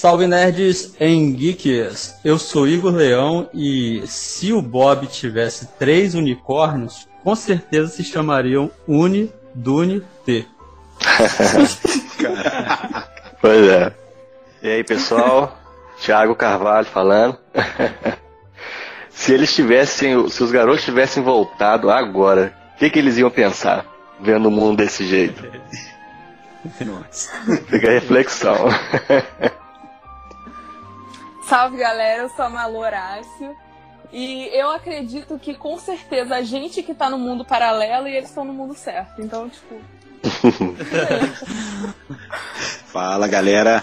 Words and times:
Salve 0.00 0.26
nerds 0.26 0.94
em 0.98 1.30
geeks! 1.30 2.18
Eu 2.24 2.38
sou 2.38 2.66
Igor 2.66 2.90
Leão 2.90 3.50
e 3.52 4.02
se 4.06 4.50
o 4.50 4.62
Bob 4.62 5.06
tivesse 5.06 5.66
três 5.78 6.14
unicórnios, 6.14 7.06
com 7.22 7.36
certeza 7.36 7.88
se 7.88 8.02
chamariam 8.02 8.70
Uni, 8.88 9.30
Dune, 9.54 10.02
T. 10.24 10.46
pois 13.42 13.68
é. 13.68 13.94
E 14.62 14.70
aí 14.70 14.82
pessoal, 14.82 15.58
Thiago 16.00 16.34
Carvalho 16.34 16.86
falando. 16.86 17.36
se 19.10 19.34
eles 19.34 19.54
tivessem, 19.54 20.30
se 20.30 20.42
os 20.42 20.50
garotos 20.50 20.82
tivessem 20.82 21.22
voltado 21.22 21.90
agora, 21.90 22.56
o 22.74 22.78
que, 22.78 22.88
que 22.88 22.98
eles 22.98 23.18
iam 23.18 23.30
pensar 23.30 23.84
vendo 24.18 24.48
o 24.48 24.50
mundo 24.50 24.78
desse 24.78 25.06
jeito? 25.06 25.44
Nossa. 26.86 27.30
Fica 27.68 27.88
a 27.88 27.92
reflexão. 27.92 28.56
Salve 31.50 31.78
galera, 31.78 32.22
eu 32.22 32.28
sou 32.28 32.44
a 32.44 32.48
Malu 32.48 32.78
Horácio. 32.78 33.56
E 34.12 34.48
eu 34.52 34.70
acredito 34.70 35.36
que 35.36 35.52
com 35.52 35.76
certeza 35.80 36.36
a 36.36 36.42
gente 36.42 36.80
que 36.80 36.94
tá 36.94 37.10
no 37.10 37.18
mundo 37.18 37.44
paralelo 37.44 38.06
e 38.06 38.14
eles 38.14 38.28
estão 38.28 38.44
no 38.44 38.52
mundo 38.52 38.72
certo. 38.72 39.20
Então, 39.20 39.50
tipo. 39.50 39.74
Fala 42.86 43.26
galera, 43.26 43.82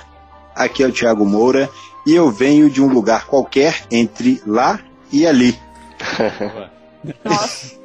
aqui 0.56 0.82
é 0.82 0.88
o 0.88 0.94
Thiago 0.94 1.26
Moura 1.26 1.70
e 2.06 2.16
eu 2.16 2.32
venho 2.32 2.70
de 2.70 2.82
um 2.82 2.88
lugar 2.88 3.26
qualquer 3.26 3.84
entre 3.92 4.42
lá 4.48 4.80
e 5.12 5.28
ali. 5.28 5.60
Nossa. 7.22 7.78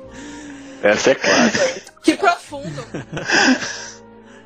Essa 0.80 1.10
é 1.10 1.14
clássica. 1.16 1.92
Que 2.04 2.16
profundo. 2.16 2.82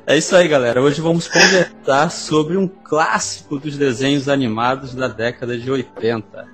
É 0.09 0.15
isso 0.15 0.33
aí, 0.37 0.47
galera. 0.47 0.81
Hoje 0.81 1.01
vamos 1.01 1.27
conversar 1.27 2.09
sobre 2.09 2.55
um 2.55 2.65
clássico 2.65 3.59
dos 3.59 3.75
desenhos 3.75 4.29
animados 4.29 4.95
da 4.95 5.09
década 5.09 5.57
de 5.57 5.69
80. 5.69 6.47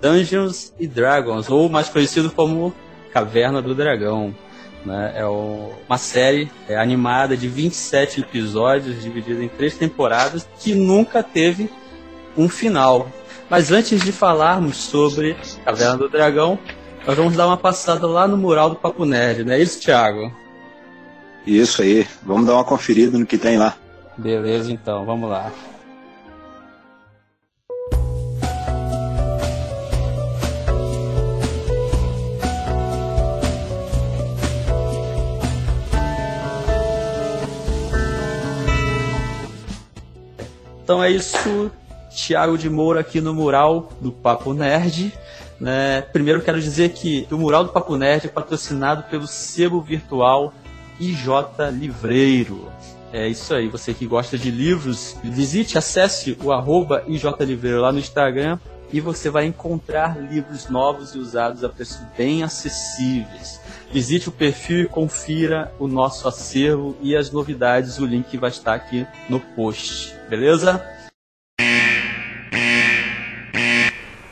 Dungeons 0.00 0.72
e 0.80 0.86
Dragons, 0.86 1.50
ou 1.50 1.68
mais 1.68 1.90
conhecido 1.90 2.30
como 2.30 2.74
Caverna 3.12 3.60
do 3.60 3.74
Dragão. 3.74 4.34
Né? 4.82 5.12
É 5.14 5.26
uma 5.26 5.98
série 5.98 6.50
é, 6.66 6.78
animada 6.78 7.36
de 7.36 7.48
27 7.48 8.22
episódios, 8.22 9.02
dividida 9.02 9.44
em 9.44 9.48
três 9.48 9.76
temporadas, 9.76 10.48
que 10.58 10.74
nunca 10.74 11.22
teve 11.22 11.70
um 12.34 12.48
final. 12.48 13.10
Mas 13.50 13.70
antes 13.70 14.00
de 14.00 14.10
falarmos 14.10 14.78
sobre 14.78 15.36
Caverna 15.66 15.98
do 15.98 16.08
Dragão, 16.08 16.58
nós 17.06 17.14
vamos 17.14 17.36
dar 17.36 17.46
uma 17.46 17.58
passada 17.58 18.06
lá 18.06 18.26
no 18.26 18.38
mural 18.38 18.70
do 18.70 18.76
Papo 18.76 19.04
Nerd, 19.04 19.44
não 19.44 19.52
é 19.52 19.60
isso, 19.60 19.78
Thiago? 19.82 20.39
Isso 21.46 21.82
aí, 21.82 22.06
vamos 22.22 22.46
dar 22.46 22.54
uma 22.54 22.64
conferida 22.64 23.18
no 23.18 23.26
que 23.26 23.38
tem 23.38 23.56
lá. 23.58 23.74
Beleza, 24.16 24.70
então, 24.70 25.04
vamos 25.04 25.28
lá. 25.28 25.50
Então 40.90 41.04
é 41.04 41.08
isso, 41.08 41.70
Thiago 42.12 42.58
de 42.58 42.68
Moura 42.68 42.98
aqui 42.98 43.20
no 43.20 43.32
mural 43.32 43.90
do 44.00 44.10
Papo 44.10 44.52
Nerd. 44.52 45.14
Né? 45.60 46.02
Primeiro 46.02 46.42
quero 46.42 46.60
dizer 46.60 46.90
que 46.90 47.28
o 47.30 47.38
mural 47.38 47.62
do 47.62 47.70
Papo 47.70 47.96
Nerd 47.96 48.26
é 48.26 48.28
patrocinado 48.28 49.04
pelo 49.04 49.26
sebo 49.26 49.80
virtual 49.80 50.52
IJ 51.00 51.26
Livreiro. 51.72 52.70
É 53.12 53.26
isso 53.26 53.54
aí, 53.54 53.66
você 53.66 53.92
que 53.92 54.06
gosta 54.06 54.38
de 54.38 54.50
livros, 54.50 55.16
visite, 55.24 55.76
acesse 55.76 56.38
o 56.44 56.52
arroba 56.52 57.02
IJ 57.08 57.24
Livreiro 57.40 57.80
lá 57.80 57.90
no 57.90 57.98
Instagram 57.98 58.58
e 58.92 59.00
você 59.00 59.30
vai 59.30 59.46
encontrar 59.46 60.20
livros 60.20 60.68
novos 60.68 61.14
e 61.14 61.18
usados 61.18 61.64
a 61.64 61.68
preços 61.68 62.00
bem 62.16 62.42
acessíveis. 62.42 63.60
Visite 63.92 64.28
o 64.28 64.32
perfil 64.32 64.82
e 64.82 64.86
confira 64.86 65.72
o 65.78 65.88
nosso 65.88 66.28
acervo 66.28 66.96
e 67.00 67.16
as 67.16 67.30
novidades, 67.30 67.98
o 67.98 68.06
link 68.06 68.36
vai 68.36 68.50
estar 68.50 68.74
aqui 68.74 69.06
no 69.28 69.40
post, 69.40 70.14
beleza? 70.28 70.84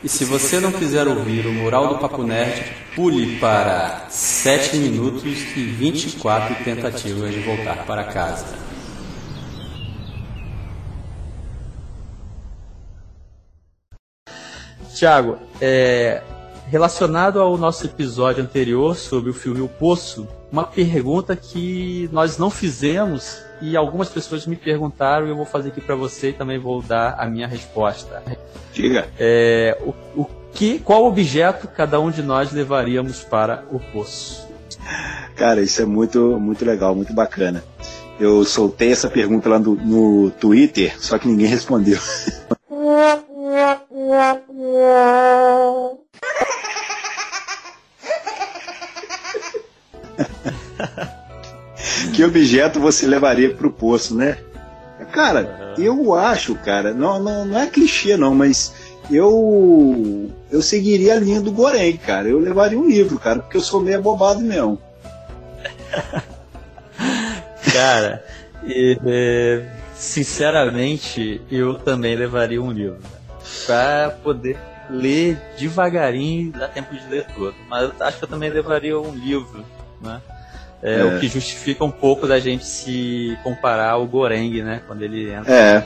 E 0.03 0.09
se 0.09 0.25
você 0.25 0.61
não 0.61 0.71
quiser 0.71 1.09
ouvir 1.09 1.45
o 1.45 1.53
Mural 1.53 1.89
do 1.89 1.99
Papo 1.99 2.23
Nerd, 2.23 2.73
pule 2.95 3.37
para 3.41 4.07
7 4.09 4.77
minutos 4.77 5.25
e 5.57 5.65
24 5.65 6.55
tentativas 6.63 7.35
de 7.35 7.41
voltar 7.41 7.85
para 7.85 8.05
casa. 8.05 8.47
Tiago, 14.95 15.37
é, 15.61 16.23
relacionado 16.69 17.41
ao 17.41 17.59
nosso 17.59 17.85
episódio 17.85 18.43
anterior 18.43 18.97
sobre 18.97 19.31
o 19.31 19.35
filme 19.35 19.61
O 19.61 19.69
Poço, 19.69 20.29
uma 20.51 20.65
pergunta 20.65 21.35
que 21.35 22.09
nós 22.13 22.39
não 22.39 22.51
fizemos 22.51 23.48
e 23.61 23.77
algumas 23.77 24.09
pessoas 24.09 24.47
me 24.47 24.57
perguntaram 24.57 25.27
e 25.27 25.31
eu 25.31 25.37
vou 25.37 25.45
fazer 25.45 25.69
aqui 25.69 25.81
para 25.81 25.95
você 25.95 26.31
e 26.31 26.33
também 26.33 26.59
vou 26.59 26.83
dar 26.83 27.17
a 27.19 27.27
minha 27.27 27.47
resposta. 27.47 28.23
Diga. 28.73 29.09
É, 29.19 29.77
o, 29.81 30.21
o 30.21 30.27
que, 30.53 30.79
qual 30.79 31.05
objeto 31.05 31.69
cada 31.69 32.01
um 32.01 32.11
de 32.11 32.23
nós 32.23 32.53
levaríamos 32.53 33.23
para 33.23 33.65
o 33.71 33.79
poço? 33.79 34.49
Cara, 35.37 35.61
isso 35.61 35.83
é 35.83 35.85
muito, 35.85 36.39
muito 36.41 36.65
legal, 36.65 36.95
muito 36.95 37.13
bacana. 37.13 37.63
Eu 38.19 38.45
soltei 38.45 38.91
essa 38.91 39.09
pergunta 39.09 39.49
lá 39.49 39.59
no, 39.59 39.77
no 39.77 40.31
Twitter, 40.33 41.01
só 41.01 41.19
que 41.19 41.29
ninguém 41.29 41.47
respondeu. 41.47 41.99
que 52.15 52.25
objeto 52.25 52.81
você 52.81 53.07
levaria 53.07 53.55
para 53.55 53.67
o 53.67 53.73
poço, 53.73 54.15
né? 54.15 54.39
Cara, 55.13 55.75
uhum. 55.79 55.83
eu 55.83 56.15
acho, 56.15 56.55
cara, 56.57 56.93
não, 56.93 57.23
não, 57.23 57.45
não 57.45 57.59
é 57.59 57.67
clichê 57.67 58.17
não, 58.17 58.35
mas 58.35 58.75
eu 59.11 60.31
eu 60.51 60.61
seguiria 60.63 61.15
a 61.15 61.21
linha 61.21 61.41
do 61.41 61.53
Goreng, 61.53 61.97
cara. 61.97 62.29
Eu 62.29 62.39
levaria 62.39 62.79
um 62.79 62.87
livro, 62.87 63.19
cara, 63.19 63.41
porque 63.41 63.57
eu 63.57 63.63
sou 63.63 63.81
meio 63.81 63.99
abobado 63.99 64.41
mesmo. 64.41 64.79
cara, 67.73 68.25
e, 68.65 68.99
é, 69.07 69.67
sinceramente, 69.95 71.41
eu 71.51 71.75
também 71.75 72.15
levaria 72.15 72.63
um 72.63 72.73
livro 72.73 72.99
para 73.67 74.11
poder 74.23 74.57
ler 74.91 75.39
devagarinho, 75.59 76.53
dá 76.53 76.69
tempo 76.69 76.95
de 76.95 77.07
ler 77.09 77.27
todo. 77.35 77.55
Mas 77.69 77.91
acho 78.01 78.19
que 78.19 78.25
eu 78.25 78.29
também 78.29 78.51
levaria 78.51 78.99
um 78.99 79.15
livro, 79.15 79.65
né? 80.01 80.21
É, 80.83 81.01
é, 81.01 81.05
o 81.05 81.19
que 81.19 81.29
justifica 81.29 81.85
um 81.85 81.91
pouco 81.91 82.27
da 82.27 82.39
gente 82.39 82.65
se 82.65 83.37
comparar 83.43 83.91
ao 83.91 84.07
Goreng, 84.07 84.63
né? 84.63 84.81
Quando 84.87 85.03
ele 85.03 85.31
entra. 85.31 85.53
É. 85.53 85.85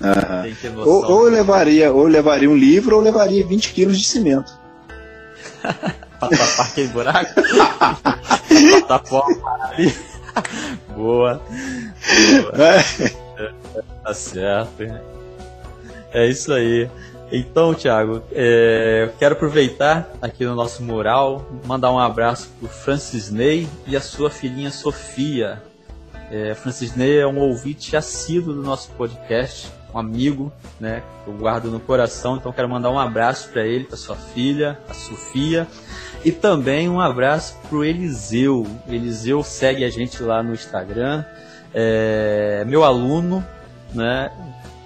Uhum. 0.00 0.82
Ou, 0.84 1.04
ou, 1.10 1.26
eu 1.26 1.32
levaria, 1.32 1.92
ou 1.92 2.06
levaria 2.06 2.48
um 2.48 2.56
livro 2.56 2.96
ou 2.96 3.02
eu 3.02 3.04
levaria 3.04 3.44
20 3.44 3.72
quilos 3.72 3.98
de 3.98 4.06
cimento. 4.06 4.52
pra 6.20 6.28
tapar 6.28 6.66
aquele 6.66 6.88
buraco? 6.88 7.34
pra 7.42 8.80
tapar 8.86 9.22
ali. 9.72 9.92
Boa. 10.94 11.40
Boa. 12.52 12.64
É. 12.64 13.12
Tá 14.04 14.14
certo. 14.14 14.82
É 16.12 16.26
isso 16.26 16.52
aí. 16.52 16.88
Então, 17.30 17.74
Thiago, 17.74 18.22
é, 18.32 19.10
quero 19.18 19.34
aproveitar 19.34 20.10
aqui 20.20 20.46
no 20.46 20.54
nosso 20.54 20.82
mural, 20.82 21.46
mandar 21.66 21.92
um 21.92 21.98
abraço 21.98 22.48
para 22.58 22.66
o 22.66 22.68
Francis 22.70 23.30
Ney 23.30 23.68
e 23.86 23.94
a 23.94 24.00
sua 24.00 24.30
filhinha 24.30 24.70
Sofia. 24.70 25.62
É, 26.30 26.54
Francis 26.54 26.94
Ney 26.96 27.18
é 27.18 27.26
um 27.26 27.38
ouvinte 27.38 27.94
assíduo 27.94 28.54
do 28.54 28.62
nosso 28.62 28.90
podcast, 28.92 29.70
um 29.94 29.98
amigo, 29.98 30.50
né, 30.80 31.02
que 31.24 31.30
eu 31.30 31.34
guardo 31.34 31.70
no 31.70 31.80
coração, 31.80 32.36
então 32.36 32.50
quero 32.50 32.68
mandar 32.68 32.90
um 32.90 32.98
abraço 32.98 33.50
para 33.50 33.66
ele, 33.66 33.84
para 33.84 33.96
sua 33.96 34.16
filha, 34.16 34.78
a 34.88 34.94
Sofia, 34.94 35.66
e 36.24 36.32
também 36.32 36.88
um 36.88 37.00
abraço 37.00 37.56
para 37.68 37.76
o 37.76 37.84
Eliseu. 37.84 38.66
Eliseu 38.86 39.42
segue 39.42 39.84
a 39.84 39.90
gente 39.90 40.22
lá 40.22 40.42
no 40.42 40.54
Instagram, 40.54 41.24
é 41.74 42.64
meu 42.66 42.84
aluno, 42.84 43.44
né? 43.94 44.30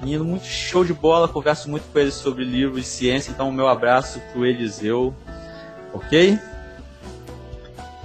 Menino 0.03 0.25
muito 0.25 0.45
show 0.47 0.85
de 0.85 0.93
bola, 0.93 1.29
converso 1.29 1.71
muito 1.71 1.85
com 1.93 1.99
ele 1.99 2.11
sobre 2.11 2.45
livros 2.45 2.81
e 2.87 2.91
ciência, 2.91 3.31
então 3.31 3.53
meu 3.53 3.69
abraço 3.69 4.21
pro 4.33 4.45
Eliseu, 4.45 5.15
ok? 5.93 6.39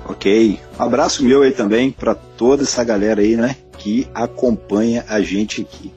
Ok. 0.07 0.59
Um 0.79 0.83
abraço 0.83 1.23
meu 1.23 1.41
aí 1.41 1.51
também 1.51 1.91
para 1.91 2.13
toda 2.13 2.63
essa 2.63 2.83
galera 2.83 3.21
aí, 3.21 3.35
né, 3.35 3.55
que 3.79 4.07
acompanha 4.13 5.03
a 5.09 5.21
gente 5.21 5.61
aqui. 5.61 5.91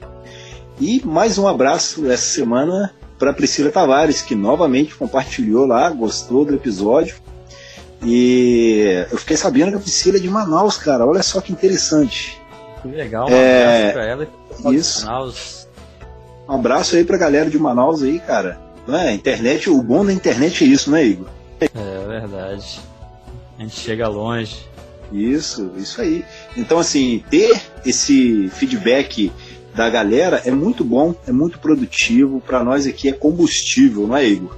E 0.79 1.01
mais 1.05 1.37
um 1.37 1.47
abraço 1.47 2.09
essa 2.11 2.23
semana 2.33 2.93
para 3.19 3.31
Priscila 3.31 3.69
Tavares, 3.69 4.23
que 4.23 4.33
novamente 4.33 4.95
compartilhou 4.95 5.67
lá, 5.67 5.87
gostou 5.91 6.43
do 6.43 6.55
episódio. 6.55 7.15
E 8.03 9.05
eu 9.11 9.17
fiquei 9.19 9.37
sabendo 9.37 9.69
que 9.73 9.77
a 9.77 9.79
Priscila 9.79 10.17
é 10.17 10.19
de 10.19 10.27
Manaus, 10.27 10.75
cara. 10.77 11.05
Olha 11.05 11.21
só 11.21 11.39
que 11.39 11.51
interessante. 11.53 12.41
Que 12.81 12.87
legal, 12.87 13.27
um 13.29 13.31
É, 13.31 13.91
abraço 13.91 13.93
pra 13.93 14.05
ela. 14.07 14.27
isso. 14.75 15.05
Manaus. 15.05 15.60
Um 16.51 16.55
abraço 16.55 16.97
aí 16.97 17.05
pra 17.05 17.17
galera 17.17 17.49
de 17.49 17.57
Manaus 17.57 18.03
aí, 18.03 18.19
cara. 18.19 18.59
Não 18.85 18.97
é? 18.99 19.13
Internet, 19.13 19.69
o 19.69 19.81
bom 19.81 20.03
da 20.05 20.11
internet 20.11 20.65
é 20.65 20.67
isso, 20.67 20.91
né, 20.91 21.05
Igor? 21.05 21.29
É 21.61 22.07
verdade. 22.07 22.81
A 23.57 23.61
gente 23.61 23.79
chega 23.79 24.09
longe. 24.09 24.57
Isso, 25.13 25.71
isso 25.77 26.01
aí. 26.01 26.25
Então, 26.57 26.77
assim, 26.77 27.23
ter 27.29 27.61
esse 27.85 28.49
feedback 28.49 29.31
da 29.73 29.89
galera 29.89 30.41
é 30.43 30.51
muito 30.51 30.83
bom, 30.83 31.15
é 31.25 31.31
muito 31.31 31.57
produtivo. 31.57 32.41
Para 32.41 32.65
nós 32.65 32.85
aqui 32.85 33.07
é 33.07 33.13
combustível, 33.13 34.05
não 34.05 34.17
é, 34.17 34.27
Igor? 34.27 34.57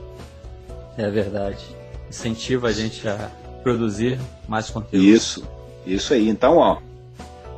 É 0.98 1.08
verdade. 1.12 1.64
Incentiva 2.10 2.70
a 2.70 2.72
gente 2.72 3.08
a 3.08 3.30
produzir 3.62 4.20
mais 4.48 4.68
conteúdo. 4.68 5.06
Isso, 5.06 5.44
isso 5.86 6.12
aí. 6.12 6.28
Então, 6.28 6.58
ó, 6.58 6.78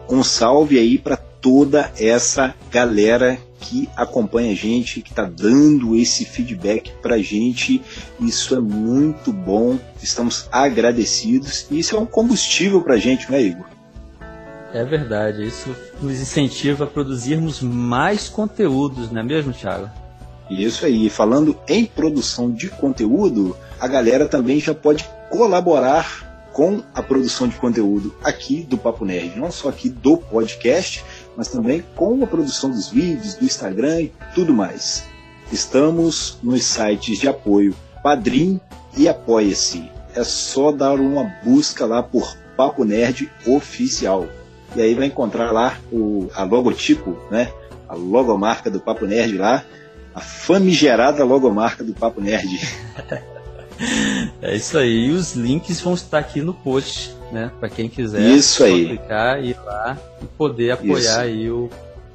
um 0.10 0.22
salve 0.24 0.78
aí 0.78 0.98
para 0.98 1.16
toda 1.46 1.92
essa 2.00 2.56
galera 2.72 3.38
que 3.60 3.88
acompanha 3.96 4.52
a 4.52 4.56
gente, 4.56 5.00
que 5.00 5.14
tá 5.14 5.26
dando 5.26 5.96
esse 5.96 6.26
feedback 6.26 6.92
pra 7.04 7.20
gente. 7.20 7.84
Isso 8.20 8.56
é 8.56 8.60
muito 8.60 9.32
bom. 9.32 9.78
Estamos 10.02 10.50
agradecidos. 10.52 11.68
E 11.70 11.78
isso 11.78 11.96
é 11.96 12.00
um 12.00 12.06
combustível 12.08 12.82
pra 12.82 12.98
gente, 12.98 13.30
não 13.30 13.38
é, 13.38 13.44
Igor? 13.44 13.66
É 14.74 14.84
verdade. 14.84 15.46
Isso 15.46 15.70
nos 16.02 16.20
incentiva 16.20 16.86
a 16.86 16.88
produzirmos 16.88 17.62
mais 17.62 18.28
conteúdos, 18.28 19.12
não 19.12 19.22
é 19.22 19.24
mesmo, 19.24 19.54
Thiago? 19.54 19.88
Isso 20.50 20.84
aí. 20.84 21.12
Falando 21.12 21.56
em 21.68 21.86
produção 21.86 22.52
de 22.52 22.70
conteúdo, 22.70 23.56
a 23.80 23.88
galera 23.88 24.28
também 24.28 24.60
já 24.60 24.74
pode 24.74 25.08
colaborar 25.30 26.26
com 26.56 26.82
a 26.94 27.04
produção 27.04 27.50
de 27.50 27.58
conteúdo 27.58 28.16
aqui 28.24 28.64
do 28.64 28.78
Papo 28.78 29.04
Nerd, 29.04 29.38
não 29.38 29.52
só 29.52 29.68
aqui 29.68 29.90
do 29.90 30.16
podcast, 30.16 31.04
mas 31.36 31.48
também 31.48 31.84
com 31.96 32.24
a 32.24 32.28
produção 32.28 32.70
dos 32.70 32.90
vídeos, 32.90 33.36
do 33.36 33.46
Instagram 33.46 34.02
e 34.02 34.14
tudo 34.34 34.54
mais. 34.54 35.04
Estamos 35.52 36.38
nos 36.42 36.64
sites 36.64 37.20
de 37.20 37.28
apoio 37.28 37.76
Padrim 38.02 38.60
e 38.98 39.08
Apoia-se. 39.08 39.90
É 40.14 40.24
só 40.24 40.72
dar 40.72 41.00
uma 41.00 41.24
busca 41.44 41.86
lá 41.86 42.02
por 42.02 42.36
Papo 42.56 42.84
Nerd 42.84 43.30
Oficial. 43.46 44.28
E 44.76 44.82
aí 44.82 44.94
vai 44.94 45.08
encontrar 45.08 45.52
lá 45.52 45.78
o, 45.92 46.30
a 46.34 46.44
logotipo, 46.44 47.18
né? 47.30 47.52
A 47.88 47.96
logomarca 47.96 48.70
do 48.70 48.80
Papo 48.80 49.06
Nerd 49.06 49.38
lá, 49.38 49.64
a 50.14 50.22
famigerada 50.22 51.24
logomarca 51.24 51.84
do 51.84 51.94
Papo 51.94 52.22
Nerd. 52.22 52.60
É 54.42 54.56
isso 54.56 54.78
aí. 54.78 55.08
E 55.08 55.12
os 55.12 55.34
links 55.34 55.82
vão 55.82 55.94
estar 55.94 56.20
aqui 56.20 56.42
no 56.42 56.54
post, 56.54 57.15
né? 57.32 57.52
Para 57.60 57.70
quem 57.70 57.90
quiser. 57.90 58.22
Isso 58.22 58.64
aí. 58.64 58.88
clicar 58.88 59.44
e 59.44 59.52
ir 59.52 59.60
lá 59.66 59.98
e 60.22 60.26
poder 60.26 60.72
apoiar 60.72 61.00
Isso. 61.00 61.20
aí 61.20 61.50
o 61.50 61.70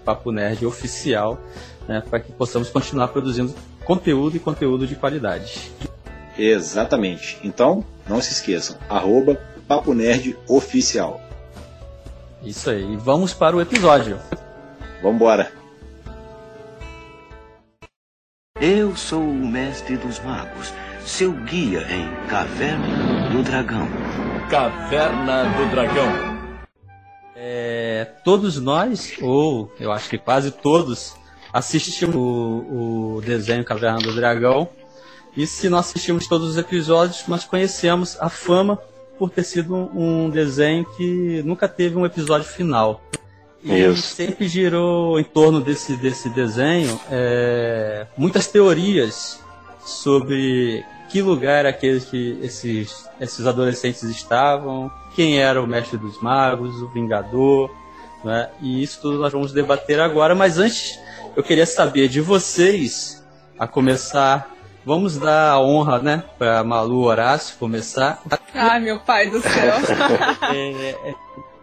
Papo 0.04 0.32
Nerd 0.32 0.64
oficial, 0.66 1.38
né? 1.86 2.02
Para 2.08 2.20
que 2.20 2.32
possamos 2.32 2.68
continuar 2.70 3.08
produzindo 3.08 3.54
conteúdo 3.84 4.36
e 4.36 4.40
conteúdo 4.40 4.86
de 4.86 4.94
qualidade. 4.94 5.70
Exatamente. 6.38 7.38
Então, 7.42 7.84
não 8.08 8.20
se 8.20 8.32
esqueçam, 8.32 8.76
arroba 8.88 9.40
Papo 9.68 9.94
Nerd 9.94 10.36
Oficial. 10.48 11.20
Isso 12.42 12.70
aí. 12.70 12.94
E 12.94 12.96
vamos 12.96 13.32
para 13.34 13.56
o 13.56 13.60
episódio. 13.60 14.18
Vambora. 15.02 15.52
Eu 18.60 18.94
sou 18.96 19.22
o 19.22 19.46
mestre 19.46 19.96
dos 19.96 20.18
magos, 20.20 20.72
seu 21.06 21.32
guia 21.32 21.86
em 21.90 22.28
Caverna 22.28 23.30
do 23.30 23.42
Dragão. 23.42 23.88
Caverna 24.50 25.44
do 25.44 25.70
Dragão. 25.70 26.12
É, 27.36 28.04
todos 28.24 28.60
nós, 28.60 29.16
ou 29.22 29.72
eu 29.78 29.92
acho 29.92 30.10
que 30.10 30.18
quase 30.18 30.50
todos, 30.50 31.14
assistimos 31.52 32.16
o, 32.16 33.18
o 33.18 33.22
desenho 33.24 33.64
Caverna 33.64 34.00
do 34.00 34.12
Dragão. 34.12 34.68
E 35.36 35.46
se 35.46 35.68
não 35.68 35.78
assistimos 35.78 36.26
todos 36.26 36.48
os 36.50 36.58
episódios, 36.58 37.28
nós 37.28 37.44
conhecemos 37.44 38.16
a 38.20 38.28
fama 38.28 38.76
por 39.16 39.30
ter 39.30 39.44
sido 39.44 39.72
um, 39.72 40.24
um 40.24 40.30
desenho 40.30 40.84
que 40.96 41.44
nunca 41.44 41.68
teve 41.68 41.96
um 41.96 42.04
episódio 42.04 42.48
final. 42.48 43.00
E 43.62 43.72
Isso. 43.72 44.02
sempre 44.02 44.48
girou 44.48 45.20
em 45.20 45.24
torno 45.24 45.60
desse, 45.60 45.94
desse 45.96 46.28
desenho 46.28 46.98
é, 47.08 48.04
muitas 48.16 48.48
teorias 48.48 49.38
sobre 49.78 50.84
que 51.10 51.20
lugar 51.20 51.66
aqueles 51.66 52.04
que 52.04 52.38
esses, 52.42 53.08
esses 53.20 53.46
adolescentes 53.46 54.02
estavam, 54.04 54.90
quem 55.14 55.38
era 55.38 55.60
o 55.60 55.66
mestre 55.66 55.98
dos 55.98 56.20
magos, 56.22 56.80
o 56.82 56.88
Vingador, 56.88 57.70
né? 58.24 58.48
E 58.60 58.82
isso 58.82 59.00
tudo 59.00 59.18
nós 59.18 59.32
vamos 59.32 59.52
debater 59.52 60.00
agora. 60.00 60.34
Mas 60.34 60.58
antes, 60.58 60.98
eu 61.34 61.42
queria 61.42 61.66
saber 61.66 62.08
de 62.08 62.20
vocês, 62.20 63.24
a 63.58 63.66
começar, 63.66 64.54
vamos 64.86 65.18
dar 65.18 65.50
a 65.50 65.60
honra, 65.60 65.98
né, 65.98 66.24
para 66.38 66.62
Malu 66.64 67.02
Horácio 67.02 67.58
começar. 67.58 68.22
Ai, 68.54 68.80
meu 68.80 69.00
pai 69.00 69.28
do 69.28 69.40
céu. 69.40 69.74
É, 70.52 70.90
é, 70.90 71.14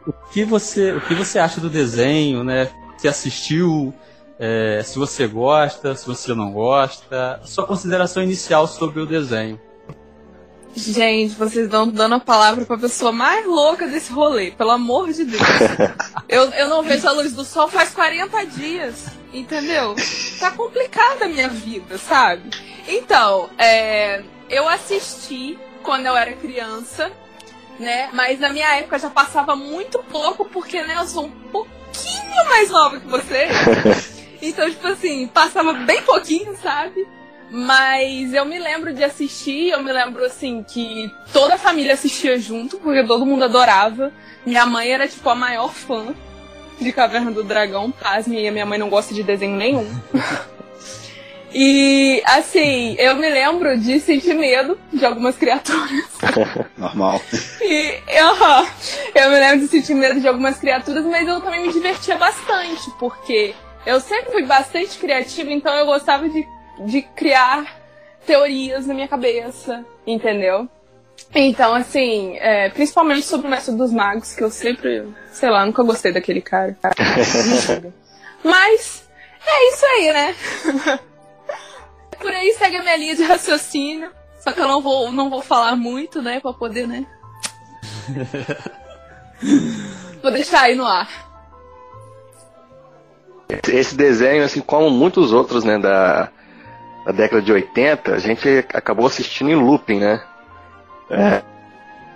o 0.05 0.13
que 0.31 0.45
você, 0.45 0.93
o 0.93 1.01
que 1.01 1.13
você 1.13 1.39
acha 1.39 1.59
do 1.59 1.69
desenho, 1.69 2.43
né? 2.43 2.69
Se 2.97 3.07
assistiu, 3.07 3.93
é, 4.39 4.81
se 4.84 4.98
você 4.98 5.28
gosta, 5.28 5.95
se 5.95 6.06
você 6.06 6.34
não 6.34 6.51
gosta, 6.51 7.39
sua 7.44 7.66
consideração 7.66 8.24
inicial 8.24 8.68
sobre 8.68 9.01
o 9.01 9.06
desenho. 9.06 9.60
Gente, 10.75 11.34
vocês 11.34 11.66
estão 11.66 11.88
dando 11.88 12.16
a 12.16 12.19
palavra 12.19 12.63
pra 12.63 12.78
pessoa 12.78 13.12
mais 13.12 13.48
louca 13.48 13.88
desse 13.88 14.12
rolê, 14.12 14.51
pelo 14.51 14.69
amor 14.69 15.12
de 15.12 15.25
Deus. 15.25 15.41
Eu, 16.29 16.44
eu 16.51 16.67
não 16.67 16.84
vejo 16.84 17.08
a 17.08 17.12
luz 17.13 17.32
do 17.32 17.46
sol 17.46 17.70
faz 17.70 17.91
40 17.91 18.46
dias, 18.48 19.06
entendeu? 19.34 19.96
Tá 20.38 20.51
complicada 20.51 21.24
a 21.24 21.27
minha 21.29 21.48
vida, 21.48 21.98
sabe? 21.98 22.50
Então, 22.86 23.50
é, 23.58 24.22
eu 24.50 24.67
assisti 24.67 25.58
quando 25.84 26.06
eu 26.06 26.17
era 26.17 26.34
criança, 26.34 27.10
né? 27.79 28.10
Mas 28.12 28.41
na 28.41 28.50
minha 28.50 28.75
época 28.75 29.00
já 29.00 29.10
passava 29.10 29.56
muito 29.56 30.00
pouco, 30.00 30.44
porque 30.44 30.84
né, 30.84 30.98
eu 30.98 31.08
sou 31.08 31.27
um 31.27 31.32
pouquinho 31.32 32.46
mais 32.50 32.70
nova 32.70 33.00
que 33.00 33.08
você. 33.08 33.48
Então, 34.41 34.70
tipo 34.70 34.88
assim, 34.88 35.27
passava 35.27 35.74
bem 35.74 36.01
pouquinho, 36.03 36.56
sabe? 36.58 37.08
Mas 37.50 38.34
eu 38.34 38.46
me 38.46 38.60
lembro 38.60 38.94
de 38.94 39.03
assistir, 39.03 39.70
eu 39.70 39.82
me 39.82 39.91
lembro 39.91 40.24
assim 40.25 40.63
que 40.63 41.10
toda 41.32 41.56
a 41.56 41.58
família 41.58 41.94
assistia 41.94 42.38
junto, 42.38 42.77
porque 42.77 43.03
todo 43.06 43.25
mundo 43.25 43.46
adorava. 43.46 44.12
Minha 44.46 44.65
mãe 44.65 44.91
era 44.91 45.08
tipo 45.08 45.29
a 45.29 45.36
maior 45.36 45.74
fã 45.74 46.13
de 46.79 46.91
Caverna 46.91 47.32
do 47.32 47.44
Dragão, 47.44 47.89
pasme, 47.91 48.41
e 48.41 48.48
a 48.48 48.51
minha 48.51 48.65
mãe 48.65 48.77
não 48.77 48.89
gosta 48.89 49.13
de 49.13 49.24
desenho 49.24 49.56
nenhum. 49.56 49.89
e 51.53 52.22
assim, 52.25 52.96
eu 53.00 53.15
me 53.15 53.29
lembro 53.29 53.77
de 53.79 54.00
sentir 54.01 54.34
medo 54.34 54.77
de 54.91 55.06
algumas 55.06 55.38
criaturas. 55.38 56.06
Normal. 56.77 57.22
E 57.62 58.00
aham, 58.20 58.67
eu 59.15 59.29
me 59.29 59.39
lembro 59.39 59.60
de 59.62 59.67
sentir 59.67 59.96
medo 59.96 60.20
de 60.20 60.27
algumas 60.27 60.58
criaturas, 60.58 61.06
mas 61.06 61.25
eu 61.25 61.39
também 61.39 61.65
me 61.65 61.74
divertia 61.74 62.17
bastante, 62.17 62.91
porque 63.00 63.56
eu 63.88 64.01
sempre 64.01 64.34
fui 64.34 64.44
bastante 64.44 65.00
criativa, 65.00 65.50
então 65.50 65.74
eu 65.74 65.86
gostava 65.86 66.27
de, 66.27 66.46
de 66.79 67.01
criar 67.01 67.79
teorias 68.25 68.86
na 68.86 68.94
minha 68.94 69.08
cabeça, 69.08 69.86
entendeu? 70.06 70.67
Então, 71.34 71.74
assim, 71.74 72.36
é, 72.38 72.70
principalmente 72.70 73.25
sobre 73.25 73.48
o 73.48 73.50
Mestre 73.50 73.74
dos 73.75 73.94
Magos, 73.94 74.36
que 74.36 74.44
eu 74.44 74.51
sempre, 74.51 75.08
sei 75.32 75.50
lá, 75.50 75.65
nunca 75.65 75.84
gostei 75.84 76.12
daquele 76.12 76.41
cara. 76.41 76.75
Mas, 78.44 79.08
é 79.46 79.70
isso 79.70 79.86
aí, 79.86 80.12
né? 80.12 80.36
Por 82.20 82.32
aí 82.32 82.53
segue 82.60 82.75
a 82.75 82.84
minha 82.84 82.98
linha 82.98 83.15
de 83.15 83.24
raciocínio. 83.24 84.12
Só 84.41 84.51
que 84.51 84.60
eu 84.60 84.67
não 84.67 84.82
vou, 84.82 85.13
não 85.13 85.29
vou 85.29 85.41
falar 85.41 85.77
muito, 85.77 86.22
né? 86.22 86.41
Pra 86.41 86.51
poder, 86.51 86.88
né? 86.88 87.06
Vou 90.22 90.32
deixar 90.32 90.62
aí 90.62 90.75
no 90.75 90.86
ar. 90.86 91.26
Esse 93.70 93.96
desenho, 93.96 94.44
assim 94.44 94.62
como 94.62 94.89
muitos 94.89 95.32
outros, 95.32 95.63
né, 95.63 95.77
da, 95.77 96.30
da 97.06 97.12
década 97.13 97.42
de 97.42 97.51
80, 97.51 98.13
a 98.13 98.20
gente 98.20 98.48
acabou 98.74 99.06
assistindo 99.06 99.50
em 99.50 99.56
looping, 99.56 100.00
né? 100.00 100.22
É, 101.10 101.42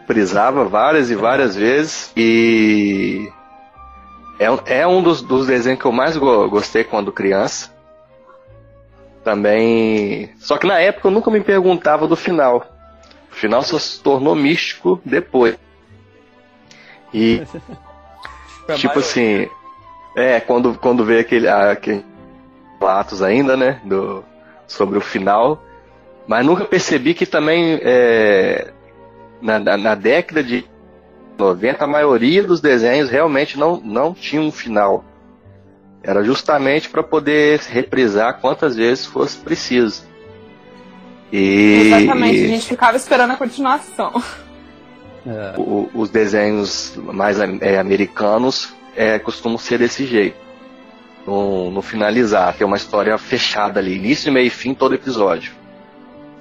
frisava 0.05 0.65
várias 0.65 1.09
e 1.09 1.15
várias 1.15 1.55
vezes 1.55 2.11
e 2.17 3.31
É, 4.37 4.79
é 4.81 4.87
um 4.87 5.01
dos, 5.01 5.21
dos 5.21 5.47
desenhos 5.47 5.79
que 5.79 5.85
eu 5.85 5.91
mais 5.93 6.17
go- 6.17 6.49
gostei 6.49 6.83
quando 6.83 7.11
criança. 7.11 7.71
Também. 9.23 10.33
Só 10.39 10.57
que 10.57 10.65
na 10.67 10.79
época 10.79 11.07
eu 11.07 11.11
nunca 11.11 11.29
me 11.31 11.39
perguntava 11.41 12.07
do 12.07 12.15
final. 12.15 12.65
O 13.31 13.35
final 13.35 13.61
só 13.61 13.77
se 13.79 14.01
tornou 14.01 14.35
místico 14.35 14.99
depois. 15.05 15.55
E, 17.13 17.41
tipo 18.75 18.95
maior. 18.95 18.97
assim. 18.99 19.47
É, 20.15 20.39
quando, 20.39 20.75
quando 20.77 21.05
veio 21.05 21.21
aquele, 21.21 21.47
a- 21.47 21.71
aquele 21.71 22.05
relatos 22.79 23.21
ainda, 23.21 23.55
né? 23.55 23.79
Do, 23.85 24.23
sobre 24.67 24.97
o 24.97 25.01
final. 25.01 25.63
Mas 26.27 26.45
nunca 26.45 26.65
percebi 26.65 27.13
que 27.13 27.25
também 27.25 27.79
é, 27.81 28.71
na, 29.41 29.59
na, 29.59 29.77
na 29.77 29.95
década 29.95 30.43
de 30.43 30.65
90 31.37 31.83
a 31.83 31.87
maioria 31.87 32.43
dos 32.43 32.61
desenhos 32.61 33.09
realmente 33.09 33.57
não, 33.57 33.79
não 33.83 34.13
tinha 34.13 34.41
um 34.41 34.51
final. 34.51 35.03
Era 36.03 36.23
justamente 36.23 36.89
para 36.89 37.03
poder 37.03 37.59
reprisar 37.69 38.39
quantas 38.39 38.75
vezes 38.75 39.05
fosse 39.05 39.37
preciso. 39.37 40.03
E, 41.31 41.83
Exatamente, 41.93 42.39
a 42.41 42.43
e 42.43 42.47
gente 42.47 42.67
ficava 42.67 42.97
esperando 42.97 43.31
a 43.31 43.35
continuação. 43.37 44.11
É. 45.25 45.53
o- 45.55 45.87
os 45.93 46.09
desenhos 46.09 46.95
mais 46.97 47.39
é, 47.39 47.77
americanos 47.79 48.73
é, 48.95 49.19
costumam 49.19 49.57
ser 49.57 49.79
desse 49.79 50.05
jeito. 50.05 50.37
No, 51.25 51.69
no 51.69 51.81
finalizar, 51.81 52.55
tem 52.55 52.65
uma 52.65 52.77
história 52.77 53.15
fechada 53.17 53.79
ali, 53.79 53.95
início, 53.95 54.31
meio 54.31 54.47
e 54.47 54.49
fim, 54.49 54.73
todo 54.73 54.95
episódio. 54.95 55.53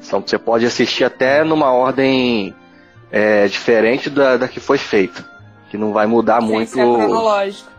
Então 0.03 0.23
você 0.27 0.39
pode 0.39 0.65
assistir 0.65 1.05
até 1.05 1.45
numa 1.45 1.71
ordem 1.71 2.55
é, 3.13 3.47
diferente 3.47 4.09
da, 4.09 4.39
da 4.39 4.49
que 4.49 4.59
foi 4.59 4.79
feita. 4.79 5.29
Que 5.71 5.77
não 5.77 5.93
vai 5.93 6.07
mudar 6.07 6.41
Sem 6.41 6.49
muito. 6.49 6.71
ser 6.71 6.81
cronológico. 6.81 7.71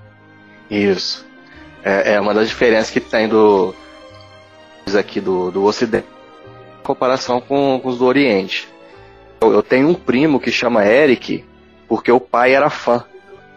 Isso. 0.69 1.25
É, 1.83 2.13
é 2.13 2.21
uma 2.21 2.33
das 2.33 2.47
diferenças 2.47 2.91
que 2.91 2.99
tem 2.99 3.27
do 3.27 3.73
aqui 4.97 5.21
do, 5.21 5.51
do 5.51 5.63
Ocidente 5.63 6.07
em 6.81 6.83
comparação 6.83 7.39
com, 7.39 7.79
com 7.81 7.89
os 7.89 7.99
do 7.99 8.05
Oriente. 8.05 8.67
Eu, 9.39 9.53
eu 9.53 9.63
tenho 9.63 9.87
um 9.87 9.93
primo 9.93 10.39
que 10.39 10.51
chama 10.51 10.85
Eric, 10.85 11.45
porque 11.87 12.11
o 12.11 12.19
pai 12.19 12.53
era 12.53 12.69
fã 12.69 13.03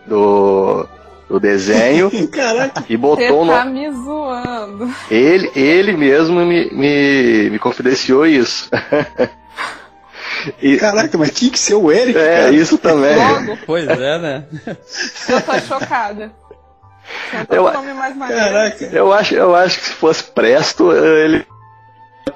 do, 0.06 0.86
do 1.28 1.40
desenho 1.40 2.10
Caraca, 2.30 2.80
e 2.88 2.96
Você 2.96 2.96
botou 2.96 3.46
tá 3.46 3.64
no. 3.64 3.70
me 3.72 3.90
zoando. 3.90 4.94
Ele, 5.10 5.50
ele 5.56 5.92
mesmo 5.96 6.44
me, 6.44 6.70
me, 6.70 7.50
me 7.50 7.58
confidenciou 7.58 8.26
isso. 8.26 8.68
E- 10.60 10.76
caraca, 10.76 11.16
mas 11.16 11.30
tinha 11.30 11.50
que 11.50 11.58
ser 11.58 11.74
o 11.74 11.90
Eric, 11.90 12.18
é, 12.18 12.36
cara. 12.42 12.50
isso 12.52 12.76
também. 12.76 13.16
Logo, 13.16 13.58
Pois 13.64 13.88
é, 13.88 14.18
né? 14.18 14.44
eu 14.66 15.40
tô 15.40 15.58
chocada. 15.60 16.30
Eu- 17.50 17.64
tô 17.64 17.72
nome 17.72 17.94
mais 17.94 18.14
maneiro. 18.16 18.42
Caraca. 18.42 18.84
Eu 18.92 19.12
acho, 19.12 19.34
eu 19.34 19.54
acho 19.54 19.78
que 19.78 19.84
se 19.86 19.92
fosse 19.92 20.22
Presto, 20.24 20.92
ele. 20.92 21.46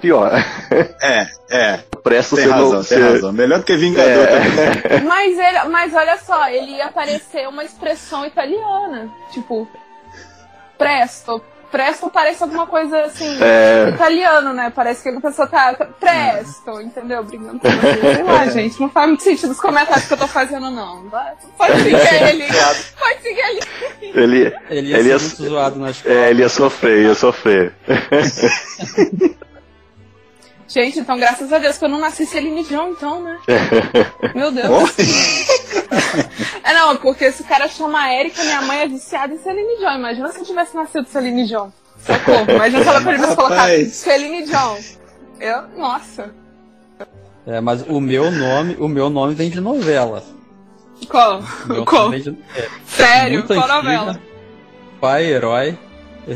Pior. 0.01 0.33
É, 1.03 1.27
é. 1.51 1.81
Presto 2.03 2.37
Tem 2.37 2.47
razão, 2.49 2.65
não. 2.73 2.85
tem 2.85 2.99
você- 2.99 3.01
razão. 3.13 3.33
Melhor 3.33 3.59
do 3.59 3.65
que 3.65 3.77
Vingador 3.77 4.27
também. 4.27 4.97
É, 4.97 5.01
Mas, 5.05 5.39
ele, 5.39 5.65
mas 5.69 5.95
olha 5.95 6.17
só, 6.19 6.49
ele 6.49 6.73
ia 6.77 6.87
aparecer 6.87 7.49
uma 7.49 7.65
expressão 7.65 8.25
italiana. 8.25 9.09
Tipo, 9.33 9.69
presto. 10.79 11.43
Presto 11.71 12.09
parece 12.09 12.43
alguma 12.43 12.67
coisa 12.67 12.99
assim. 13.03 13.37
É. 13.43 13.91
Italiano, 13.91 14.55
né? 14.55 14.73
Parece 14.75 15.03
que 15.03 15.11
a 15.11 15.21
pessoa 15.21 15.47
tá. 15.47 15.75
tá- 15.75 15.85
Presto, 15.85 16.81
entendeu? 16.81 17.23
Brigando 17.23 17.59
com 17.61 17.69
você. 17.69 18.15
Sei 18.15 18.23
lá, 18.23 18.47
gente. 18.47 18.81
Não 18.81 18.89
faz 18.89 19.07
muito 19.09 19.23
sentido 19.23 19.51
os 19.51 19.61
comentários 19.61 20.07
que 20.07 20.15
eu 20.15 20.19
tô 20.19 20.27
fazendo, 20.27 20.71
não. 20.71 21.11
Vai- 21.11 21.35
Pode 21.59 21.83
seguir 21.83 21.97
ele. 22.31 22.45
Pode 22.99 23.21
seguir 23.23 23.41
ele. 23.41 23.61
ele, 24.01 24.57
Ele 24.71 24.89
ia 24.93 24.99
Ele 24.99 25.03
ser 25.03 25.09
ia- 25.11 25.19
muito 25.19 25.45
zoado 25.45 25.79
na 25.79 25.91
escola. 25.91 26.15
é, 26.15 26.31
ele 26.31 26.41
ia 26.43 26.49
sofrer, 26.49 27.03
ia 27.03 27.15
sofrer. 27.15 27.75
Gente, 30.69 30.99
então 31.01 31.19
graças 31.19 31.51
a 31.51 31.59
Deus 31.59 31.79
que 31.79 31.85
eu 31.85 31.89
não 31.89 31.99
nasci 31.99 32.27
Celine 32.27 32.63
Dion, 32.63 32.91
então, 32.91 33.23
né? 33.23 33.39
Meu 34.35 34.53
Deus. 34.53 34.69
É 36.63 36.75
não, 36.75 36.97
porque 36.97 37.33
se 37.33 37.41
o 37.43 37.45
cara 37.47 37.67
chama 37.67 38.13
Erika, 38.13 38.43
minha 38.43 38.61
mãe 38.61 38.81
é 38.81 38.89
viciada 38.89 39.33
em 39.33 39.39
Celine 39.39 39.79
Dion. 39.79 39.95
Imagina 39.95 40.29
se 40.29 40.41
eu 40.41 40.45
tivesse 40.45 40.77
nascido 40.77 41.07
Celine 41.07 41.47
Dion. 41.47 41.71
Socorro. 41.99 42.51
Imagina 42.51 42.83
se 42.83 42.89
ela 42.89 42.99
tivesse 42.99 43.37
colocado 43.37 43.59
Rapaz. 43.59 43.95
Celine 43.95 44.45
Dion. 44.45 44.77
Eu, 45.41 45.69
nossa. 45.79 46.35
É, 47.47 47.61
mas 47.61 47.83
o 47.89 48.01
meu 48.01 48.31
nome, 48.31 48.77
o 48.79 48.87
meu 48.87 49.09
nome 49.09 49.35
vem 49.35 49.49
de 49.49 49.61
novela. 49.61 50.23
Qual? 51.09 51.43
Qual? 51.87 52.11
de, 52.11 52.37
é, 52.55 52.69
Sério? 52.87 53.39
muito 53.39 53.47
Qual 53.47 53.61
antiga. 53.61 53.77
novela? 53.77 54.21
Pai 55.01 55.25
Herói. 55.25 55.79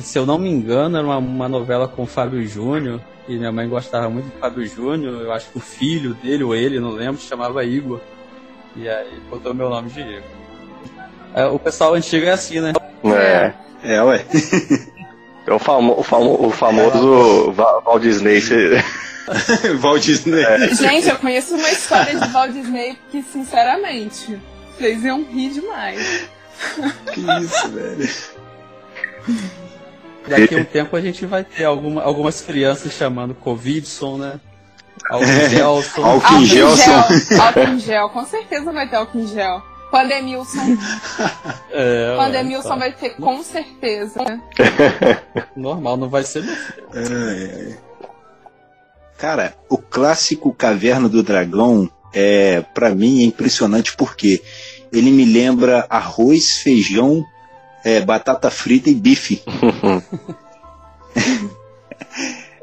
Se 0.01 0.19
eu 0.19 0.25
não 0.25 0.39
me 0.39 0.49
engano, 0.49 0.97
era 0.97 1.07
uma, 1.07 1.19
uma 1.19 1.49
novela 1.49 1.87
com 1.87 2.05
o 2.05 2.07
Fábio 2.07 2.47
Júnior. 2.47 3.01
E 3.29 3.37
minha 3.37 3.53
mãe 3.53 3.69
gostava 3.69 4.09
muito 4.11 4.27
do 4.27 4.39
Fábio 4.39 4.67
Júnior. 4.67 5.23
Eu 5.23 5.33
acho 5.33 5.49
que 5.51 5.59
o 5.59 5.61
filho 5.61 6.15
dele, 6.15 6.43
ou 6.45 6.55
ele, 6.55 6.81
não 6.81 6.91
lembro, 6.91 7.21
se 7.21 7.29
chamava 7.29 7.65
Igor. 7.65 8.01
E 8.75 8.89
aí 8.89 9.21
botou 9.31 9.55
meu 9.55 9.71
nome 9.71 9.91
de 9.91 10.01
Igor. 10.01 10.23
É, 11.35 11.47
o 11.47 11.59
pessoal 11.59 11.95
antigo 11.95 12.27
é 12.27 12.31
assim, 12.33 12.61
né? 12.61 12.73
É. 13.05 13.53
É, 13.85 14.03
ué. 14.03 14.25
É 15.45 15.53
o, 15.53 15.59
famo, 15.59 15.99
o, 15.99 16.05
famo, 16.05 16.47
o 16.47 16.51
famoso 16.53 17.51
Val, 17.51 17.83
Walt 17.85 18.01
Disney. 18.03 18.41
você- 18.41 18.81
Walt 19.83 20.01
Disney. 20.01 20.45
Gente, 20.73 21.09
eu 21.09 21.17
conheço 21.19 21.57
uma 21.57 21.69
história 21.69 22.17
de 22.17 22.29
Walt 22.29 22.53
Disney 22.53 22.97
que, 23.11 23.25
sinceramente, 23.25 24.39
vocês 24.79 25.03
iam 25.03 25.25
rir 25.25 25.51
demais. 25.51 26.29
Que 27.13 27.21
isso, 27.43 27.69
velho. 27.71 28.09
Daqui 30.29 30.55
a 30.55 30.59
um 30.59 30.65
tempo 30.65 30.97
a 30.97 31.01
gente 31.01 31.27
vai 31.27 31.45
ter 31.45 31.65
alguma, 31.65 32.03
algumas 32.03 32.41
crianças 32.41 32.93
chamando 32.93 33.35
Covidson, 33.35 34.19
né? 34.19 34.41
Álcool 35.11 35.27
em 37.75 37.79
gel. 37.79 38.09
Com 38.11 38.25
certeza 38.25 38.73
vai 38.73 38.89
ter 38.89 38.97
álcool 38.97 39.19
em 39.19 39.27
gel. 39.27 39.63
Pandemilson. 39.91 40.59
É, 41.75 42.17
Pandemilson 42.19 42.69
tá. 42.69 42.77
vai 42.77 42.93
ter 42.93 43.17
com 43.17 43.43
certeza. 43.43 44.21
Normal, 45.57 45.97
não 45.97 46.09
vai 46.11 46.23
ser. 46.23 46.45
Cara, 49.17 49.55
o 49.71 49.79
clássico 49.79 50.53
Caverna 50.53 51.09
do 51.09 51.23
Dragão 51.23 51.91
é, 52.13 52.61
para 52.61 52.95
mim, 52.95 53.23
é 53.23 53.25
impressionante 53.25 53.97
porque 53.97 54.43
ele 54.93 55.11
me 55.11 55.25
lembra 55.25 55.87
arroz, 55.89 56.59
feijão, 56.59 57.25
é, 57.85 58.01
batata 58.01 58.51
frita 58.51 58.91
e 58.91 58.95
bife. 58.95 59.43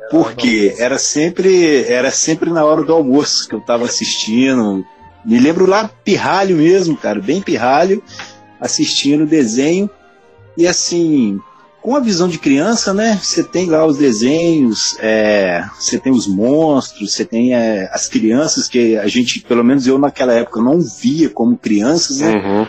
Porque 0.09 0.75
era 0.79 0.97
sempre, 0.97 1.83
era 1.83 2.09
sempre 2.09 2.49
na 2.49 2.65
hora 2.65 2.83
do 2.83 2.93
almoço 2.93 3.47
que 3.47 3.53
eu 3.53 3.61
tava 3.61 3.85
assistindo. 3.85 4.83
Me 5.23 5.39
lembro 5.39 5.67
lá 5.67 5.89
pirralho 6.03 6.55
mesmo, 6.57 6.97
cara, 6.97 7.21
bem 7.21 7.41
pirralho, 7.41 8.01
assistindo 8.59 9.23
o 9.23 9.27
desenho. 9.27 9.87
E 10.57 10.65
assim, 10.67 11.39
com 11.81 11.95
a 11.95 11.99
visão 11.99 12.27
de 12.27 12.39
criança, 12.39 12.93
né? 12.93 13.19
Você 13.21 13.43
tem 13.43 13.67
lá 13.67 13.85
os 13.85 13.97
desenhos, 13.97 14.97
é, 14.99 15.63
você 15.77 15.99
tem 15.99 16.11
os 16.11 16.27
monstros, 16.27 17.13
você 17.13 17.23
tem 17.23 17.53
é, 17.53 17.89
as 17.93 18.07
crianças 18.07 18.67
que 18.67 18.97
a 18.97 19.07
gente, 19.07 19.41
pelo 19.41 19.63
menos 19.63 19.87
eu 19.87 19.97
naquela 19.97 20.33
época, 20.33 20.61
não 20.61 20.81
via 20.81 21.29
como 21.29 21.57
crianças, 21.57 22.19
né? 22.19 22.31
Uhum. 22.31 22.67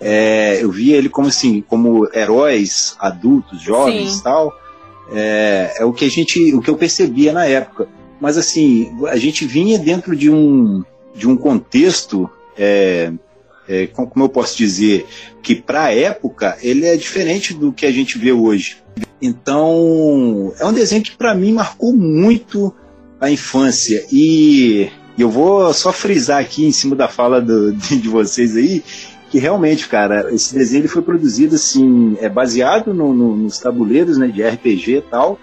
É, 0.00 0.58
eu 0.62 0.70
via 0.70 0.96
ele 0.96 1.08
como 1.08 1.28
assim, 1.28 1.60
como 1.60 2.08
heróis 2.14 2.96
adultos, 2.98 3.60
jovens 3.60 4.12
Sim. 4.12 4.18
e 4.18 4.22
tal. 4.22 4.58
É, 5.12 5.74
é 5.78 5.84
o 5.84 5.92
que 5.92 6.04
a 6.04 6.10
gente, 6.10 6.54
o 6.54 6.60
que 6.60 6.70
eu 6.70 6.76
percebia 6.76 7.32
na 7.32 7.44
época. 7.46 7.88
Mas 8.20 8.36
assim, 8.36 8.92
a 9.08 9.16
gente 9.16 9.44
vinha 9.44 9.78
dentro 9.78 10.14
de 10.14 10.30
um, 10.30 10.84
de 11.14 11.28
um 11.28 11.36
contexto, 11.36 12.28
é, 12.56 13.12
é, 13.68 13.86
como 13.86 14.24
eu 14.24 14.28
posso 14.28 14.56
dizer, 14.56 15.06
que 15.42 15.54
para 15.54 15.84
a 15.84 15.94
época 15.94 16.56
ele 16.60 16.84
é 16.86 16.96
diferente 16.96 17.54
do 17.54 17.72
que 17.72 17.86
a 17.86 17.92
gente 17.92 18.18
vê 18.18 18.32
hoje. 18.32 18.78
Então, 19.20 20.52
é 20.58 20.66
um 20.66 20.72
desenho 20.72 21.02
que 21.02 21.16
para 21.16 21.34
mim 21.34 21.52
marcou 21.52 21.92
muito 21.94 22.74
a 23.20 23.30
infância 23.30 24.04
e 24.12 24.88
eu 25.18 25.28
vou 25.28 25.72
só 25.74 25.92
frisar 25.92 26.40
aqui 26.40 26.64
em 26.64 26.72
cima 26.72 26.94
da 26.94 27.08
fala 27.08 27.40
do- 27.40 27.72
de 27.74 28.08
vocês 28.08 28.56
aí 28.56 28.82
que 29.30 29.38
realmente, 29.38 29.88
cara, 29.88 30.32
esse 30.34 30.54
desenho 30.54 30.82
ele 30.82 30.88
foi 30.88 31.02
produzido 31.02 31.54
assim, 31.56 32.16
é 32.20 32.28
baseado 32.28 32.94
no- 32.94 33.12
no- 33.12 33.36
nos 33.36 33.58
tabuleiros, 33.58 34.16
né, 34.16 34.26
de 34.28 34.42
RPG 34.42 34.96
e 34.98 35.02
tal, 35.02 35.38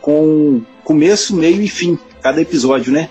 com 0.00 0.62
começo, 0.84 1.36
meio 1.36 1.60
e 1.62 1.68
fim, 1.68 1.98
cada 2.22 2.40
episódio, 2.40 2.92
né? 2.92 3.08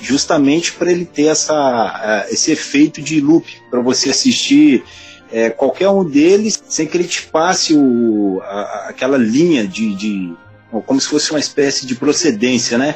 Justamente 0.00 0.72
para 0.72 0.90
ele 0.92 1.04
ter 1.04 1.24
essa, 1.26 2.26
esse 2.30 2.50
efeito 2.52 3.00
de 3.02 3.20
loop, 3.20 3.46
para 3.70 3.80
você 3.80 4.10
assistir 4.10 4.84
é, 5.32 5.50
qualquer 5.50 5.88
um 5.88 6.04
deles 6.04 6.62
sem 6.68 6.86
que 6.86 6.96
ele 6.96 7.08
te 7.08 7.22
passe 7.22 7.74
o, 7.74 8.40
a- 8.44 8.86
aquela 8.88 9.18
linha 9.18 9.66
de, 9.66 9.94
de. 9.94 10.32
como 10.86 11.00
se 11.00 11.08
fosse 11.08 11.30
uma 11.32 11.40
espécie 11.40 11.84
de 11.84 11.96
procedência, 11.96 12.78
né? 12.78 12.94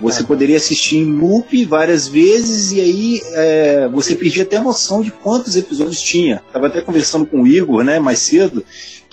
Você 0.00 0.24
poderia 0.24 0.56
assistir 0.56 0.96
em 0.98 1.12
loop 1.12 1.64
várias 1.64 2.08
vezes 2.08 2.72
e 2.72 2.80
aí 2.80 3.20
é, 3.32 3.88
você 3.88 4.14
perdia 4.14 4.42
até 4.42 4.56
a 4.56 4.62
noção 4.62 5.00
de 5.00 5.10
quantos 5.10 5.56
episódios 5.56 6.00
tinha. 6.00 6.42
Tava 6.52 6.66
até 6.66 6.80
conversando 6.80 7.24
com 7.24 7.42
o 7.42 7.46
Igor, 7.46 7.84
né, 7.84 7.98
mais 7.98 8.18
cedo, 8.18 8.64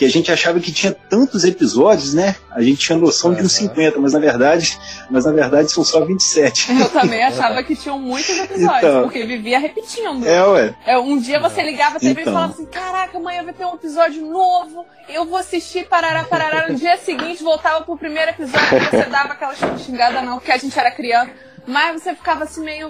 que 0.02 0.06
a 0.06 0.10
gente 0.10 0.32
achava 0.32 0.60
que 0.60 0.72
tinha 0.72 0.92
tantos 0.92 1.44
episódios, 1.44 2.16
né? 2.16 2.36
A 2.50 2.60
gente 2.64 2.80
tinha 2.80 2.98
noção 2.98 3.36
de 3.36 3.44
uns 3.44 3.52
50, 3.52 4.00
mas 4.00 4.14
na 4.14 4.20
verdade, 4.20 4.76
mas 5.12 5.26
na 5.26 5.32
verdade 5.32 5.72
são 5.72 5.84
só 5.84 6.04
27. 6.04 6.72
Eu 6.72 6.90
também 6.90 7.22
achava 7.24 7.62
que 7.62 7.76
tinham 7.76 8.00
muitos 8.00 8.32
episódios, 8.36 8.78
Então. 8.80 9.04
porque 9.04 9.24
vivia 9.28 9.60
repetindo. 9.60 10.26
É, 10.28 10.44
ué. 10.48 10.76
É, 10.88 10.98
um 10.98 11.20
dia 11.20 11.40
você 11.40 11.62
ligava 11.62 11.98
a 11.98 12.00
TV 12.00 12.22
Então. 12.22 12.34
e 12.34 12.36
falava 12.36 12.54
assim: 12.54 12.66
Caraca, 12.66 13.16
amanhã 13.20 13.44
vai 13.44 13.54
ter 13.54 13.64
um 13.64 13.76
episódio 13.76 14.26
novo, 14.26 14.84
eu 15.08 15.24
vou 15.24 15.38
assistir 15.38 15.88
parará, 15.88 16.24
parará. 16.24 16.68
No 16.68 16.74
dia 16.74 16.98
seguinte 16.98 17.44
voltava 17.44 17.82
pro 17.86 17.96
primeiro 17.96 18.32
episódio 18.32 18.78
e 18.78 18.86
você 18.90 19.04
dava 19.04 19.34
aquela 19.34 19.54
xingada, 19.78 20.24
não, 20.24 20.40
porque 20.40 20.52
a 20.52 20.58
gente 20.58 20.80
era 20.80 20.90
criança. 20.90 21.30
Mas 21.68 22.02
você 22.02 22.16
ficava 22.16 22.46
assim 22.46 22.64
meio. 22.64 22.88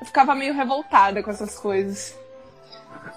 Eu 0.00 0.06
ficava 0.06 0.36
meio 0.36 0.54
revoltada 0.54 1.20
com 1.20 1.32
essas 1.32 1.58
coisas. 1.58 2.14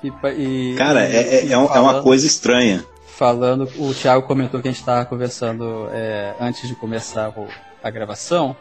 E, 0.03 0.07
e- 0.07 0.75
Cara, 0.75 1.07
e- 1.07 1.15
é, 1.15 1.19
é, 1.19 1.45
e 1.45 1.49
é 1.49 1.53
é 1.53 1.57
uma 1.57 2.01
coisa 2.01 2.25
estranha. 2.25 2.83
Falando, 3.15 3.69
o 3.77 3.93
Thiago 3.93 4.25
comentou 4.25 4.61
que 4.61 4.67
a 4.67 4.71
gente 4.71 4.79
estava 4.79 5.05
conversando 5.05 5.87
é, 5.91 6.33
antes 6.39 6.67
de 6.67 6.75
começar 6.75 7.31
a 7.83 7.89
gravação. 7.89 8.55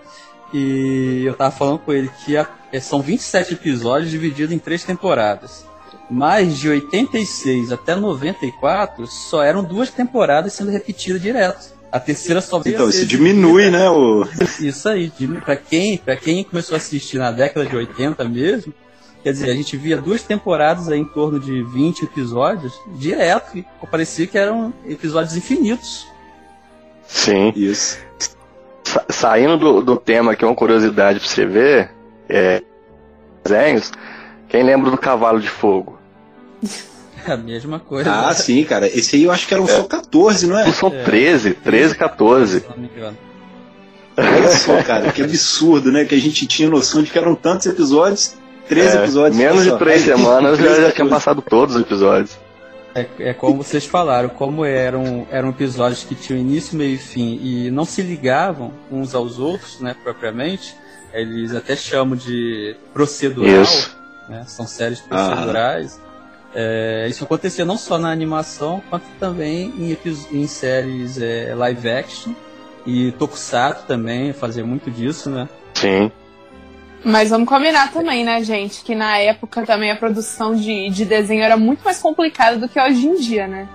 E 0.53 1.23
eu 1.25 1.35
tava 1.35 1.51
falando 1.53 1.79
com 1.79 1.93
ele 1.93 2.11
que 2.25 2.37
a- 2.37 2.49
é, 2.73 2.81
são 2.81 3.01
27 3.01 3.55
episódios 3.55 4.11
divididos 4.11 4.53
em 4.55 4.59
três 4.59 4.83
temporadas. 4.85 5.65
Mas 6.11 6.59
de 6.59 6.69
86 6.69 7.71
até 7.71 7.95
94 7.95 9.07
só 9.07 9.43
eram 9.43 9.63
duas 9.63 9.91
temporadas 9.91 10.53
sendo 10.53 10.71
repetidas 10.71 11.23
direto. 11.23 11.73
A 11.93 11.99
terceira 12.01 12.41
só 12.41 12.59
veio 12.59 12.75
Então, 12.75 12.89
isso 12.89 13.07
diminui, 13.07 13.71
né? 13.71 13.89
O... 13.91 14.25
isso 14.61 14.89
aí, 14.89 15.11
pra 15.45 15.57
quem, 15.57 15.97
pra 15.99 16.17
quem 16.17 16.43
começou 16.45 16.75
a 16.75 16.79
assistir 16.79 17.19
na 17.19 17.31
década 17.31 17.65
de 17.67 17.77
80 17.77 18.25
mesmo, 18.29 18.75
quer 19.23 19.33
dizer, 19.33 19.51
a 19.51 19.55
gente 19.55 19.77
via 19.77 19.97
duas 19.97 20.23
temporadas 20.23 20.89
aí 20.89 20.99
em 21.01 21.05
torno 21.05 21.39
de 21.39 21.63
20 21.63 22.05
episódios 22.05 22.73
direto, 22.97 23.59
e 23.59 23.65
parecia 23.91 24.27
que 24.27 24.39
eram 24.39 24.73
episódios 24.87 25.37
infinitos. 25.37 26.07
Sim. 27.07 27.53
Isso. 27.57 27.99
Sa- 28.85 29.05
saindo 29.09 29.57
do, 29.57 29.83
do 29.83 29.97
tema 29.97 30.33
aqui, 30.33 30.45
uma 30.45 30.55
curiosidade 30.55 31.19
pra 31.21 31.29
você 31.29 31.45
ver, 31.47 31.91
é, 32.29 32.63
desenhos, 33.45 33.93
quem 34.49 34.63
lembra 34.63 34.91
do 34.91 34.99
Cavalo 34.99 35.41
de 35.41 35.49
Fogo? 35.49 35.99
É 37.27 37.33
a 37.33 37.37
mesma 37.37 37.79
coisa. 37.79 38.11
Ah, 38.11 38.33
sim, 38.33 38.65
cara. 38.65 38.87
Esse 38.87 39.15
aí 39.17 39.25
eu 39.25 39.31
acho 39.31 39.47
que 39.47 39.53
eram 39.53 39.67
só 39.67 39.83
14, 39.83 40.47
não 40.47 40.59
é? 40.59 40.65
Não 40.65 40.73
são 40.73 40.89
13, 40.91 41.53
13, 41.53 41.95
14. 41.95 42.61
Se 42.61 42.67
não 42.71 42.79
me 42.79 42.87
engano. 42.89 43.19
Olha 44.17 44.49
só, 44.49 44.83
cara, 44.83 45.13
que 45.13 45.23
absurdo, 45.23 45.93
né? 45.93 46.07
Que 46.07 46.15
a 46.15 46.19
gente 46.19 46.47
tinha 46.47 46.71
noção 46.71 47.03
de 47.03 47.11
que 47.11 47.19
eram 47.19 47.35
tantos 47.35 47.67
episódios, 47.67 48.37
13 48.71 48.97
É, 48.97 49.03
episódios. 49.03 49.37
menos 49.37 49.65
de 49.65 49.79
três 49.79 50.03
semanas 50.03 50.57
já, 50.59 50.65
13 50.65 50.83
já 50.83 50.93
tinham 50.93 51.09
passado 51.11 51.43
todos 51.43 51.75
os 51.77 51.83
episódios. 51.83 52.39
É, 52.95 53.07
é 53.21 53.35
como 53.35 53.63
vocês 53.63 53.85
falaram, 53.85 54.29
como 54.31 54.65
eram, 54.65 55.27
eram 55.31 55.51
episódios 55.51 56.03
que 56.03 56.15
tinham 56.15 56.41
início, 56.41 56.77
meio 56.77 56.95
e 56.95 56.99
fim 56.99 57.39
e 57.43 57.71
não 57.71 57.85
se 57.85 58.03
ligavam 58.03 58.73
uns 58.91 59.15
aos 59.15 59.39
outros, 59.39 59.81
né, 59.81 59.95
propriamente, 60.03 60.75
eles 61.13 61.55
até 61.55 61.77
chamam 61.77 62.17
de 62.17 62.75
procedural, 62.93 63.63
Isso. 63.63 63.97
né, 64.29 64.45
são 64.47 64.67
séries 64.67 65.01
procedurais. 65.01 66.01
É, 66.53 67.07
isso 67.09 67.23
acontecia 67.23 67.65
não 67.65 67.77
só 67.79 67.97
na 67.97 68.11
animação, 68.11 68.83
quanto 68.91 69.05
também 69.21 69.73
em, 69.79 69.97
em 70.33 70.47
séries 70.49 71.21
é, 71.21 71.55
live 71.55 71.89
action. 71.89 72.33
E 72.87 73.13
Tokusatsu 73.13 73.85
também 73.87 74.33
fazia 74.33 74.65
muito 74.65 74.91
disso, 74.91 75.31
né? 75.31 75.49
Sim. 75.75 76.11
Mas 77.05 77.31
vamos 77.31 77.49
combinar 77.49 77.93
também, 77.93 78.25
né, 78.25 78.43
gente? 78.45 78.83
Que 78.83 78.95
na 78.95 79.17
época 79.19 79.65
também 79.65 79.91
a 79.91 79.97
produção 79.97 80.55
de, 80.55 80.91
de 80.91 81.05
desenho 81.05 81.43
era 81.43 81.57
muito 81.57 81.83
mais 81.83 81.99
complicada 81.99 82.57
do 82.59 82.69
que 82.69 82.81
hoje 82.81 83.07
em 83.07 83.15
dia, 83.17 83.47
né? 83.47 83.67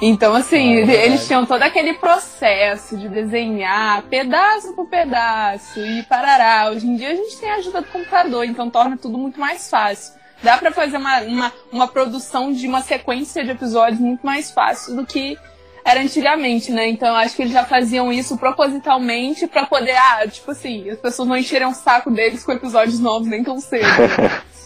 Então, 0.00 0.34
assim, 0.34 0.76
Ah, 0.76 0.80
é 0.80 0.84
verdade. 0.84 1.06
eles 1.08 1.26
tinham 1.26 1.46
todo 1.46 1.62
aquele 1.62 1.94
processo 1.94 2.98
de 2.98 3.08
desenhar 3.08 4.02
pedaço 4.02 4.74
por 4.74 4.86
pedaço 4.88 5.80
e 5.80 6.02
parará. 6.02 6.70
Hoje 6.70 6.86
em 6.86 6.96
dia 6.96 7.12
a 7.12 7.14
gente 7.14 7.38
tem 7.38 7.50
a 7.50 7.54
ajuda 7.56 7.80
do 7.80 7.86
computador, 7.88 8.44
então 8.44 8.68
torna 8.68 8.98
tudo 8.98 9.16
muito 9.16 9.40
mais 9.40 9.70
fácil. 9.70 10.14
Dá 10.42 10.58
pra 10.58 10.70
fazer 10.70 10.98
uma, 10.98 11.20
uma, 11.22 11.52
uma 11.72 11.88
produção 11.88 12.52
de 12.52 12.68
uma 12.68 12.82
sequência 12.82 13.42
de 13.42 13.52
episódios 13.52 13.98
muito 13.98 14.20
mais 14.24 14.50
fácil 14.50 14.94
do 14.96 15.06
que 15.06 15.38
era 15.86 16.00
antigamente, 16.00 16.72
né? 16.72 16.88
Então 16.88 17.08
eu 17.08 17.14
acho 17.14 17.36
que 17.36 17.42
eles 17.42 17.52
já 17.52 17.64
faziam 17.64 18.12
isso 18.12 18.36
propositalmente 18.36 19.46
pra 19.46 19.64
poder, 19.66 19.96
ah, 19.96 20.26
tipo 20.26 20.50
assim, 20.50 20.90
as 20.90 20.98
pessoas 20.98 21.28
não 21.28 21.36
encherem 21.36 21.68
o 21.68 21.72
saco 21.74 22.10
deles 22.10 22.44
com 22.44 22.50
episódios 22.52 22.98
novos 22.98 23.28
nem 23.28 23.42
tão 23.44 23.60
cedo. 23.60 23.86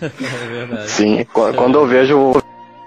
É 0.00 0.08
verdade. 0.08 0.88
Sim. 0.90 1.24
Qu- 1.24 1.52
Quando 1.54 1.78
eu 1.78 1.86
vejo 1.86 2.32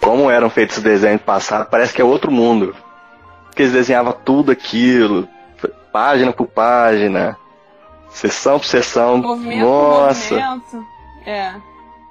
como 0.02 0.32
eram 0.32 0.50
feitos 0.50 0.78
os 0.78 0.84
desenhos 0.84 1.22
passados, 1.22 1.68
parece 1.70 1.94
que 1.94 2.02
é 2.02 2.04
outro 2.06 2.32
mundo. 2.32 2.76
Porque 3.46 3.62
eles 3.62 3.74
desenhavam 3.74 4.14
tudo 4.26 4.52
aquilo, 4.52 5.28
página 5.92 6.34
por 6.34 6.48
página, 6.48 7.38
sessão 8.10 8.58
por 8.58 8.66
sessão. 8.66 9.18
movimento 9.18 9.62
Nossa, 9.64 10.36
por 10.36 10.44
movimento. 10.44 10.86
É. 11.26 11.52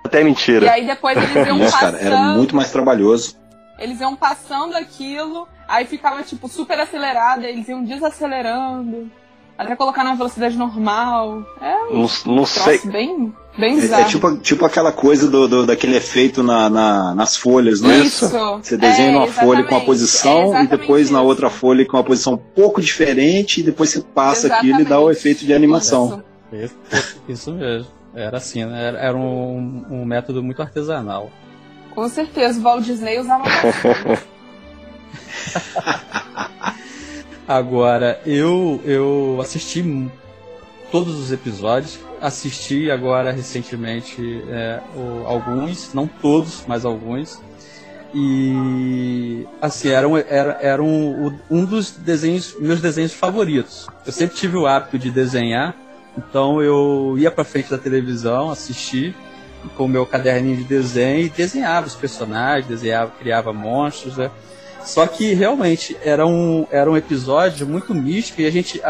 até 0.04 0.20
E 0.20 0.24
mentira. 0.24 0.70
aí 0.70 0.86
depois 0.86 1.16
eles 1.16 1.34
iam 1.34 1.58
cara, 1.70 1.92
passando. 1.92 1.96
era 2.06 2.16
muito 2.36 2.54
mais 2.54 2.70
trabalhoso. 2.70 3.36
Eles 3.78 4.00
iam 4.00 4.16
passando 4.16 4.74
aquilo, 4.74 5.46
aí 5.68 5.84
ficava 5.84 6.22
tipo 6.22 6.48
super 6.48 6.78
acelerado, 6.80 7.44
aí 7.44 7.52
eles 7.52 7.68
iam 7.68 7.82
desacelerando. 7.84 9.10
Até 9.58 9.74
colocar 9.74 10.04
na 10.04 10.14
velocidade 10.14 10.54
normal. 10.56 11.42
É 11.62 11.76
um 11.90 12.02
Não, 12.02 12.34
não 12.36 12.44
sei. 12.44 12.78
bem, 12.84 13.32
bem 13.56 13.74
É, 13.74 13.78
é 13.78 13.80
bizarro. 13.80 14.08
tipo, 14.10 14.36
tipo 14.38 14.64
aquela 14.66 14.92
coisa 14.92 15.30
do, 15.30 15.48
do- 15.48 15.64
daquele 15.66 15.96
efeito 15.96 16.42
na, 16.42 16.68
na- 16.68 17.14
nas 17.14 17.38
folhas, 17.38 17.80
não 17.80 17.90
é? 17.90 18.00
Isso. 18.00 18.28
Você 18.28 18.76
desenha 18.76 19.08
É, 19.08 19.12
numa 19.12 19.26
folha 19.28 19.64
com 19.64 19.74
uma 19.74 19.78
exatamente. 19.80 19.86
posição 19.86 20.30
É 20.30 20.36
e 20.36 20.44
exatamente 20.48 20.70
depois 20.80 21.10
na 21.10 21.20
isso. 21.20 21.26
outra 21.28 21.48
folha 21.48 21.86
com 21.86 21.96
uma 21.96 22.04
posição 22.04 22.34
um 22.34 22.36
pouco 22.36 22.82
diferente 22.82 23.60
e 23.60 23.62
depois 23.62 23.88
você 23.90 24.02
passa 24.02 24.54
aquilo 24.54 24.80
e 24.80 24.84
dá 24.84 24.98
o 25.00 25.08
Exatamente. 25.10 25.18
efeito 25.18 25.46
de 25.46 25.54
animação. 25.54 26.22
Isso. 26.52 26.74
Isso, 27.26 27.52
mesmo. 27.54 27.88
Era 28.14 28.36
assim, 28.36 28.62
né? 28.64 28.88
Era, 28.88 28.98
era 28.98 29.16
um, 29.16 29.84
um 29.90 30.04
método 30.04 30.42
muito 30.42 30.60
artesanal. 30.60 31.30
Com 31.96 32.08
certeza, 32.10 32.60
o 32.60 32.62
Walt 32.62 32.84
Disney 32.84 33.18
usava. 33.18 33.42
Agora, 37.48 38.20
eu, 38.26 38.80
eu 38.84 39.38
assisti 39.40 39.82
todos 40.92 41.14
os 41.18 41.32
episódios, 41.32 41.98
assisti 42.20 42.90
agora 42.90 43.30
recentemente 43.32 44.42
é, 44.50 44.80
o- 44.94 45.24
alguns, 45.26 45.94
não 45.94 46.06
todos, 46.06 46.64
mas 46.66 46.84
alguns. 46.84 47.40
E 48.14 49.46
assim, 49.60 49.88
era, 49.88 50.08
um, 50.08 50.16
era, 50.16 50.58
era 50.60 50.82
um, 50.82 51.34
um 51.50 51.64
dos 51.64 51.92
desenhos, 51.92 52.54
meus 52.58 52.80
desenhos 52.80 53.12
favoritos. 53.14 53.86
Eu 54.04 54.12
sempre 54.12 54.36
tive 54.36 54.56
o 54.56 54.66
hábito 54.66 54.98
de 54.98 55.10
desenhar, 55.10 55.74
então 56.18 56.60
eu 56.62 57.14
ia 57.18 57.30
pra 57.30 57.44
frente 57.44 57.70
da 57.70 57.78
televisão, 57.78 58.50
assistir 58.50 59.14
com 59.76 59.84
o 59.84 59.88
meu 59.88 60.06
caderninho 60.06 60.56
de 60.56 60.64
desenho 60.64 61.26
e 61.26 61.28
desenhava 61.28 61.86
os 61.86 61.94
personagens, 61.94 62.66
desenhava, 62.66 63.12
criava 63.18 63.52
monstros, 63.52 64.16
né? 64.16 64.30
Só 64.86 65.04
que 65.06 65.34
realmente 65.34 65.96
era 66.04 66.24
um, 66.24 66.64
era 66.70 66.88
um 66.88 66.96
episódio 66.96 67.66
muito 67.66 67.92
místico 67.92 68.40
e 68.40 68.46
a 68.46 68.50
gente, 68.52 68.80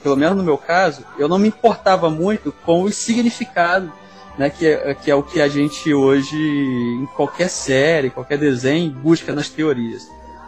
pelo 0.00 0.16
menos 0.16 0.36
no 0.36 0.44
meu 0.44 0.56
caso, 0.56 1.04
eu 1.18 1.28
não 1.28 1.38
me 1.38 1.48
importava 1.48 2.08
muito 2.08 2.52
com 2.64 2.82
o 2.82 2.92
significado, 2.92 3.92
né, 4.38 4.48
que 4.48 4.64
é, 4.64 4.94
que 4.94 5.10
é 5.10 5.14
o 5.14 5.24
que 5.24 5.42
a 5.42 5.48
gente 5.48 5.92
hoje, 5.92 6.36
em 6.36 7.06
qualquer 7.16 7.48
série, 7.48 8.10
qualquer 8.10 8.38
desenho, 8.38 8.92
busca 8.92 9.32
nas 9.32 9.48
teorias. 9.48 10.06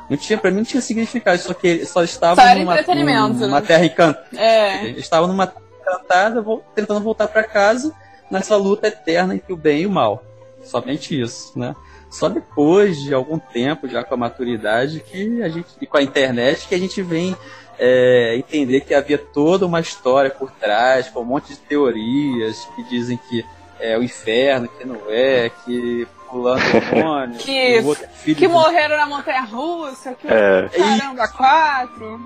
Não 0.08 0.16
tinha, 0.16 0.38
pra 0.38 0.52
mim 0.52 0.58
não 0.58 0.64
tinha 0.64 0.80
significado, 0.80 1.38
só 1.38 1.52
que 1.52 1.84
só 1.84 2.04
estava 2.04 2.40
Só 2.40 2.54
numa, 2.54 2.74
entretenimento, 2.74 3.34
numa 3.40 3.60
né? 3.60 3.66
terra 3.66 3.84
encantada. 3.84 4.26
É. 4.36 4.88
Estava 4.90 5.26
numa 5.26 5.48
terra 5.48 5.64
encantada, 5.80 6.44
tentando 6.76 7.00
voltar 7.00 7.26
para 7.26 7.42
casa 7.42 7.92
nessa 8.32 8.56
luta 8.56 8.88
eterna 8.88 9.34
entre 9.34 9.52
o 9.52 9.56
bem 9.56 9.82
e 9.82 9.86
o 9.86 9.90
mal. 9.90 10.24
Somente 10.64 11.20
isso, 11.20 11.56
né? 11.58 11.74
Só 12.10 12.28
depois 12.28 13.00
de 13.00 13.14
algum 13.14 13.38
tempo, 13.38 13.88
já 13.88 14.02
com 14.04 14.14
a 14.14 14.16
maturidade, 14.18 15.00
que 15.00 15.42
a 15.42 15.48
gente, 15.48 15.68
e 15.80 15.86
com 15.86 15.96
a 15.96 16.02
internet, 16.02 16.66
que 16.68 16.74
a 16.74 16.78
gente 16.78 17.00
vem 17.02 17.36
é, 17.78 18.34
entender 18.36 18.80
que 18.82 18.92
havia 18.94 19.16
toda 19.18 19.64
uma 19.66 19.80
história 19.80 20.30
por 20.30 20.50
trás, 20.50 21.08
com 21.08 21.20
um 21.20 21.24
monte 21.24 21.48
de 21.48 21.56
teorias 21.58 22.64
que 22.76 22.82
dizem 22.84 23.18
que 23.28 23.44
é 23.80 23.96
o 23.98 24.02
inferno, 24.02 24.68
que 24.68 24.84
não 24.84 24.98
é, 25.08 25.50
que 25.64 26.06
pulando 26.30 26.60
demônio, 26.92 27.38
Que- 27.38 27.80
outro 27.80 28.06
filho 28.14 28.36
Que 28.36 28.46
do- 28.46 28.52
morreram 28.52 28.96
na 28.96 29.06
Montanha 29.06 29.42
Russa, 29.42 30.14
que 30.14 30.28
É. 30.28 30.68
caramba, 30.68 31.26
quatro. 31.28 32.20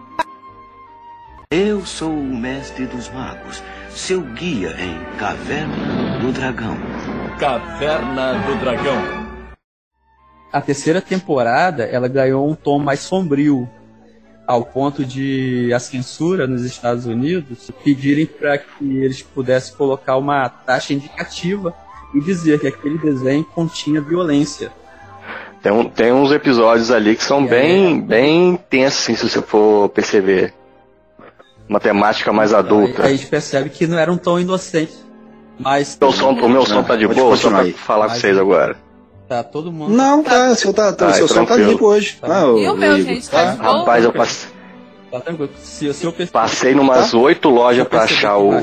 Eu 1.50 1.86
sou 1.86 2.10
o 2.10 2.36
mestre 2.36 2.86
dos 2.86 3.08
magos, 3.08 3.62
seu 3.96 4.20
guia 4.20 4.74
em 4.78 5.16
Caverna 5.18 6.18
do 6.20 6.32
Dragão. 6.32 6.76
Caverna 7.38 8.34
do 8.46 8.56
Dragão. 8.60 9.26
a 10.52 10.60
terceira 10.60 11.00
temporada 11.02 11.84
ela 11.84 12.08
ganhou 12.08 12.48
um 12.48 12.54
tom 12.54 12.78
mais 12.78 13.00
sombrio. 13.00 13.68
ao 14.46 14.64
ponto 14.64 15.04
de 15.04 15.72
a 15.74 15.78
censura 15.80 16.46
nos 16.46 16.62
Estados 16.64 17.04
Unidos 17.06 17.68
pedirem 17.82 18.26
para 18.26 18.56
que 18.58 18.98
eles 18.98 19.20
pudessem 19.20 19.74
colocar 19.74 20.16
uma 20.16 20.48
taxa 20.48 20.92
indicativa 20.94 21.74
e 22.14 22.20
dizer 22.20 22.60
que 22.60 22.68
aquele 22.68 22.96
desenho 22.98 23.42
continha 23.44 24.00
violência. 24.00 24.70
Tem, 25.60 25.88
tem 25.90 26.12
uns 26.12 26.30
episódios 26.30 26.92
ali 26.92 27.16
que 27.16 27.24
são 27.24 27.44
E 27.44 27.48
bem, 27.48 27.86
aí- 27.86 28.00
bem 28.00 28.48
intensos, 28.50 29.00
assim, 29.00 29.16
se 29.16 29.28
você 29.28 29.42
for 29.42 29.88
perceber. 29.88 30.54
Uma 31.68 31.80
temática 31.80 32.32
mais 32.32 32.52
adulta. 32.54 33.02
Aí 33.04 33.14
a 33.14 33.16
gente 33.16 33.26
percebe 33.26 33.70
que 33.70 33.86
não 33.86 33.98
eram 33.98 34.16
tão 34.16 34.38
inocentes. 34.38 35.04
Mas 35.58 35.96
O, 36.00 36.12
som, 36.12 36.32
o 36.32 36.48
meu 36.48 36.64
som 36.66 36.82
tá 36.82 36.96
de 36.96 37.08
boa, 37.08 37.36
só 37.36 37.48
pra 37.48 37.60
aí. 37.60 37.72
falar 37.72 38.08
com 38.08 38.14
vocês 38.14 38.36
agora. 38.38 38.76
tá 39.28 39.42
todo 39.42 39.72
mundo. 39.72 39.92
Não, 39.96 40.22
tá, 40.22 40.50
o 40.50 40.54
seu, 40.54 40.72
tá, 40.72 40.92
tá, 40.92 41.12
seu 41.14 41.26
som 41.26 41.44
tá 41.44 41.56
limpo 41.56 41.86
hoje. 41.86 42.18
Tá. 42.20 42.26
Ah, 42.28 42.42
E 42.58 42.68
o 42.68 42.76
meu, 42.76 43.00
gente, 43.00 43.28
tá 43.28 43.52
de 43.52 43.56
boa? 43.56 43.78
Rapaz, 43.80 44.04
eu 44.04 44.12
passe- 44.12 44.48
Tá 45.10 45.20
tranquilo. 45.20 45.50
Se, 45.62 45.92
se 45.94 46.04
eu 46.04 46.12
perce- 46.12 46.32
passei 46.32 46.74
numas 46.74 47.14
oito 47.14 47.48
se 47.48 47.54
eu 47.54 47.58
lojas 47.58 47.88
pra 47.88 48.02
achar 48.02 48.36
o. 48.38 48.60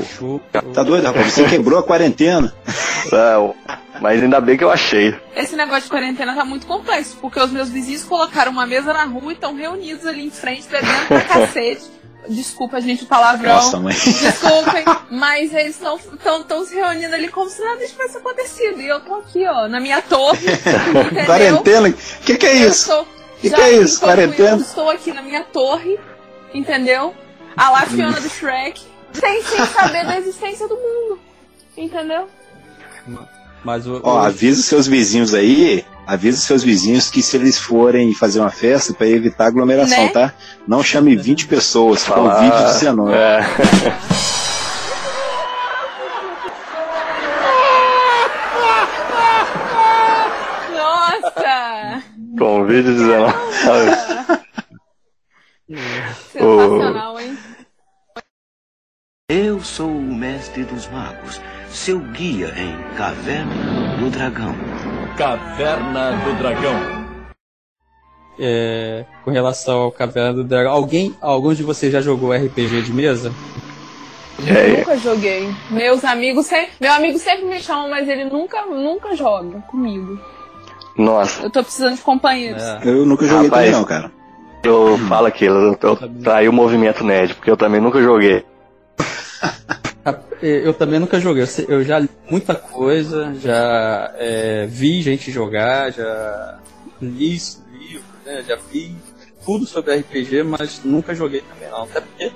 Tá 0.72 0.82
doido, 0.82 1.04
rapaz? 1.04 1.32
Você 1.32 1.44
quebrou 1.44 1.78
a 1.80 1.82
quarentena. 1.82 2.52
Não, 3.10 3.54
mas 4.00 4.22
ainda 4.22 4.40
bem 4.40 4.56
que 4.56 4.62
eu 4.62 4.70
achei. 4.70 5.14
Esse 5.34 5.56
negócio 5.56 5.84
de 5.84 5.88
quarentena 5.90 6.34
tá 6.34 6.44
muito 6.44 6.66
complexo, 6.66 7.16
porque 7.20 7.40
os 7.40 7.50
meus 7.50 7.68
vizinhos 7.70 8.04
colocaram 8.04 8.52
uma 8.52 8.66
mesa 8.66 8.92
na 8.92 9.04
rua 9.04 9.32
e 9.32 9.34
estão 9.34 9.54
reunidos 9.56 10.06
ali 10.06 10.24
em 10.26 10.30
frente, 10.30 10.68
bebendo 10.68 11.06
pra 11.08 11.20
cacete. 11.26 11.82
Desculpa, 12.28 12.80
gente, 12.80 13.04
o 13.04 13.06
palavrão. 13.06 13.54
Nossa, 13.54 13.78
mãe. 13.78 13.94
Desculpem, 13.96 14.84
mas 15.10 15.52
eles 15.52 15.76
estão 15.80 16.64
se 16.64 16.74
reunindo 16.74 17.14
ali 17.14 17.28
como 17.28 17.48
se 17.50 17.62
nada 17.62 17.86
tivesse 17.86 18.16
acontecido. 18.16 18.80
E 18.80 18.88
eu 18.88 19.00
tô 19.00 19.14
aqui, 19.16 19.46
ó, 19.46 19.68
na 19.68 19.78
minha 19.80 20.00
torre. 20.02 20.46
Quarentena? 21.26 21.88
O 21.88 21.92
que, 22.24 22.36
que 22.36 22.46
é 22.46 22.54
isso? 22.54 22.86
sou- 22.86 23.06
Que 23.40 23.50
que 23.50 23.60
é 23.60 23.72
isso? 23.72 24.00
Quarentena? 24.00 24.50
Eu 24.56 24.60
estou 24.60 24.88
aqui 24.90 25.12
na 25.12 25.20
minha 25.22 25.44
torre, 25.44 25.98
entendeu? 26.54 27.14
A 27.56 27.70
lá 27.70 27.82
Fiona 27.86 28.20
do 28.20 28.28
Shrek, 28.28 28.80
sem, 29.12 29.42
sem 29.42 29.66
saber 29.66 30.04
da 30.06 30.18
existência 30.18 30.66
do 30.66 30.74
mundo. 30.76 31.20
Entendeu? 31.76 32.28
Mas 33.64 33.86
o, 33.86 34.00
Ó, 34.02 34.14
o- 34.16 34.18
avisa 34.18 34.60
os 34.60 34.66
seus 34.66 34.86
vizinhos 34.86 35.32
aí, 35.34 35.84
avisa 36.06 36.36
os 36.38 36.44
seus 36.44 36.62
vizinhos 36.62 37.10
que 37.10 37.22
se 37.22 37.36
eles 37.36 37.58
forem 37.58 38.12
fazer 38.14 38.40
uma 38.40 38.50
festa, 38.50 38.92
pra 38.92 39.06
evitar 39.08 39.46
aglomeração, 39.46 40.04
Né? 40.04 40.08
tá? 40.10 40.34
Não 40.68 40.82
chame 40.82 41.16
20 41.16 41.46
pessoas, 41.46 42.04
Falar- 42.04 42.42
Covid-19. 42.42 43.12
É, 43.14 43.40
Nossa! 50.72 52.02
convite 52.38 52.82
19. 52.92 53.34
Sensacional, 56.32 57.18
hein? 57.20 57.38
Eu 59.28 59.60
sou 59.60 59.88
o 59.90 60.02
mestre 60.14 60.64
dos 60.64 60.86
magos, 60.88 61.40
seu 61.74 61.98
guia 61.98 62.52
em 62.56 62.76
Caverna 62.96 63.96
do 63.98 64.08
Dragão. 64.10 64.54
Caverna 65.16 66.12
do 66.24 66.38
Dragão. 66.38 67.04
é, 68.38 69.04
com 69.24 69.30
relação 69.30 69.82
ao 69.82 69.92
Caverna 69.92 70.32
do 70.34 70.44
Dragão, 70.44 70.72
alguém, 70.72 71.14
algum 71.20 71.52
de 71.52 71.62
vocês 71.62 71.92
já 71.92 72.00
jogou 72.00 72.32
RPG 72.32 72.82
de 72.82 72.92
mesa? 72.92 73.32
É, 74.46 74.78
Nunca 74.78 74.96
joguei. 74.98 75.48
Meus 75.70 76.04
amigos 76.04 76.46
sempre. 76.46 76.70
Meu 76.80 76.92
amigo 76.92 77.18
sempre 77.18 77.44
me 77.46 77.60
chama, 77.60 77.88
mas 77.88 78.08
ele 78.08 78.24
nunca, 78.24 78.62
nunca 78.66 79.14
joga 79.14 79.60
comigo. 79.68 80.18
nossa, 80.96 81.44
Eu 81.44 81.50
tô 81.50 81.62
precisando 81.62 81.94
de 81.96 82.02
companheiros. 82.02 82.62
É. 82.62 82.80
Eu 82.84 83.06
nunca 83.06 83.24
joguei 83.26 83.48
Rapaz. 83.48 83.66
também 83.66 83.72
não, 83.80 83.84
cara. 83.84 84.10
eu 84.64 84.98
falo 85.08 85.26
aquilo, 85.26 85.56
eu, 85.56 85.78
eu 85.82 85.96
traí 86.22 86.48
o 86.48 86.52
movimento 86.52 87.04
nerd, 87.04 87.34
porque 87.34 87.50
eu 87.50 87.56
também 87.56 87.80
nunca 87.80 88.00
joguei. 88.02 88.44
Eu 90.42 90.74
também 90.74 91.00
nunca 91.00 91.18
joguei. 91.18 91.44
Eu 91.68 91.82
já 91.82 91.98
li 91.98 92.10
muita 92.30 92.54
coisa, 92.54 93.34
já 93.40 94.12
é, 94.18 94.66
vi 94.68 95.00
gente 95.00 95.30
jogar, 95.30 95.90
já 95.92 96.58
li 97.00 97.34
isso, 97.34 97.64
livro, 97.78 98.04
né? 98.26 98.44
Já 98.46 98.56
vi 98.70 98.94
tudo 99.44 99.66
sobre 99.66 99.94
RPG, 99.96 100.42
mas 100.42 100.82
nunca 100.84 101.14
joguei 101.14 101.40
também 101.42 101.70
não. 101.70 101.84
Até 101.84 102.00
porque 102.00 102.32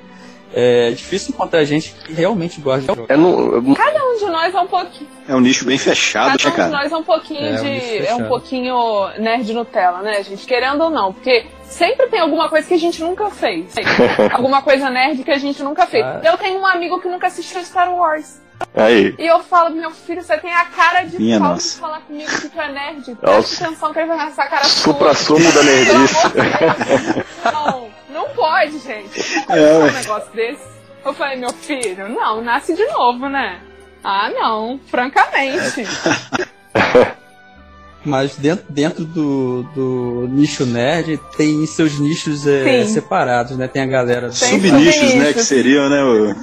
é 0.55 0.91
difícil 0.93 1.35
encontrar 1.35 1.63
gente 1.65 1.93
que 1.93 2.13
realmente 2.15 2.59
gosta 2.61 2.81
de 2.81 2.87
jogar. 3.01 3.17
Não, 3.19 3.39
eu- 3.53 3.75
Cada 3.75 4.03
um 4.03 4.17
de 4.19 4.25
nós 4.27 4.55
é 4.55 4.61
um 4.61 4.67
pouquinho. 4.67 5.11
É 5.29 5.35
um 5.35 5.41
nicho 5.41 5.67
bem 5.67 5.77
fechado, 5.77 6.39
Cada 6.39 6.57
né, 6.57 6.65
um 6.65 6.67
de 6.71 6.73
nós 6.83 6.93
é 6.93 6.97
um 6.97 7.03
pouquinho 7.05 7.41
É, 7.47 7.53
um 7.61 7.65
de. 7.65 7.71
nicho 7.71 7.87
É 7.87 7.99
um 7.99 8.03
fechado. 8.17 8.29
pouquinho 8.29 9.09
nerd 9.19 9.53
Nutella, 9.53 10.01
né, 10.01 10.23
gente? 10.23 10.47
Querendo 10.47 10.83
ou 10.85 10.91
não. 10.91 11.13
Porque 11.13 11.45
sempre 11.69 12.07
tem 12.09 12.21
alguma 12.21 12.49
coisa 12.49 12.67
que 12.67 12.75
a 12.75 12.79
gente 12.79 13.01
nunca 13.03 13.31
fez. 13.31 13.75
alguma 14.33 14.63
coisa 14.63 14.91
nerd 14.91 15.23
que 15.25 15.31
a 15.31 15.39
gente 15.39 15.63
nunca 15.63 15.87
fez. 15.87 16.05
Ah. 16.05 16.21
Eu 16.25 16.37
tenho 16.37 16.59
um 16.61 16.67
amigo 16.67 17.01
que 17.01 17.09
nunca 17.09 17.27
assistiu 17.29 17.63
Star 17.65 17.93
Wars. 17.95 18.41
aí, 18.75 19.15
E 19.19 19.27
eu 19.27 19.41
falo, 19.41 19.71
meu 19.75 19.91
filho, 19.91 20.23
você 20.23 20.37
tem 20.39 20.53
a 20.53 20.65
cara 20.65 21.03
de 21.05 21.19
Minha 21.19 21.39
pau 21.39 21.51
nossa. 21.51 21.75
de 21.75 21.81
falar 21.81 22.01
comigo 22.01 22.31
que 22.31 22.49
tu 22.49 22.61
é 22.61 22.73
nerd. 22.73 23.15
Presta 23.17 23.65
atenção 23.67 23.93
que 23.93 23.99
ele 24.01 24.09
vai 24.09 24.17
nessa 24.19 24.47
cara 24.47 24.65
sua. 24.65 24.93
supra-sumo 24.93 25.53
da 25.53 25.63
nerdice. 25.63 26.27
Não, 27.45 27.89
não 28.11 28.29
pode, 28.31 28.79
gente. 28.79 29.35
Não 29.37 29.43
pode 29.45 29.59
É, 29.61 29.79
um 29.79 29.91
negócio 29.93 30.33
desse. 30.33 30.79
Eu 31.05 31.15
falei, 31.15 31.37
meu 31.37 31.53
filho, 31.53 32.09
não, 32.09 32.43
nasce 32.43 32.75
de 32.75 32.85
novo, 32.87 33.29
né? 33.29 33.61
Ah, 34.03 34.31
não, 34.31 34.79
francamente. 34.89 35.85
Mas 38.09 38.37
dentro, 38.37 38.65
dentro 38.69 39.05
do, 39.05 39.63
do 39.75 40.29
nicho 40.31 40.65
nerd 40.67 41.21
tem 41.37 41.65
seus 41.67 41.99
nichos 41.99 42.47
é, 42.47 42.85
separados, 42.87 43.57
né? 43.57 43.69
Tem 43.69 43.83
a 43.83 43.87
galera 43.87 44.33
Subnichos, 44.33 45.15
né, 45.15 45.33
que 45.33 45.43
seriam, 45.45 45.89
né? 45.89 46.03
o- 46.03 46.35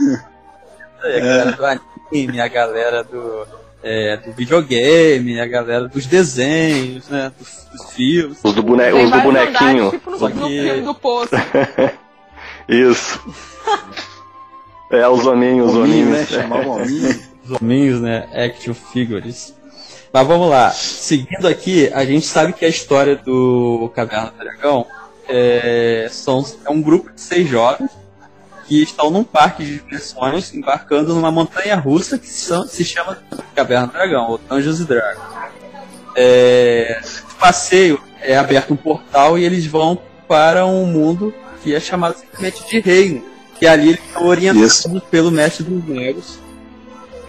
a 1.03 1.19
galera 1.19 1.51
do 1.51 1.65
anime, 1.65 2.39
a 2.41 2.47
galera 2.47 3.03
do, 3.03 3.47
é, 3.83 4.17
do 4.17 4.31
videogame, 4.33 5.39
a 5.39 5.45
galera 5.45 5.87
dos 5.87 6.05
desenhos, 6.05 7.07
né? 7.09 7.31
Dos, 7.37 7.67
dos 7.71 7.91
filmes. 7.93 8.37
Os 8.43 8.53
do, 8.53 8.63
bone, 8.63 8.91
os 8.93 9.11
do 9.11 9.21
bonequinho. 9.21 9.91
tipo 9.91 10.11
no, 10.11 10.17
no 10.29 10.47
filme 10.47 10.81
do 10.81 10.95
Poço. 10.95 11.29
Isso. 12.69 13.19
É, 14.91 15.07
os 15.07 15.25
hominhos, 15.25 15.71
os 15.71 15.77
Hominho, 15.77 16.05
né? 16.05 16.11
hominhos. 16.11 16.29
Chamar 16.29 16.65
o 16.65 16.69
hominho. 16.71 17.19
Os 17.43 17.61
hominhos, 17.61 18.01
né? 18.01 18.27
Action 18.33 18.73
figures. 18.73 19.53
Mas 20.15 20.27
vamos 20.27 20.49
lá. 20.49 20.71
Seguindo 20.71 21.45
aqui, 21.45 21.91
a 21.93 22.05
gente 22.05 22.25
sabe 22.25 22.53
que 22.53 22.63
a 22.63 22.69
história 22.69 23.17
do 23.17 23.91
Caverna 23.93 24.31
do 24.31 24.37
Dragão 24.37 24.87
é, 25.27 26.07
são, 26.09 26.41
é 26.65 26.69
um 26.69 26.81
grupo 26.81 27.11
de 27.11 27.19
seis 27.19 27.49
jovens 27.49 27.91
que 28.65 28.81
estão 28.81 29.11
num 29.11 29.25
parque 29.25 29.65
de 29.65 29.73
diversões 29.73 30.53
embarcando 30.53 31.13
numa 31.13 31.29
montanha 31.31 31.75
russa 31.75 32.17
que 32.17 32.27
se 32.27 32.47
chama, 32.47 32.65
se 32.65 32.85
chama 32.85 33.17
Caverna 33.53 33.87
do 33.87 33.91
Dragão, 33.91 34.29
ou 34.29 34.37
Dungeons 34.37 34.79
and 34.79 34.85
Dragons. 34.85 35.23
É, 36.15 37.01
o 37.31 37.35
passeio 37.35 38.01
é 38.21 38.37
aberto 38.37 38.71
um 38.71 38.77
portal 38.77 39.37
e 39.37 39.43
eles 39.43 39.65
vão 39.65 39.99
para 40.29 40.65
um 40.65 40.85
mundo 40.85 41.33
que 41.61 41.75
é 41.75 41.79
chamado 41.81 42.17
simplesmente 42.17 42.65
de 42.69 42.79
reino. 42.79 43.21
Que 43.59 43.67
ali 43.67 43.89
eles 43.89 44.01
são 44.13 44.25
orientados 44.25 44.85
Isso. 44.85 45.01
pelo 45.11 45.29
mestre 45.29 45.65
dos 45.65 45.83
magos 45.83 46.39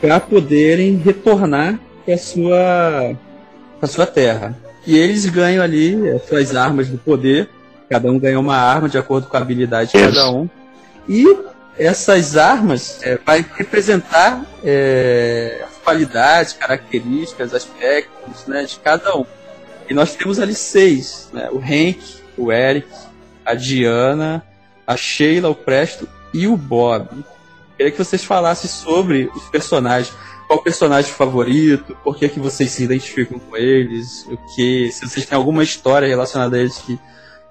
para 0.01 0.21
poderem 0.21 0.99
retornar 0.99 1.81
para 2.07 2.17
sua 2.17 3.17
para 3.79 3.89
sua 3.89 4.07
terra. 4.07 4.57
E 4.87 4.97
eles 4.97 5.27
ganham 5.27 5.63
ali 5.63 6.09
as 6.11 6.25
suas 6.27 6.55
armas 6.55 6.89
do 6.89 6.97
poder. 6.97 7.51
Cada 7.91 8.11
um 8.11 8.19
ganha 8.19 8.39
uma 8.39 8.57
arma 8.57 8.89
de 8.89 8.97
acordo 8.97 9.27
com 9.27 9.37
a 9.37 9.41
habilidade 9.41 9.93
de 9.93 9.99
cada 9.99 10.31
um. 10.31 10.49
E 11.09 11.27
essas 11.77 12.37
armas 12.37 13.01
é, 13.03 13.19
vai 13.25 13.45
representar 13.57 14.45
é, 14.65 15.65
as 15.69 15.77
qualidades, 15.83 16.53
características, 16.53 17.53
aspectos 17.53 18.47
né, 18.47 18.65
de 18.65 18.79
cada 18.79 19.17
um. 19.17 19.27
E 19.89 19.95
nós 19.95 20.15
temos 20.15 20.41
ali 20.41 20.55
seis, 20.55 21.29
né? 21.33 21.49
O 21.51 21.59
Hank, 21.59 22.01
o 22.37 22.51
Eric, 22.51 22.89
a 23.45 23.55
Diana, 23.55 24.43
a 24.87 24.97
Sheila, 24.97 25.49
o 25.49 25.55
Presto 25.55 26.09
e 26.33 26.47
o 26.47 26.57
Bob. 26.57 27.09
Queria 27.77 27.93
que 27.93 27.99
vocês 27.99 28.25
falassem 28.25 28.71
sobre 28.71 29.31
os 29.35 29.45
personagens. 29.45 30.13
Qual 30.47 30.63
personagem 30.63 31.13
favorito? 31.13 31.97
Por 32.05 32.17
que, 32.17 32.29
que 32.29 32.39
vocês 32.39 32.71
se 32.71 32.85
identificam 32.85 33.39
com 33.39 33.57
eles? 33.57 34.25
O 34.31 34.37
que? 34.55 34.91
Se 34.93 35.09
vocês 35.09 35.27
têm 35.27 35.37
alguma 35.37 35.63
história 35.65 36.07
relacionada 36.07 36.57
a 36.57 36.61
eles 36.61 36.79
que, 36.79 36.99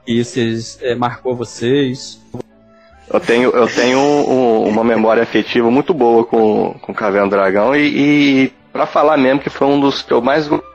que 0.05 0.23
vocês, 0.23 0.79
é, 0.81 0.95
marcou 0.95 1.35
vocês. 1.35 2.19
Eu 3.11 3.19
tenho, 3.19 3.49
eu 3.51 3.67
tenho 3.67 3.99
um- 3.99 4.67
uma 4.67 4.83
memória 4.83 5.21
afetiva 5.21 5.69
muito 5.69 5.93
boa 5.93 6.23
com, 6.25 6.73
com 6.81 6.93
Caverna 6.93 7.27
do 7.27 7.31
Dragão 7.31 7.75
e, 7.75 8.45
e 8.45 8.53
para 8.73 8.85
falar 8.85 9.17
mesmo 9.17 9.41
que 9.41 9.49
foi 9.49 9.67
um 9.67 9.79
dos 9.79 10.01
que 10.01 10.11
eu 10.11 10.21
mais 10.21 10.47
gostei 10.47 10.67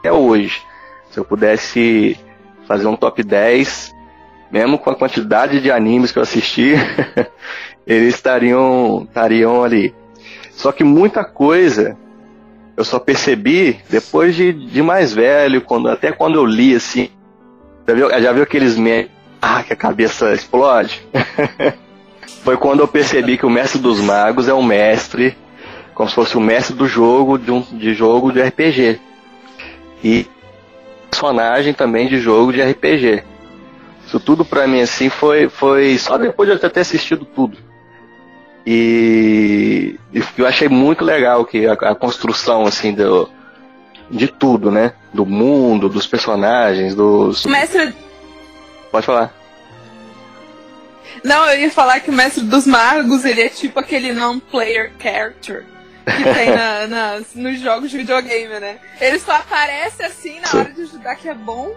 até 0.00 0.12
hoje. 0.12 0.60
Se 1.10 1.18
eu 1.18 1.24
pudesse 1.24 2.18
fazer 2.66 2.86
um 2.86 2.96
top 2.96 3.22
10, 3.22 3.92
mesmo 4.50 4.78
com 4.78 4.90
a 4.90 4.94
quantidade 4.94 5.60
de 5.60 5.70
animes 5.70 6.10
que 6.12 6.18
eu 6.18 6.22
assisti, 6.22 6.74
eles 7.86 8.14
estariam, 8.14 9.04
estariam 9.08 9.62
ali. 9.64 9.94
Só 10.62 10.70
que 10.70 10.84
muita 10.84 11.24
coisa 11.24 11.96
eu 12.76 12.84
só 12.84 13.00
percebi 13.00 13.80
depois 13.90 14.36
de, 14.36 14.52
de 14.52 14.80
mais 14.80 15.12
velho, 15.12 15.60
quando, 15.60 15.88
até 15.88 16.12
quando 16.12 16.36
eu 16.36 16.46
li 16.46 16.72
assim. 16.72 17.10
Já 17.84 17.94
viu, 17.94 18.08
já 18.22 18.32
viu 18.32 18.44
aqueles 18.44 18.76
memes 18.76 19.10
ah, 19.40 19.64
que 19.64 19.72
a 19.72 19.76
cabeça 19.76 20.32
explode. 20.32 21.04
Foi 22.44 22.56
quando 22.56 22.78
eu 22.78 22.86
percebi 22.86 23.36
que 23.36 23.44
o 23.44 23.50
mestre 23.50 23.80
dos 23.80 23.98
magos 23.98 24.46
é 24.46 24.54
o 24.54 24.62
mestre, 24.62 25.36
como 25.94 26.08
se 26.08 26.14
fosse 26.14 26.36
o 26.36 26.40
mestre 26.40 26.76
do 26.76 26.86
jogo, 26.86 27.38
de, 27.38 27.50
um, 27.50 27.60
de 27.60 27.92
jogo 27.92 28.30
de 28.30 28.40
RPG. 28.40 29.00
E 30.04 30.28
personagem 31.10 31.74
também 31.74 32.06
de 32.06 32.20
jogo 32.20 32.52
de 32.52 32.62
RPG. 32.62 33.24
Isso 34.06 34.20
tudo 34.20 34.44
pra 34.44 34.68
mim 34.68 34.80
assim 34.80 35.08
foi, 35.08 35.48
foi 35.48 35.98
só 35.98 36.16
depois 36.16 36.48
de 36.48 36.54
eu 36.54 36.70
ter 36.70 36.80
assistido 36.80 37.24
tudo. 37.24 37.71
E, 38.66 39.98
e 40.12 40.22
eu 40.38 40.46
achei 40.46 40.68
muito 40.68 41.04
legal 41.04 41.44
que 41.44 41.66
a, 41.66 41.72
a 41.72 41.94
construção 41.94 42.62
assim 42.64 42.94
do, 42.94 43.28
de 44.10 44.28
tudo, 44.28 44.70
né? 44.70 44.92
Do 45.12 45.26
mundo, 45.26 45.88
dos 45.88 46.06
personagens, 46.06 46.94
dos. 46.94 47.44
O 47.44 47.48
mestre. 47.48 47.94
Pode 48.90 49.06
falar. 49.06 49.32
Não, 51.24 51.48
eu 51.50 51.60
ia 51.60 51.70
falar 51.70 52.00
que 52.00 52.10
o 52.10 52.12
mestre 52.12 52.44
dos 52.44 52.66
magos, 52.66 53.24
ele 53.24 53.42
é 53.42 53.48
tipo 53.48 53.78
aquele 53.78 54.12
non-player 54.12 54.92
character 55.00 55.64
que 56.04 56.34
tem 56.34 56.50
na, 56.50 56.86
nas, 56.88 57.34
nos 57.34 57.60
jogos 57.60 57.90
de 57.90 57.98
videogame, 57.98 58.60
né? 58.60 58.78
Ele 59.00 59.18
só 59.18 59.32
aparece 59.32 60.02
assim 60.02 60.40
na 60.40 60.60
hora 60.60 60.72
de 60.72 60.82
ajudar 60.82 61.14
que 61.16 61.28
é 61.28 61.34
bom. 61.34 61.74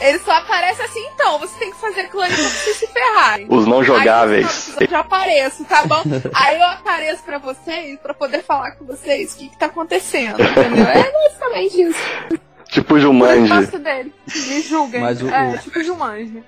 Ele 0.00 0.18
só 0.20 0.32
aparece 0.32 0.80
assim, 0.82 1.04
então, 1.14 1.38
você 1.38 1.58
tem 1.58 1.70
que 1.70 1.76
fazer 1.78 2.00
aquilo 2.02 2.22
ali 2.22 2.34
pra 2.34 2.42
vocês 2.44 2.76
se 2.76 2.86
ferrarem. 2.86 3.46
Os 3.50 3.66
não 3.66 3.84
jogáveis. 3.84 4.72
Aí, 4.78 4.84
eu 4.86 4.90
já 4.90 5.00
apareço, 5.00 5.64
tá 5.64 5.84
bom? 5.84 6.02
Aí 6.34 6.56
eu 6.58 6.66
apareço 6.66 7.22
pra 7.22 7.38
vocês, 7.38 7.98
pra 8.00 8.14
poder 8.14 8.42
falar 8.42 8.72
com 8.72 8.84
vocês 8.86 9.34
o 9.34 9.36
que, 9.36 9.48
que 9.50 9.58
tá 9.58 9.66
acontecendo, 9.66 10.42
entendeu? 10.42 10.84
É 10.86 11.12
basicamente 11.12 11.82
isso. 11.82 11.98
Tipo 12.70 12.98
Jumanji. 12.98 13.66
dele. 13.78 14.12
Me 14.48 14.62
julguem. 14.62 15.00
Mas 15.00 15.20
o- 15.22 15.28
é, 15.28 15.54
o- 15.54 15.58
tipo 15.58 15.82
Jumanji. 15.82 16.42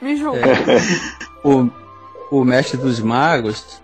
Me 0.00 0.16
julguem. 0.16 0.42
É, 0.42 1.46
o, 1.48 1.70
o 2.30 2.44
Mestre 2.44 2.76
dos 2.76 3.00
Magos, 3.00 3.80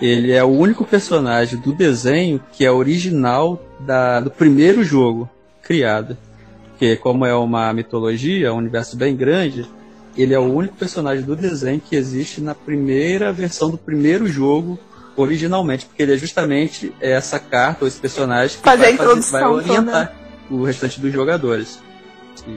ele 0.00 0.30
é 0.32 0.44
o 0.44 0.48
único 0.48 0.84
personagem 0.84 1.58
do 1.58 1.72
desenho 1.72 2.40
que 2.52 2.64
é 2.64 2.70
original 2.70 3.60
da, 3.80 4.20
do 4.20 4.30
primeiro 4.30 4.84
jogo 4.84 5.28
criado. 5.62 6.16
Porque 6.74 6.96
como 6.96 7.24
é 7.24 7.34
uma 7.34 7.72
mitologia, 7.72 8.52
um 8.52 8.56
universo 8.58 8.96
bem 8.96 9.14
grande, 9.14 9.64
ele 10.16 10.34
é 10.34 10.38
o 10.38 10.42
único 10.52 10.74
personagem 10.76 11.24
do 11.24 11.36
desenho 11.36 11.80
que 11.80 11.94
existe 11.94 12.40
na 12.40 12.54
primeira 12.54 13.32
versão 13.32 13.70
do 13.70 13.78
primeiro 13.78 14.26
jogo 14.26 14.78
originalmente, 15.16 15.86
porque 15.86 16.02
ele 16.02 16.14
é 16.14 16.16
justamente 16.16 16.92
essa 17.00 17.38
carta 17.38 17.84
ou 17.84 17.88
esse 17.88 18.00
personagem 18.00 18.56
que 18.58 18.64
Fazer 18.64 18.86
a 18.86 18.88
vai, 18.88 18.96
fazer- 18.96 19.02
introdução 19.10 19.40
vai 19.40 19.48
orientar 19.52 20.12
o 20.50 20.64
restante 20.64 21.00
dos 21.00 21.12
jogadores. 21.12 21.78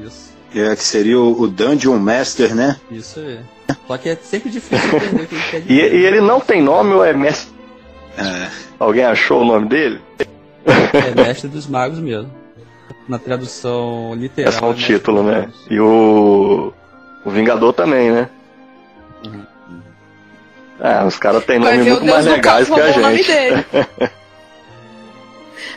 Isso. 0.04 0.36
É, 0.56 0.76
que 0.76 0.84
seria 0.84 1.20
o, 1.20 1.42
o 1.42 1.48
Dungeon 1.48 1.98
Master, 2.00 2.56
né? 2.56 2.78
Isso 2.90 3.20
aí. 3.20 3.40
Só 3.86 3.98
que 3.98 4.10
é 4.10 4.16
sempre 4.16 4.50
difícil 4.50 4.88
entender 4.98 5.24
o 5.24 5.28
que 5.28 5.36
ele 5.36 5.44
quer 5.52 5.58
E, 5.62 5.64
dizer. 5.64 5.96
e 5.96 6.06
ele 6.06 6.22
não 6.22 6.40
tem 6.40 6.62
nome 6.64 6.94
ou 6.94 7.06
é 7.06 7.14
mestre? 7.14 7.54
É, 8.18 8.50
Alguém 8.80 9.04
achou 9.04 9.42
o 9.42 9.46
nome 9.46 9.70
dele? 9.70 10.02
É 10.66 11.14
mestre 11.16 11.48
dos 11.48 11.68
magos 11.68 12.00
mesmo. 12.00 12.32
Na 13.08 13.18
tradução 13.18 14.14
literal. 14.16 14.50
É 14.50 14.52
só 14.52 14.70
o 14.70 14.74
mestre 14.74 14.96
título, 14.96 15.24
né? 15.24 15.50
E 15.70 15.80
o. 15.80 16.74
O 17.26 17.30
Vingador 17.30 17.74
também, 17.74 18.12
né? 18.12 18.30
Ah, 20.80 21.06
os 21.06 21.18
caras 21.18 21.44
têm 21.46 21.60
Vai 21.60 21.74
nome 21.74 21.84
ver 21.84 21.92
o 21.92 21.94
muito 21.96 22.06
Deus 22.06 22.14
mais 22.14 22.26
do 22.26 22.32
legais 22.32 22.68
caos 22.70 22.78
que 22.78 22.82
a 22.82 22.86
roubou 22.86 23.00
o 23.00 23.02
nome 23.02 23.24
gente. 23.24 23.28
dele. 23.32 23.66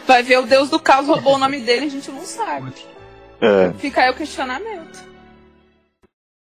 Vai 0.06 0.22
ver 0.22 0.38
o 0.38 0.42
Deus 0.42 0.70
do 0.70 0.78
caos 0.78 1.06
roubou 1.06 1.34
o 1.36 1.38
nome 1.38 1.60
dele, 1.60 1.86
a 1.86 1.90
gente 1.90 2.10
não 2.10 2.22
sabe. 2.22 2.72
É. 3.40 3.72
Fica 3.78 4.02
aí 4.02 4.10
o 4.10 4.14
questionamento. 4.14 5.08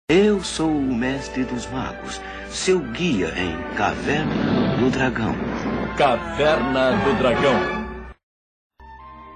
Eu 0.09 0.43
sou 0.43 0.69
o 0.69 0.95
mestre 0.95 1.45
dos 1.45 1.67
magos, 1.71 2.21
seu 2.51 2.79
guia 2.79 3.33
em 3.37 3.57
Caverna 3.75 4.77
do 4.79 4.91
Dragão. 4.91 5.35
Caverna 5.97 6.93
do 7.05 7.15
Dragão. 7.19 7.84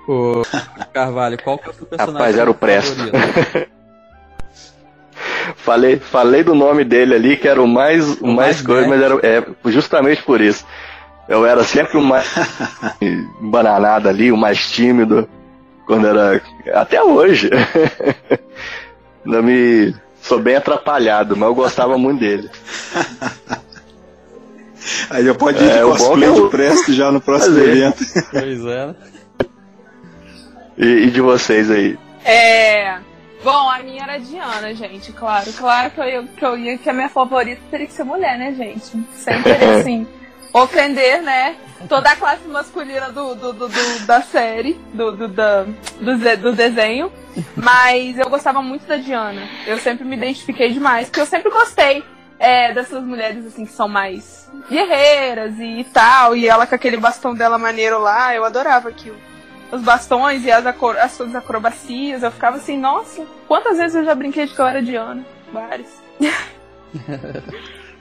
Ô, 0.08 0.42
Carvalho, 0.92 1.36
qual 1.42 1.58
que 1.58 1.68
é 1.68 1.70
o 1.70 1.74
seu 1.74 1.86
personagem 1.86 2.18
Rapaz, 2.20 2.38
era 2.38 2.50
o 2.50 2.54
Presto. 2.54 2.96
Falei, 5.56 5.98
falei 5.98 6.42
do 6.44 6.54
nome 6.54 6.84
dele 6.84 7.14
ali, 7.14 7.36
que 7.36 7.48
era 7.48 7.60
o 7.60 7.66
mais, 7.66 8.08
o 8.20 8.24
O 8.24 8.26
mais 8.28 8.36
mais 8.56 8.62
coisa, 8.62 8.88
mas 8.88 9.02
era 9.02 9.14
é, 9.26 9.44
justamente 9.66 10.22
por 10.22 10.40
isso. 10.40 10.64
Eu 11.28 11.44
era 11.44 11.62
sempre 11.64 11.98
o 11.98 12.02
mais 12.02 12.26
bananado 13.40 14.08
ali, 14.08 14.30
o 14.32 14.36
mais 14.36 14.70
tímido, 14.70 15.28
quando 15.86 16.06
era. 16.06 16.40
Até 16.72 17.02
hoje. 17.02 17.50
Ainda 19.26 19.42
me. 19.42 19.94
Sou 20.22 20.38
bem 20.38 20.56
atrapalhado, 20.56 21.36
mas 21.36 21.48
eu 21.48 21.54
gostava 21.54 21.98
muito 21.98 22.20
dele. 22.20 22.48
Aí 25.10 25.24
já 25.24 25.34
pode 25.34 25.62
ir 25.62 25.70
É, 25.70 25.78
de 25.78 25.82
o 25.84 25.88
bom 25.90 25.96
cosplay 25.96 26.28
é 26.28 26.30
o- 26.32 26.34
do 26.34 26.48
Presto 26.50 26.92
já 26.92 27.10
no 27.10 27.20
próximo 27.20 27.58
evento. 27.58 28.04
Pois 28.30 28.64
é. 28.66 28.94
E, 30.78 30.86
e 30.86 31.10
de 31.10 31.20
vocês 31.20 31.70
aí? 31.70 31.98
É. 32.24 32.98
Bom, 33.42 33.68
a 33.70 33.78
minha 33.80 34.02
era 34.02 34.14
a 34.14 34.18
Diana, 34.18 34.74
gente, 34.74 35.12
claro. 35.12 35.52
Claro 35.52 35.90
que 35.90 36.00
eu, 36.00 36.24
que 36.26 36.44
eu 36.44 36.58
ia 36.58 36.76
que 36.78 36.90
a 36.90 36.92
minha 36.92 37.08
favorita 37.08 37.60
teria 37.70 37.86
que 37.86 37.92
ser 37.92 38.04
mulher, 38.04 38.36
né, 38.38 38.52
gente? 38.52 38.84
Sem 39.14 39.42
querer, 39.42 39.78
assim, 39.80 40.06
ofender, 40.52 41.22
né? 41.22 41.56
Toda 41.88 42.10
a 42.10 42.16
classe 42.16 42.46
masculina 42.48 43.10
do, 43.10 43.34
do, 43.36 43.52
do- 43.52 43.68
do- 43.68 44.06
da 44.06 44.20
série, 44.22 44.74
do, 44.92 45.12
do, 45.12 45.28
da- 45.28 45.62
do, 46.00 46.36
do 46.36 46.52
desenho. 46.52 47.12
Mas 47.56 48.18
eu 48.18 48.28
gostava 48.28 48.60
muito 48.60 48.84
da 48.86 48.96
Diana. 48.96 49.48
Eu 49.66 49.78
sempre 49.78 50.04
me 50.04 50.16
identifiquei 50.16 50.72
demais, 50.72 51.06
porque 51.08 51.20
eu 51.20 51.26
sempre 51.26 51.50
gostei 51.50 52.02
é, 52.40 52.72
dessas 52.72 53.04
mulheres, 53.04 53.46
assim, 53.46 53.64
que 53.64 53.72
são 53.72 53.86
mais 53.88 54.50
guerreiras 54.68 55.54
e 55.60 55.86
tal. 55.92 56.34
E 56.34 56.48
ela 56.48 56.66
com 56.66 56.74
aquele 56.74 56.96
bastão 56.96 57.32
dela 57.34 57.56
maneiro 57.56 58.00
lá, 58.00 58.34
eu 58.34 58.44
adorava 58.44 58.88
aquilo 58.88 59.16
os 59.72 59.82
bastões 59.82 60.44
e 60.44 60.50
as, 60.50 60.64
acro 60.66 60.90
as 60.98 61.12
suas 61.12 61.34
acrobacias. 61.34 62.22
Eu 62.22 62.30
ficava 62.30 62.56
assim, 62.56 62.76
nossa, 62.78 63.24
quantas 63.46 63.78
vezes 63.78 63.96
eu 63.96 64.04
já 64.04 64.14
brinquei 64.14 64.46
de 64.46 64.54
que 64.54 64.60
eu 64.60 64.66
era 64.66 64.82
Diana? 64.82 65.24
Várias. 65.52 65.88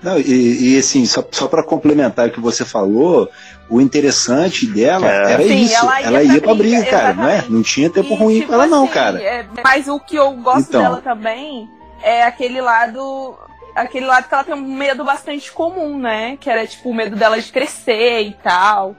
Não, 0.02 0.20
e, 0.20 0.76
e, 0.76 0.78
assim, 0.78 1.06
só, 1.08 1.24
só 1.32 1.48
para 1.48 1.64
complementar 1.64 2.28
o 2.28 2.32
que 2.32 2.40
você 2.40 2.64
falou, 2.64 3.28
o 3.68 3.82
interessante 3.82 4.68
dela 4.68 5.08
É. 5.08 5.32
era 5.34 5.44
Sim, 5.44 5.64
isso. 5.64 5.76
ela 5.76 6.02
Ela 6.02 6.24
ia 6.24 6.34
ia, 6.34 6.42
pra 6.42 6.50
pra 6.50 6.54
briga, 6.54 6.78
briga, 6.82 6.92
cara, 6.92 7.14
não 7.16 7.28
é? 7.28 7.44
Não 7.50 7.64
tinha 7.64 7.90
tempo 7.90 8.14
E, 8.14 8.16
ruim 8.16 8.36
tipo 8.36 8.48
pra 8.48 8.56
ela, 8.58 8.68
não, 8.68 8.84
assim, 8.84 8.94
cara. 8.94 9.20
é, 9.22 9.46
mas 9.64 9.88
o 9.88 10.00
que 10.00 10.16
eu 10.16 10.32
gosto 10.34 10.70
Então. 10.70 10.82
dela 10.84 11.02
também 11.02 11.68
é 12.04 12.24
aquele 12.24 12.62
lado. 12.62 13.36
Aquele 13.76 14.06
lado 14.06 14.28
que 14.28 14.34
ela 14.34 14.44
tem 14.44 14.54
um 14.56 14.62
medo 14.62 15.04
bastante 15.04 15.52
comum, 15.52 15.98
né? 16.00 16.38
Que 16.40 16.50
era 16.50 16.66
tipo 16.66 16.90
o 16.90 16.94
medo 16.96 17.16
dela 17.16 17.40
de 17.42 17.52
crescer 17.52 18.22
e 18.22 18.34
tal. 18.44 18.96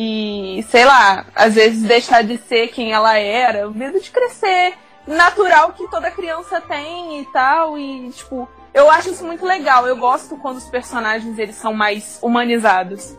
E, 0.00 0.64
sei 0.70 0.84
lá, 0.84 1.26
às 1.34 1.56
vezes 1.56 1.82
deixar 1.82 2.22
de 2.22 2.38
ser 2.38 2.68
quem 2.68 2.92
ela 2.92 3.18
era, 3.18 3.68
o 3.68 3.74
medo 3.74 3.98
de 3.98 4.12
crescer, 4.12 4.74
natural 5.04 5.72
que 5.72 5.90
toda 5.90 6.08
criança 6.08 6.60
tem 6.60 7.20
e 7.20 7.24
tal. 7.32 7.76
E, 7.76 8.08
tipo, 8.10 8.48
eu 8.72 8.88
acho 8.88 9.10
isso 9.10 9.24
muito 9.24 9.44
legal. 9.44 9.88
Eu 9.88 9.96
gosto 9.96 10.36
quando 10.36 10.58
os 10.58 10.66
personagens 10.66 11.36
eles 11.36 11.56
são 11.56 11.72
mais 11.72 12.16
humanizados. 12.22 13.16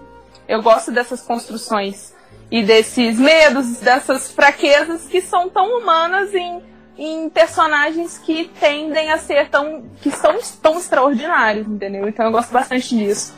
Eu 0.47 0.61
gosto 0.61 0.89
dessas 0.89 1.19
construções 1.19 2.15
e 2.49 2.63
desses 2.63 3.19
medos, 3.19 3.81
dessas 3.81 4.31
fraquezas 4.31 5.05
que 5.05 5.21
são 5.21 5.49
tão 5.49 5.79
humanas 5.79 6.33
em, 6.33 6.63
em 6.97 7.29
personagens 7.29 8.17
que 8.17 8.49
tendem 8.57 9.11
a 9.11 9.17
ser 9.17 9.49
tão. 9.49 9.83
que 10.01 10.11
são 10.11 10.39
tão 10.61 10.79
extraordinários, 10.79 11.67
entendeu? 11.67 12.07
Então 12.07 12.25
eu 12.27 12.31
gosto 12.31 12.53
bastante 12.53 12.97
disso. 12.97 13.35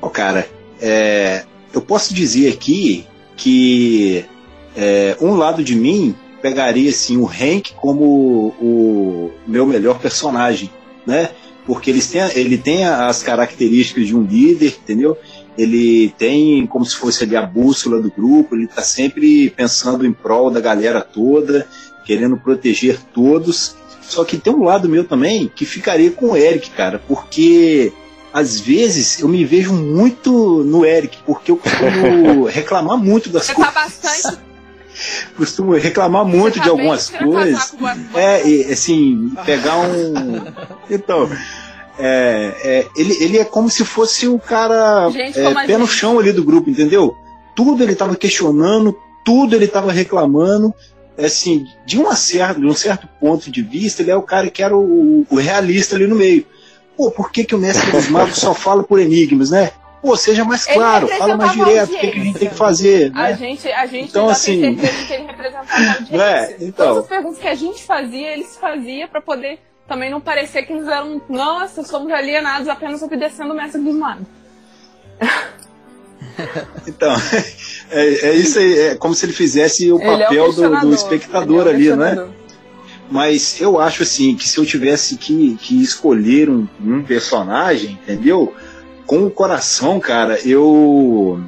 Ó, 0.00 0.08
cara, 0.08 0.48
é, 0.80 1.44
eu 1.72 1.80
posso 1.80 2.12
dizer 2.14 2.52
aqui 2.52 3.06
que 3.36 4.24
é, 4.76 5.16
um 5.20 5.34
lado 5.34 5.62
de 5.62 5.74
mim 5.74 6.14
pegaria 6.40 6.90
assim 6.90 7.16
o 7.16 7.26
Hank 7.26 7.72
como 7.76 8.54
o 8.60 9.30
meu 9.46 9.64
melhor 9.64 9.98
personagem, 9.98 10.70
né? 11.06 11.30
Porque 11.64 11.90
eles 11.90 12.08
têm, 12.08 12.22
ele 12.34 12.58
tem 12.58 12.84
as 12.84 13.22
características 13.22 14.08
de 14.08 14.16
um 14.16 14.22
líder, 14.22 14.76
entendeu? 14.82 15.16
Ele 15.56 16.12
tem 16.18 16.66
como 16.66 16.84
se 16.84 16.96
fosse 16.96 17.22
ali 17.22 17.36
a 17.36 17.42
bússola 17.42 18.00
do 18.00 18.10
grupo, 18.10 18.56
ele 18.56 18.66
tá 18.66 18.82
sempre 18.82 19.50
pensando 19.50 20.04
em 20.04 20.12
prol 20.12 20.50
da 20.50 20.60
galera 20.60 21.00
toda, 21.00 21.68
querendo 22.04 22.36
proteger 22.36 22.98
todos. 23.14 23.76
Só 24.02 24.24
que 24.24 24.36
tem 24.36 24.52
um 24.52 24.64
lado 24.64 24.88
meu 24.88 25.04
também 25.04 25.50
que 25.54 25.64
ficaria 25.64 26.10
com 26.10 26.30
o 26.30 26.36
Eric, 26.36 26.70
cara, 26.70 27.00
porque 27.06 27.92
às 28.32 28.58
vezes 28.58 29.20
eu 29.20 29.28
me 29.28 29.44
vejo 29.44 29.72
muito 29.72 30.64
no 30.64 30.84
Eric, 30.84 31.18
porque 31.26 31.50
eu 31.50 31.56
costumo 31.56 32.46
reclamar 32.50 32.96
muito 32.96 33.28
das 33.28 33.44
Você 33.46 33.54
coisas. 33.54 33.74
tá 33.74 33.80
bastante. 33.80 34.38
Costumo 35.36 35.72
reclamar 35.72 36.24
muito 36.24 36.54
você 36.54 36.60
de 36.60 36.66
tá 36.66 36.70
algumas 36.70 37.08
coisas. 37.08 37.74
É, 38.14 38.72
assim, 38.72 39.32
pegar 39.44 39.78
um. 39.78 40.12
Então. 40.90 41.30
É, 41.98 42.54
é, 42.64 42.86
ele, 42.96 43.22
ele 43.22 43.38
é 43.38 43.44
como 43.44 43.68
se 43.68 43.84
fosse 43.84 44.26
o 44.26 44.38
cara 44.38 45.10
Gente 45.10 45.38
é, 45.38 45.54
pé 45.66 45.76
no 45.76 45.86
gente. 45.86 45.96
chão 45.98 46.18
ali 46.18 46.32
do 46.32 46.42
grupo, 46.42 46.68
entendeu? 46.70 47.14
Tudo 47.54 47.82
ele 47.82 47.94
tava 47.94 48.16
questionando, 48.16 48.96
tudo 49.24 49.54
ele 49.54 49.68
tava 49.68 49.92
reclamando, 49.92 50.74
assim, 51.18 51.66
de, 51.86 51.98
uma 51.98 52.16
certa, 52.16 52.58
de 52.58 52.66
um 52.66 52.74
certo 52.74 53.06
ponto 53.20 53.50
de 53.50 53.62
vista, 53.62 54.02
ele 54.02 54.10
é 54.10 54.16
o 54.16 54.22
cara 54.22 54.48
que 54.50 54.62
era 54.62 54.76
o, 54.76 55.26
o 55.28 55.36
realista 55.36 55.94
ali 55.94 56.06
no 56.06 56.16
meio. 56.16 56.46
Pô, 57.02 57.10
por 57.10 57.32
que, 57.32 57.42
que 57.42 57.52
o 57.52 57.58
mestre 57.58 57.90
dos 57.90 58.08
magos 58.08 58.36
só 58.36 58.54
fala 58.54 58.84
por 58.84 59.00
enigmas, 59.00 59.50
né? 59.50 59.72
Pô, 60.00 60.16
seja 60.16 60.44
mais 60.44 60.64
claro, 60.64 61.08
fala 61.08 61.36
mais 61.36 61.50
direto, 61.50 61.90
o 61.92 61.98
que, 61.98 62.06
que, 62.12 62.20
a 62.20 62.24
gente 62.24 62.38
tem 62.38 62.48
que 62.48 62.54
fazer. 62.54 63.10
A 63.12 63.22
né? 63.22 63.36
gente, 63.36 63.68
a 63.72 63.86
gente 63.86 64.10
Então, 64.10 64.28
assim- 64.28 64.60
tem 64.60 64.78
certeza 64.78 65.06
que 65.06 65.12
ele 65.12 65.24
representava 65.24 65.66
a 65.68 65.92
audiência. 65.94 66.22
É, 66.22 66.56
então. 66.60 66.86
Todas 66.86 67.02
as 67.02 67.08
perguntas 67.08 67.38
que 67.38 67.48
a 67.48 67.54
gente 67.56 67.82
fazia, 67.82 68.32
eles 68.34 68.56
faziam 68.56 69.08
pra 69.08 69.20
poder 69.20 69.58
também 69.88 70.12
não 70.12 70.20
parecer 70.20 70.62
que 70.62 70.72
eles 70.72 70.86
eram, 70.86 71.20
nossa, 71.28 71.82
somos 71.82 72.12
alienados 72.12 72.68
apenas 72.68 73.02
obedecendo 73.02 73.50
o 73.50 73.56
mestre 73.56 73.80
dos 73.80 73.94
magos. 73.96 74.26
Então, 76.86 77.14
é, 77.90 78.28
é 78.28 78.34
isso 78.34 78.58
aí, 78.58 78.78
é 78.78 78.94
como 78.94 79.14
se 79.14 79.26
ele 79.26 79.32
fizesse 79.32 79.92
o 79.92 80.00
Ele 80.00 80.10
é 80.10 80.14
o 80.14 80.18
papel 80.18 80.52
do, 80.52 80.80
do 80.80 80.94
espectador 80.94 81.66
ele 81.66 81.88
é 81.88 81.90
o 81.90 81.94
ali, 81.94 81.96
né? 81.96 82.06
questionador. 82.06 82.41
Mas 83.12 83.60
eu 83.60 83.78
acho 83.78 84.04
assim 84.04 84.34
que 84.34 84.48
se 84.48 84.56
eu 84.56 84.64
tivesse 84.64 85.18
que, 85.18 85.54
que 85.60 85.82
escolher 85.82 86.48
um, 86.48 86.66
um 86.82 87.02
personagem, 87.02 87.98
entendeu? 88.02 88.54
Com 89.04 89.26
o 89.26 89.30
coração, 89.30 90.00
cara, 90.00 90.40
eu, 90.40 91.38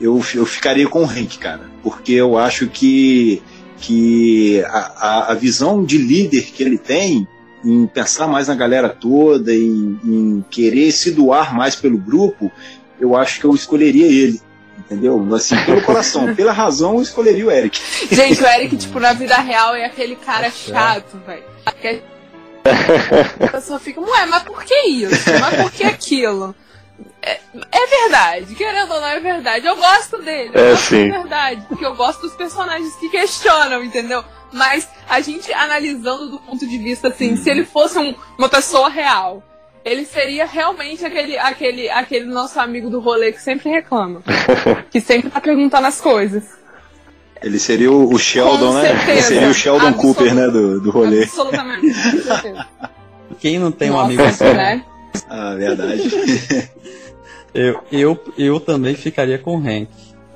eu 0.00 0.20
eu 0.34 0.44
ficaria 0.44 0.88
com 0.88 1.04
o 1.04 1.06
Hank, 1.06 1.38
cara, 1.38 1.70
porque 1.84 2.12
eu 2.12 2.36
acho 2.36 2.66
que 2.66 3.40
que 3.78 4.60
a, 4.66 5.30
a, 5.30 5.34
visão 5.34 5.84
de 5.84 5.98
líder 5.98 6.46
que 6.46 6.62
ele 6.64 6.78
tem 6.78 7.28
em 7.64 7.86
pensar 7.86 8.26
mais 8.26 8.48
na 8.48 8.54
galera 8.56 8.88
toda, 8.88 9.54
em, 9.54 9.98
em 10.04 10.44
querer 10.50 10.90
se 10.90 11.12
doar 11.12 11.54
mais 11.54 11.76
pelo 11.76 11.98
grupo, 11.98 12.50
eu 12.98 13.14
acho 13.14 13.38
que 13.38 13.46
eu 13.46 13.54
escolheria 13.54 14.06
ele. 14.06 14.40
Entendeu? 14.84 15.34
Assim, 15.34 15.56
pelo 15.64 15.82
coração, 15.82 16.34
pela 16.34 16.52
razão, 16.52 16.96
eu 16.96 17.02
escolheria 17.02 17.46
o 17.46 17.50
Eric. 17.50 17.80
Gente, 18.14 18.42
o 18.42 18.46
Eric, 18.46 18.76
tipo, 18.76 19.00
na 19.00 19.12
vida 19.14 19.36
real 19.36 19.74
é 19.74 19.86
aquele 19.86 20.14
cara 20.16 20.50
chato, 20.50 21.18
velho. 21.26 21.42
A 22.64 23.48
pessoa 23.48 23.78
fica, 23.78 24.00
ué, 24.00 24.26
mas 24.26 24.42
por 24.42 24.62
que 24.64 24.74
isso? 24.88 25.30
Mas 25.40 25.54
por 25.62 25.70
que 25.72 25.84
aquilo? 25.84 26.54
É, 27.22 27.40
é 27.72 27.86
verdade, 27.86 28.54
querendo 28.54 28.92
ou 28.92 29.00
não, 29.00 29.08
é 29.08 29.18
verdade. 29.20 29.66
Eu 29.66 29.76
gosto 29.76 30.18
dele, 30.22 30.50
eu 30.54 30.64
É, 30.66 30.70
gosto 30.72 30.84
sim. 30.84 31.04
de 31.06 31.10
verdade, 31.10 31.64
porque 31.68 31.84
eu 31.84 31.94
gosto 31.94 32.20
dos 32.20 32.34
personagens 32.34 32.94
que 32.96 33.08
questionam, 33.08 33.82
entendeu? 33.82 34.22
Mas 34.52 34.86
a 35.08 35.20
gente 35.20 35.52
analisando 35.52 36.30
do 36.30 36.38
ponto 36.38 36.66
de 36.66 36.78
vista 36.78 37.08
assim, 37.08 37.36
se 37.36 37.50
ele 37.50 37.64
fosse 37.64 37.98
um- 37.98 38.14
uma 38.38 38.48
pessoa 38.48 38.88
real, 38.88 39.42
ele 39.84 40.04
seria 40.04 40.46
realmente 40.46 41.04
aquele, 41.04 41.36
aquele, 41.38 41.88
aquele 41.90 42.24
nosso 42.24 42.58
amigo 42.58 42.88
do 42.88 43.00
rolê 43.00 43.32
que 43.32 43.42
sempre 43.42 43.68
reclama, 43.70 44.22
que 44.90 45.00
sempre 45.00 45.30
tá 45.30 45.40
perguntando 45.40 45.86
as 45.86 46.00
coisas. 46.00 46.44
Ele 47.42 47.58
seria 47.58 47.92
o, 47.92 48.12
o 48.12 48.18
Sheldon, 48.18 48.68
Com 48.68 48.72
né? 48.74 48.90
Ele 48.90 48.98
certeza. 48.98 49.28
seria 49.28 49.48
o 49.50 49.54
Sheldon 49.54 49.86
Absoluto. 49.88 50.14
Cooper, 50.16 50.34
né? 50.34 50.46
Do, 50.48 50.80
do 50.80 50.90
rolê. 50.90 51.24
Absolutamente, 51.24 51.86
com 51.92 52.22
certeza. 52.22 52.66
Quem 53.38 53.58
não 53.58 53.70
tem 53.70 53.90
um 53.90 53.94
Nossa, 53.94 54.04
amigo 54.06 54.22
assim? 54.22 54.44
né? 54.44 54.84
Ah, 55.28 55.54
verdade. 55.54 56.02
Eu, 57.54 57.80
eu, 57.92 58.20
eu 58.36 58.58
também 58.58 58.96
ficaria 58.96 59.38
com 59.38 59.56
o 59.56 59.60
Hank. 59.64 59.88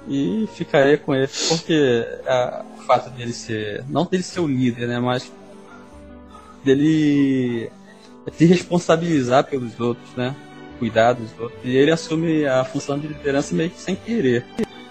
E 0.09 0.49
ficaria 0.55 0.97
com 0.97 1.13
ele 1.13 1.29
porque 1.49 2.07
ah, 2.25 2.63
o 2.79 2.83
fato 2.83 3.11
dele 3.11 3.33
ser. 3.33 3.85
Não 3.89 4.07
dele 4.07 4.23
ser 4.23 4.39
o 4.39 4.47
líder, 4.47 4.87
né? 4.87 5.01
Mas 5.01 5.29
dele 6.65 7.73
se 8.33 8.45
responsabilizar 8.47 9.45
pelos 9.45 9.79
outros, 9.81 10.09
né? 10.17 10.35
Cuidar 10.79 11.13
dos 11.15 11.31
outros. 11.39 11.59
E 11.65 11.77
ele 11.77 11.91
assume 11.91 12.47
a 12.47 12.65
função 12.65 12.99
de 12.99 13.09
liderança 13.09 13.55
meio 13.55 13.71
que 13.71 13.81
sem 13.81 13.95
querer. 13.97 14.45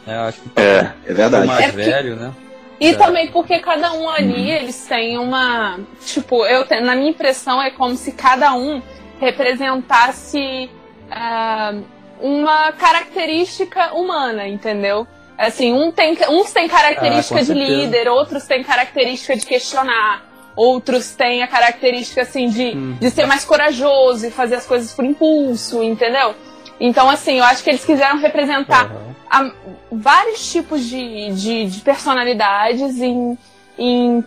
né? 0.05 0.17
Acho 0.19 0.41
que 0.41 0.49
É. 0.55 0.91
É 1.05 1.11
o 1.11 1.15
verdade. 1.15 1.47
mais 1.47 1.59
É 1.65 1.67
porque- 1.71 1.83
velho, 1.83 2.15
né? 2.15 2.33
E 2.79 2.89
É. 2.89 2.93
também 2.93 3.27
porque 3.31 3.57
cada 3.59 3.91
um 3.93 4.07
ali, 4.09 4.51
eles 4.51 4.85
têm 4.85 5.17
uma. 5.17 5.79
Tipo, 6.05 6.45
eu 6.45 6.63
te- 6.65 6.79
na 6.79 6.95
minha 6.95 7.09
impressão 7.09 7.59
é 7.61 7.71
como 7.71 7.95
se 7.97 8.11
cada 8.11 8.53
um 8.53 8.81
representasse 9.19 10.69
ah, 11.09 11.73
uma 12.19 12.71
característica 12.73 13.93
humana, 13.93 14.47
entendeu? 14.47 15.07
Assim, 15.37 15.71
um 15.71 15.91
tem, 15.91 16.17
uns 16.29 16.51
têm 16.51 16.67
característica 16.67 17.37
Ah, 17.37 17.41
de 17.41 17.45
certeza. 17.47 17.67
líder, 17.69 18.07
outros 18.09 18.45
têm 18.45 18.61
característica 18.63 19.35
de 19.37 19.45
questionar, 19.45 20.25
outros 20.57 21.11
têm 21.11 21.41
a 21.43 21.47
característica 21.47 22.23
assim 22.23 22.49
de, 22.49 22.75
Hum. 22.75 22.97
de 22.99 23.09
ser 23.11 23.25
mais 23.25 23.45
corajoso 23.45 24.25
e 24.25 24.31
fazer 24.31 24.55
as 24.55 24.65
coisas 24.65 24.91
por 24.91 25.05
impulso, 25.05 25.81
entendeu? 25.83 26.35
Então, 26.79 27.09
assim, 27.09 27.37
eu 27.37 27.43
acho 27.45 27.63
que 27.63 27.69
eles 27.69 27.85
quiseram 27.85 28.17
representar 28.19 28.85
Aham. 28.85 29.15
há 29.29 29.51
vários 29.91 30.51
tipos 30.51 30.83
de, 30.83 31.31
de, 31.31 31.65
de 31.67 31.79
personalidades 31.81 32.99
em, 33.01 33.37
em, 33.77 34.23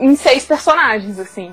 em 0.00 0.16
seis 0.16 0.44
personagens, 0.44 1.18
assim. 1.18 1.52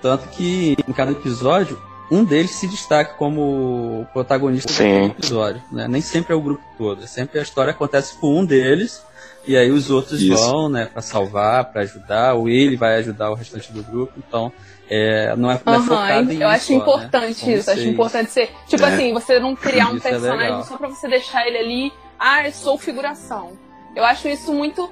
Tanto 0.00 0.28
que 0.30 0.76
em 0.88 0.92
cada 0.92 1.12
episódio, 1.12 1.80
um 2.10 2.24
deles 2.24 2.50
se 2.52 2.66
destaca 2.66 3.14
como 3.14 4.06
protagonista 4.12 4.72
Sim. 4.72 5.00
do 5.00 5.06
episódio. 5.12 5.62
Né? 5.70 5.86
Nem 5.88 6.00
sempre 6.02 6.32
é 6.32 6.36
o 6.36 6.40
grupo 6.40 6.62
todo. 6.76 7.06
Sempre 7.06 7.38
a 7.38 7.42
história 7.42 7.70
acontece 7.70 8.14
com 8.16 8.40
um 8.40 8.44
deles. 8.44 9.02
E 9.46 9.56
aí 9.56 9.70
os 9.70 9.90
outros 9.90 10.20
Isso. 10.22 10.36
vão, 10.36 10.68
né, 10.68 10.86
para 10.86 11.02
salvar, 11.02 11.64
para 11.72 11.82
ajudar, 11.82 12.34
ou 12.34 12.48
ele 12.48 12.76
vai 12.76 12.96
ajudar 12.96 13.30
o 13.30 13.34
restante 13.34 13.72
do 13.72 13.82
grupo. 13.82 14.12
Então, 14.16 14.52
é, 14.88 15.34
não 15.36 15.50
é, 15.50 15.60
não 15.64 15.74
é 15.74 15.80
focado 15.80 16.32
em 16.32 16.40
eu 16.40 16.46
um 16.46 16.50
acho 16.50 16.66
só, 16.66 16.72
importante 16.74 17.46
né? 17.46 17.54
isso, 17.54 17.70
acho 17.70 17.88
importante 17.88 18.30
ser. 18.30 18.50
Tipo 18.68 18.84
É. 18.84 18.94
assim, 18.94 19.12
você 19.12 19.40
não 19.40 19.56
criar 19.56 19.90
um 19.90 19.96
Isso 19.96 20.06
é 20.06 20.10
personagem 20.10 20.44
legal. 20.44 20.64
só 20.64 20.76
pra 20.76 20.88
você 20.88 21.08
deixar 21.08 21.46
ele 21.46 21.58
ali, 21.58 21.92
ah, 22.18 22.46
eu 22.46 22.52
sou 22.52 22.78
figuração. 22.78 23.52
Eu 23.96 24.04
acho 24.04 24.28
isso 24.28 24.52
muito. 24.52 24.90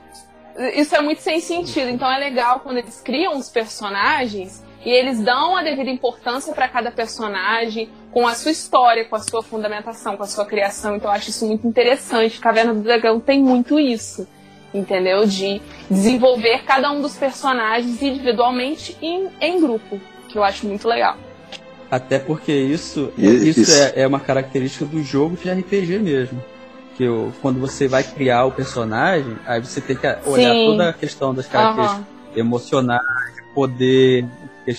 Isso 0.75 0.95
é 0.97 1.01
muito 1.01 1.21
sem 1.23 1.41
sentido. 1.41 1.89
Então 1.89 2.11
é 2.11 2.19
legal 2.19 2.61
quando 2.61 2.79
eles 2.79 3.01
criam 3.01 3.37
os 3.39 3.49
personagens 3.49 4.63
e 4.85 4.91
eles 4.91 5.21
dão 5.21 5.57
a 5.57 5.63
devida 5.63 5.91
importância 5.91 6.53
pra 6.53 6.69
cada 6.69 6.91
personagem, 6.91 7.89
com 8.11 8.27
a 8.27 8.35
sua 8.35 8.51
história, 8.51 9.05
com 9.05 9.15
a 9.17 9.21
sua 9.21 9.43
fundamentação, 9.43 10.17
com 10.17 10.23
a 10.23 10.27
sua 10.27 10.45
criação. 10.45 10.97
Então 10.97 11.11
eu 11.11 11.15
acho 11.15 11.31
isso 11.31 11.47
muito 11.47 11.67
interessante. 11.67 12.41
Caverna 12.41 12.75
do 12.75 12.81
Dragão 12.81 13.21
tem 13.21 13.41
muito 13.43 13.79
isso. 13.79 14.27
Entendeu? 14.73 15.27
De 15.27 15.61
desenvolver 15.91 16.63
cada 16.65 16.91
um 16.93 17.03
dos 17.03 17.17
personagens 17.17 18.01
individualmente 18.03 18.97
e 19.03 19.07
em, 19.07 19.29
em 19.41 19.61
grupo. 19.61 20.01
Que 20.29 20.39
eu 20.39 20.45
acho 20.45 20.67
muito 20.67 20.87
legal. 20.87 21.17
Até 21.91 22.21
porque 22.21 22.53
isso, 22.53 23.13
E- 23.19 23.27
isso, 23.49 23.61
isso. 23.63 23.73
É, 23.83 24.03
é 24.03 24.07
uma 24.07 24.21
característica 24.21 24.85
do 24.85 25.03
jogo 25.03 25.37
de 25.37 25.51
RPG 25.51 25.99
mesmo. 25.99 26.41
Que 26.97 27.09
o- 27.09 27.33
quando 27.43 27.59
você 27.59 27.89
vai 27.89 28.05
criar 28.05 28.45
o 28.45 28.53
personagem, 28.53 29.37
aí 29.45 29.61
você 29.61 29.81
tem 29.81 29.97
que 29.97 30.07
olhar 30.25 30.53
Sim. 30.55 30.67
toda 30.67 30.89
a 30.91 30.93
questão 30.93 31.35
das 31.35 31.47
características 31.49 32.05
Aham. 32.07 32.37
emocionais, 32.37 33.03
poder, 33.55 34.25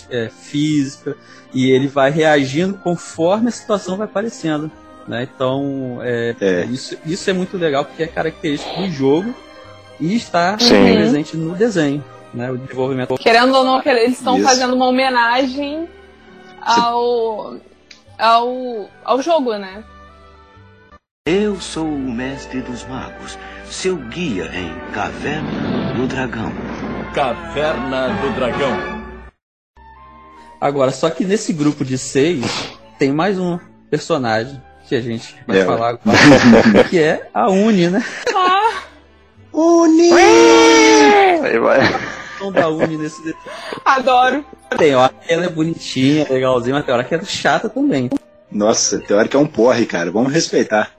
é, 0.10 0.30
física, 0.30 1.17
e 1.54 1.69
ele 1.69 1.88
vai 1.89 2.12
reagindo 2.12 2.75
conforme 2.77 3.49
a 3.49 3.51
situação 3.51 3.97
vai 3.97 4.06
aparecendo. 4.06 4.71
Né? 5.06 5.27
Então, 5.36 5.97
é, 6.01 6.34
É. 6.39 6.63
Isso, 6.65 6.97
isso 7.06 7.30
é 7.30 7.34
muito 7.34 7.58
legal 7.58 7.84
porque 7.84 8.04
é 8.04 8.08
característica 8.08 8.73
do 8.80 8.89
jogo 8.89 9.34
e 10.01 10.15
está 10.15 10.57
Sim. 10.59 10.95
presente 10.95 11.37
no 11.37 11.55
desenho. 11.55 12.03
Né? 12.33 12.49
O 12.49 12.57
desenvolvimento 12.57 13.15
Querendo 13.17 13.53
ou 13.55 13.63
não, 13.63 13.81
eles 13.85 14.17
estão 14.17 14.37
Isso. 14.37 14.47
fazendo 14.47 14.73
uma 14.73 14.87
homenagem 14.87 15.87
ao, 16.61 17.55
ao, 18.17 18.89
ao 19.03 19.21
jogo, 19.21 19.53
né? 19.57 19.83
Eu 21.27 21.59
sou 21.59 21.85
o 21.85 22.11
mestre 22.11 22.61
dos 22.61 22.83
magos, 22.87 23.37
seu 23.69 23.95
guia 23.95 24.45
em 24.55 24.73
Caverna 24.91 25.93
do 25.93 26.07
Dragão. 26.07 26.51
Caverna 27.13 28.09
do 28.21 28.31
Dragão. 28.35 29.01
Agora, 30.59 30.91
só 30.91 31.09
que 31.09 31.25
nesse 31.25 31.53
grupo 31.53 31.83
de 31.83 31.97
seis 31.97 32.43
tem 32.97 33.11
mais 33.11 33.37
um 33.37 33.59
personagem 33.89 34.61
que 34.87 34.95
a 34.95 35.01
gente 35.01 35.35
vai 35.47 35.59
É. 35.59 35.65
falar 35.65 35.89
agora, 35.89 36.83
que 36.89 36.97
é 36.99 37.29
a 37.33 37.49
Uni, 37.49 37.87
né? 37.89 38.03
Ah, 38.35 38.61
Uni! 39.53 40.11
Aí 40.13 41.59
vai. 41.59 41.79
Então, 42.35 42.51
da 42.51 42.69
Uni 42.69 42.97
nesse 42.97 43.21
desenho. 43.21 43.37
adoro. 43.85 44.45
Tem 44.77 44.95
hora 44.95 45.13
que 45.13 45.33
ela 45.33 45.45
é 45.45 45.49
bonitinha, 45.49 46.25
legalzinha, 46.29 46.75
mas 46.75 46.85
tem 46.85 46.93
hora 46.93 47.03
que 47.03 47.13
ela 47.13 47.23
é 47.23 47.25
chata 47.25 47.69
também. 47.69 48.09
Nossa, 48.51 48.99
teórica 48.99 49.37
é 49.37 49.41
um 49.41 49.45
porre, 49.45 49.85
cara. 49.85 50.11
Vamos 50.11 50.31
respeitar. 50.33 50.91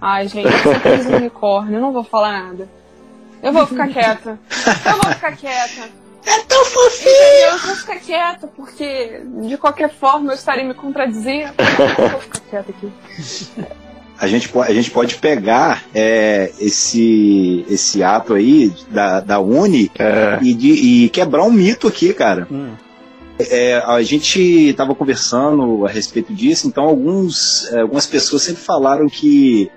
Ai, 0.00 0.28
gente, 0.28 0.52
eu 0.52 0.58
sou 0.58 0.74
feliz 0.74 1.06
unicórnio, 1.06 1.76
eu 1.76 1.80
não 1.80 1.92
vou 1.92 2.04
falar 2.04 2.42
nada. 2.42 2.68
Eu 3.42 3.52
vou 3.52 3.66
ficar 3.66 3.88
quieta. 3.88 4.38
Eu 4.86 5.02
vou 5.02 5.12
ficar 5.12 5.36
quieta. 5.36 5.88
É 6.26 6.38
tão 6.44 6.64
fofinho! 6.64 7.50
Eu 7.50 7.58
vou 7.58 7.76
ficar 7.76 7.96
quieta, 7.96 8.46
porque 8.46 9.22
de 9.46 9.56
qualquer 9.58 9.90
forma 9.90 10.32
eu 10.32 10.34
estarei 10.34 10.64
me 10.64 10.72
contradizendo. 10.74 11.52
Eu 11.98 12.08
vou 12.08 12.20
ficar 12.20 12.40
quieta 12.40 12.70
aqui. 12.70 12.92
A 14.18 14.26
gente, 14.28 14.50
a 14.58 14.72
gente 14.72 14.90
pode 14.90 15.16
pegar 15.16 15.82
é, 15.94 16.52
esse, 16.60 17.64
esse 17.68 18.02
ato 18.02 18.34
aí 18.34 18.72
da, 18.90 19.20
da 19.20 19.40
Uni 19.40 19.90
É. 19.98 20.38
e, 20.40 20.54
de- 20.54 21.04
e 21.04 21.08
quebrar 21.08 21.42
um 21.42 21.50
mito 21.50 21.88
aqui, 21.88 22.12
cara. 22.14 22.46
Hum. 22.50 22.70
É, 23.38 23.82
a 23.84 24.00
gente 24.02 24.40
estava 24.70 24.94
conversando 24.94 25.84
a 25.84 25.88
respeito 25.90 26.32
disso, 26.32 26.68
então 26.68 26.84
alguns, 26.84 27.68
é, 27.72 27.80
algumas 27.80 28.06
pessoas 28.06 28.42
sempre 28.42 28.62
falaram 28.62 29.08
que 29.08 29.68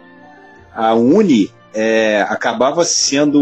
a 0.76 0.94
Uni 0.94 1.50
é, 1.74 2.24
acabava 2.30 2.86
sendo 2.86 3.42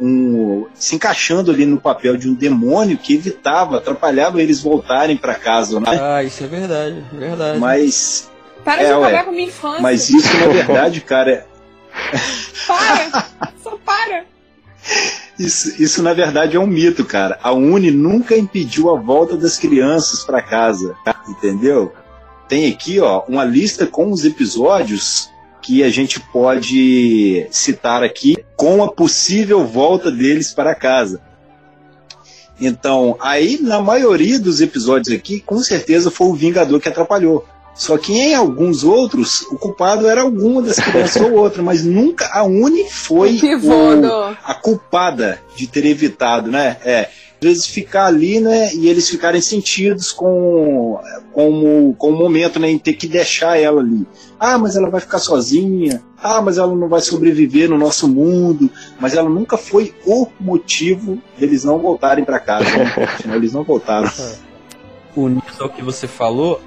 um, 0.00 0.66
se 0.74 0.96
encaixando 0.96 1.52
ali 1.52 1.64
no 1.64 1.80
papel 1.80 2.16
de 2.16 2.28
um 2.28 2.34
demônio 2.34 2.98
que 2.98 3.14
evitava, 3.14 3.76
atrapalhava 3.78 4.42
eles 4.42 4.60
voltarem 4.60 5.16
para 5.16 5.34
casa, 5.36 5.78
né? 5.78 5.86
Ah, 6.00 6.24
isso 6.24 6.42
é 6.42 6.46
verdade, 6.48 7.02
verdade. 7.12 7.58
Mas 7.60 8.28
Para 8.66 8.82
É, 8.82 8.86
de 8.86 8.92
acabar 8.92 9.24
com 9.24 9.30
minha 9.30 9.46
infância. 9.46 9.80
mas 9.80 10.10
isso 10.10 10.36
na 10.38 10.46
verdade, 10.48 11.00
cara, 11.00 11.30
é- 11.30 11.46
Para! 12.66 13.26
Só 13.62 13.78
para! 13.84 14.24
Isso, 15.38 15.80
isso 15.82 16.02
na 16.02 16.12
verdade 16.12 16.56
é 16.56 16.60
um 16.60 16.66
mito, 16.66 17.04
cara. 17.04 17.38
A 17.42 17.52
Uni 17.52 17.90
nunca 17.92 18.36
impediu 18.36 18.90
a 18.94 18.98
volta 18.98 19.36
das 19.36 19.56
crianças 19.56 20.24
para 20.24 20.42
casa, 20.42 20.96
entendeu? 21.28 21.92
Tem 22.48 22.70
aqui, 22.72 22.98
ó, 23.00 23.22
uma 23.28 23.44
lista 23.44 23.86
com 23.86 24.10
os 24.10 24.24
episódios 24.24 25.30
que 25.62 25.82
a 25.82 25.88
gente 25.88 26.18
pode 26.20 27.46
citar 27.50 28.02
aqui 28.02 28.36
com 28.56 28.82
a 28.82 28.90
possível 28.92 29.64
volta 29.64 30.10
deles 30.10 30.52
para 30.52 30.74
casa. 30.74 31.20
Então, 32.60 33.16
aí 33.20 33.58
na 33.60 33.80
maioria 33.80 34.38
dos 34.38 34.60
episódios 34.60 35.14
aqui, 35.14 35.40
com 35.40 35.58
certeza 35.58 36.10
foi 36.10 36.26
o 36.28 36.34
Vingador 36.34 36.80
que 36.80 36.88
atrapalhou. 36.88 37.46
Só 37.76 37.98
que 37.98 38.12
em 38.12 38.34
alguns 38.34 38.82
outros, 38.84 39.42
o 39.42 39.56
culpado 39.58 40.06
era 40.08 40.22
alguma 40.22 40.62
das 40.62 40.76
crianças 40.76 41.20
ou 41.22 41.32
outra, 41.34 41.62
mas 41.62 41.84
nunca 41.84 42.26
a 42.32 42.42
Uni 42.42 42.88
foi 42.90 43.36
o 43.56 43.70
o- 44.00 44.36
a 44.44 44.54
culpada 44.54 45.40
de 45.54 45.66
ter 45.66 45.84
evitado, 45.84 46.50
né? 46.50 46.78
É. 46.84 47.08
Às 47.38 47.48
vezes 47.50 47.66
ficar 47.66 48.06
ali, 48.06 48.40
né? 48.40 48.72
E 48.74 48.88
eles 48.88 49.10
ficarem 49.10 49.42
sentidos 49.42 50.10
com, 50.10 50.98
com, 51.32 51.50
o- 51.90 51.94
com 51.94 52.08
o 52.08 52.16
momento, 52.18 52.58
né? 52.58 52.70
Em 52.70 52.78
ter 52.78 52.94
que 52.94 53.06
deixar 53.06 53.60
ela 53.60 53.82
ali. 53.82 54.06
Ah, 54.40 54.56
mas 54.56 54.74
ela 54.74 54.88
vai 54.88 55.02
ficar 55.02 55.18
sozinha. 55.18 56.02
Ah, 56.20 56.40
mas 56.40 56.56
ela 56.56 56.74
não 56.74 56.88
vai 56.88 57.02
sobreviver 57.02 57.68
no 57.68 57.76
nosso 57.76 58.08
mundo. 58.08 58.70
Mas 58.98 59.14
ela 59.14 59.28
nunca 59.28 59.58
foi 59.58 59.94
o 60.06 60.26
motivo 60.40 61.18
deles 61.38 61.62
não 61.62 61.78
voltarem 61.78 62.24
para 62.24 62.38
casa. 62.40 62.64
Né? 62.74 63.04
Afinal, 63.04 63.36
eles 63.36 63.52
não 63.52 63.62
voltaram. 63.62 64.10
unidos 65.14 65.60
ao 65.60 65.68
que 65.68 65.82
você 65.82 66.06
falou. 66.08 66.58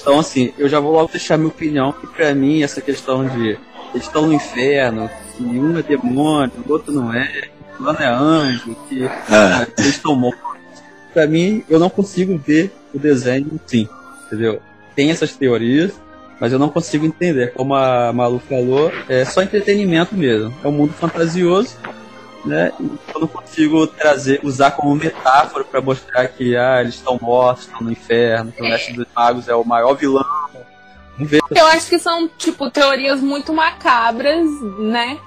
Então, 0.00 0.18
assim, 0.18 0.52
eu 0.58 0.68
já 0.68 0.80
vou 0.80 0.92
logo 0.92 1.10
deixar 1.10 1.36
minha 1.36 1.48
opinião, 1.48 1.92
que 1.92 2.06
pra 2.06 2.34
mim 2.34 2.62
essa 2.62 2.80
questão 2.80 3.26
de 3.26 3.58
eles 3.94 4.06
estão 4.06 4.26
no 4.26 4.32
inferno, 4.32 5.08
que 5.36 5.42
um 5.42 5.78
é 5.78 5.82
demônio, 5.82 6.52
o 6.66 6.72
outro 6.72 6.92
não 6.92 7.12
é, 7.12 7.48
o 7.78 7.84
outro 7.84 8.02
é 8.02 8.08
anjo, 8.08 8.76
que 8.88 9.04
Ah, 9.04 9.62
ah, 9.62 9.66
eles 9.78 9.90
estão 9.90 10.14
mortos. 10.14 10.42
Pra 11.12 11.26
mim, 11.26 11.62
eu 11.68 11.78
não 11.78 11.88
consigo 11.88 12.36
ver 12.36 12.72
o 12.92 12.98
desenho 12.98 13.60
sim, 13.66 13.88
entendeu? 14.26 14.60
Tem 14.96 15.10
essas 15.10 15.36
teorias, 15.36 15.92
mas 16.40 16.52
eu 16.52 16.58
não 16.58 16.68
consigo 16.68 17.06
entender. 17.06 17.52
Como 17.52 17.74
a 17.74 18.12
Malu 18.12 18.40
falou, 18.40 18.92
é 19.08 19.24
só 19.24 19.42
entretenimento 19.42 20.14
mesmo. 20.14 20.52
É 20.62 20.68
um 20.68 20.72
mundo 20.72 20.92
fantasioso, 20.92 21.76
né? 22.44 22.72
Eu 23.14 23.20
não 23.20 23.28
consigo 23.28 23.86
trazer, 23.86 24.40
usar 24.42 24.72
como 24.72 24.94
metáfora 24.94 25.64
pra 25.64 25.80
mostrar 25.80 26.28
que 26.28 26.56
ah, 26.56 26.80
eles 26.80 26.94
estão 26.94 27.18
mortos, 27.20 27.64
estão 27.64 27.80
no 27.80 27.92
inferno, 27.92 28.52
que 28.52 28.60
o 28.60 28.64
Mestre 28.64 28.94
dos 28.94 29.06
Magos 29.14 29.48
é 29.48 29.54
o 29.54 29.64
maior 29.64 29.94
vilão. 29.94 30.24
Eu 31.54 31.66
acho 31.66 31.88
que 31.88 31.98
são, 31.98 32.28
tipo, 32.28 32.70
teorias 32.70 33.20
muito 33.20 33.52
macabras, 33.52 34.44
né? 34.78 35.18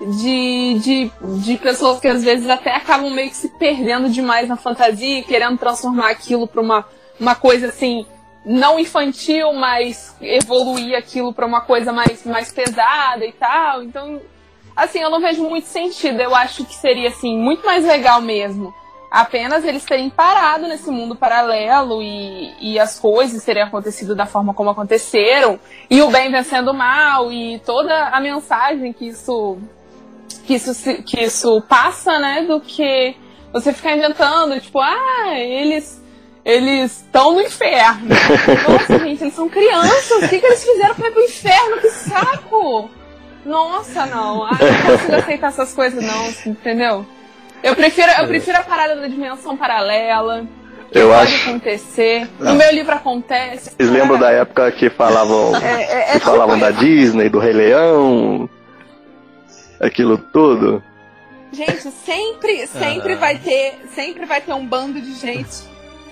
De, 0.00 0.78
de, 0.80 1.12
de 1.42 1.56
pessoas 1.58 2.00
que 2.00 2.08
às 2.08 2.24
vezes 2.24 2.48
até 2.48 2.74
acabam 2.74 3.10
meio 3.10 3.30
que 3.30 3.36
se 3.36 3.48
perdendo 3.48 4.08
demais 4.08 4.48
na 4.48 4.56
fantasia 4.56 5.20
e 5.20 5.22
querendo 5.22 5.56
transformar 5.56 6.10
aquilo 6.10 6.48
pra 6.48 6.60
uma, 6.60 6.84
uma 7.18 7.34
coisa 7.34 7.68
assim, 7.68 8.04
não 8.44 8.78
infantil, 8.78 9.52
mas 9.52 10.14
evoluir 10.20 10.96
aquilo 10.96 11.32
pra 11.32 11.46
uma 11.46 11.60
coisa 11.60 11.92
mais, 11.92 12.24
mais 12.24 12.52
pesada 12.52 13.24
e 13.24 13.32
tal. 13.32 13.82
Então, 13.82 14.20
assim, 14.76 15.00
eu 15.00 15.10
não 15.10 15.20
vejo 15.20 15.42
muito 15.48 15.66
sentido. 15.66 16.20
Eu 16.20 16.34
acho 16.34 16.64
que 16.64 16.74
seria, 16.74 17.08
assim, 17.08 17.36
muito 17.36 17.64
mais 17.64 17.84
legal 17.84 18.20
mesmo 18.20 18.74
apenas 19.14 19.64
eles 19.64 19.84
terem 19.84 20.10
parado 20.10 20.66
nesse 20.66 20.90
mundo 20.90 21.14
paralelo 21.14 22.02
e, 22.02 22.52
e 22.60 22.80
as 22.80 22.98
coisas 22.98 23.44
terem 23.44 23.62
acontecido 23.62 24.12
da 24.12 24.26
forma 24.26 24.52
como 24.52 24.70
aconteceram 24.70 25.60
e 25.88 26.02
o 26.02 26.10
bem 26.10 26.32
vencendo 26.32 26.72
o 26.72 26.74
mal 26.74 27.30
e 27.30 27.60
toda 27.60 28.08
a 28.08 28.20
mensagem 28.20 28.92
que 28.92 29.06
isso 29.06 29.56
que 30.44 30.54
isso 30.54 30.74
que 31.04 31.22
isso 31.22 31.62
passa, 31.68 32.18
né, 32.18 32.42
do 32.42 32.60
que 32.60 33.14
você 33.52 33.72
ficar 33.72 33.96
inventando, 33.96 34.60
tipo, 34.60 34.80
ah, 34.80 35.38
eles 35.38 36.02
eles 36.44 36.96
estão 36.96 37.34
no 37.34 37.40
inferno. 37.40 38.08
Nossa, 38.68 38.98
gente, 38.98 39.22
eles 39.22 39.34
são 39.34 39.48
crianças. 39.48 40.24
O 40.24 40.28
que, 40.28 40.38
que 40.40 40.44
eles 40.44 40.62
fizeram 40.62 40.94
pra 40.94 41.08
ir 41.08 41.12
pro 41.12 41.22
inferno? 41.22 41.80
Que 41.80 41.88
saco! 41.88 42.90
Nossa, 43.44 44.06
não. 44.06 44.44
Ah, 44.44 44.50
não 44.52 44.96
consigo 44.96 45.16
aceitar 45.16 45.48
essas 45.48 45.72
coisas, 45.72 46.02
não, 46.02 46.28
entendeu? 46.46 47.06
Eu 47.62 47.74
prefiro, 47.74 48.10
eu 48.20 48.26
prefiro 48.26 48.58
a 48.58 48.62
parada 48.62 48.96
da 48.96 49.06
dimensão 49.08 49.56
paralela. 49.56 50.46
Que 50.92 50.98
Eu 50.98 51.08
pode 51.08 51.34
acho. 51.34 51.48
acontecer. 51.50 52.28
No 52.38 52.54
meu 52.54 52.70
livro 52.72 52.94
acontece. 52.94 53.70
Vocês 53.76 53.90
lembram 53.90 54.18
da 54.18 54.30
época 54.30 54.70
que 54.72 54.88
falavam, 54.90 55.56
É, 55.56 55.82
é, 55.82 56.10
é 56.10 56.12
que 56.18 56.20
falavam 56.20 56.58
da 56.58 56.70
Disney, 56.70 57.28
do 57.28 57.38
Rei 57.38 57.52
Leão, 57.52 58.48
aquilo 59.80 60.18
tudo? 60.18 60.82
Gente, 61.52 61.90
sempre, 62.04 62.66
sempre 62.66 63.14
vai 63.14 63.38
ter, 63.38 63.78
sempre 63.94 64.24
vai 64.26 64.40
ter 64.40 64.52
um 64.52 64.66
bando 64.66 65.00
de 65.00 65.14
gente 65.14 65.62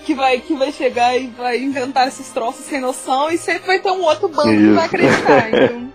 que 0.05 0.13
vai, 0.13 0.39
que 0.39 0.53
vai 0.55 0.71
chegar 0.71 1.15
e 1.17 1.27
vai 1.27 1.57
inventar 1.59 2.07
esses 2.07 2.29
troços 2.29 2.65
sem 2.65 2.79
noção 2.81 3.29
e 3.31 3.37
sempre 3.37 3.67
vai 3.67 3.79
ter 3.79 3.91
um 3.91 4.01
outro 4.03 4.27
bando 4.27 4.49
que 4.51 4.71
vai 4.71 4.85
Isso. 4.85 4.95
acreditar. 4.95 5.49
Então, 5.53 5.93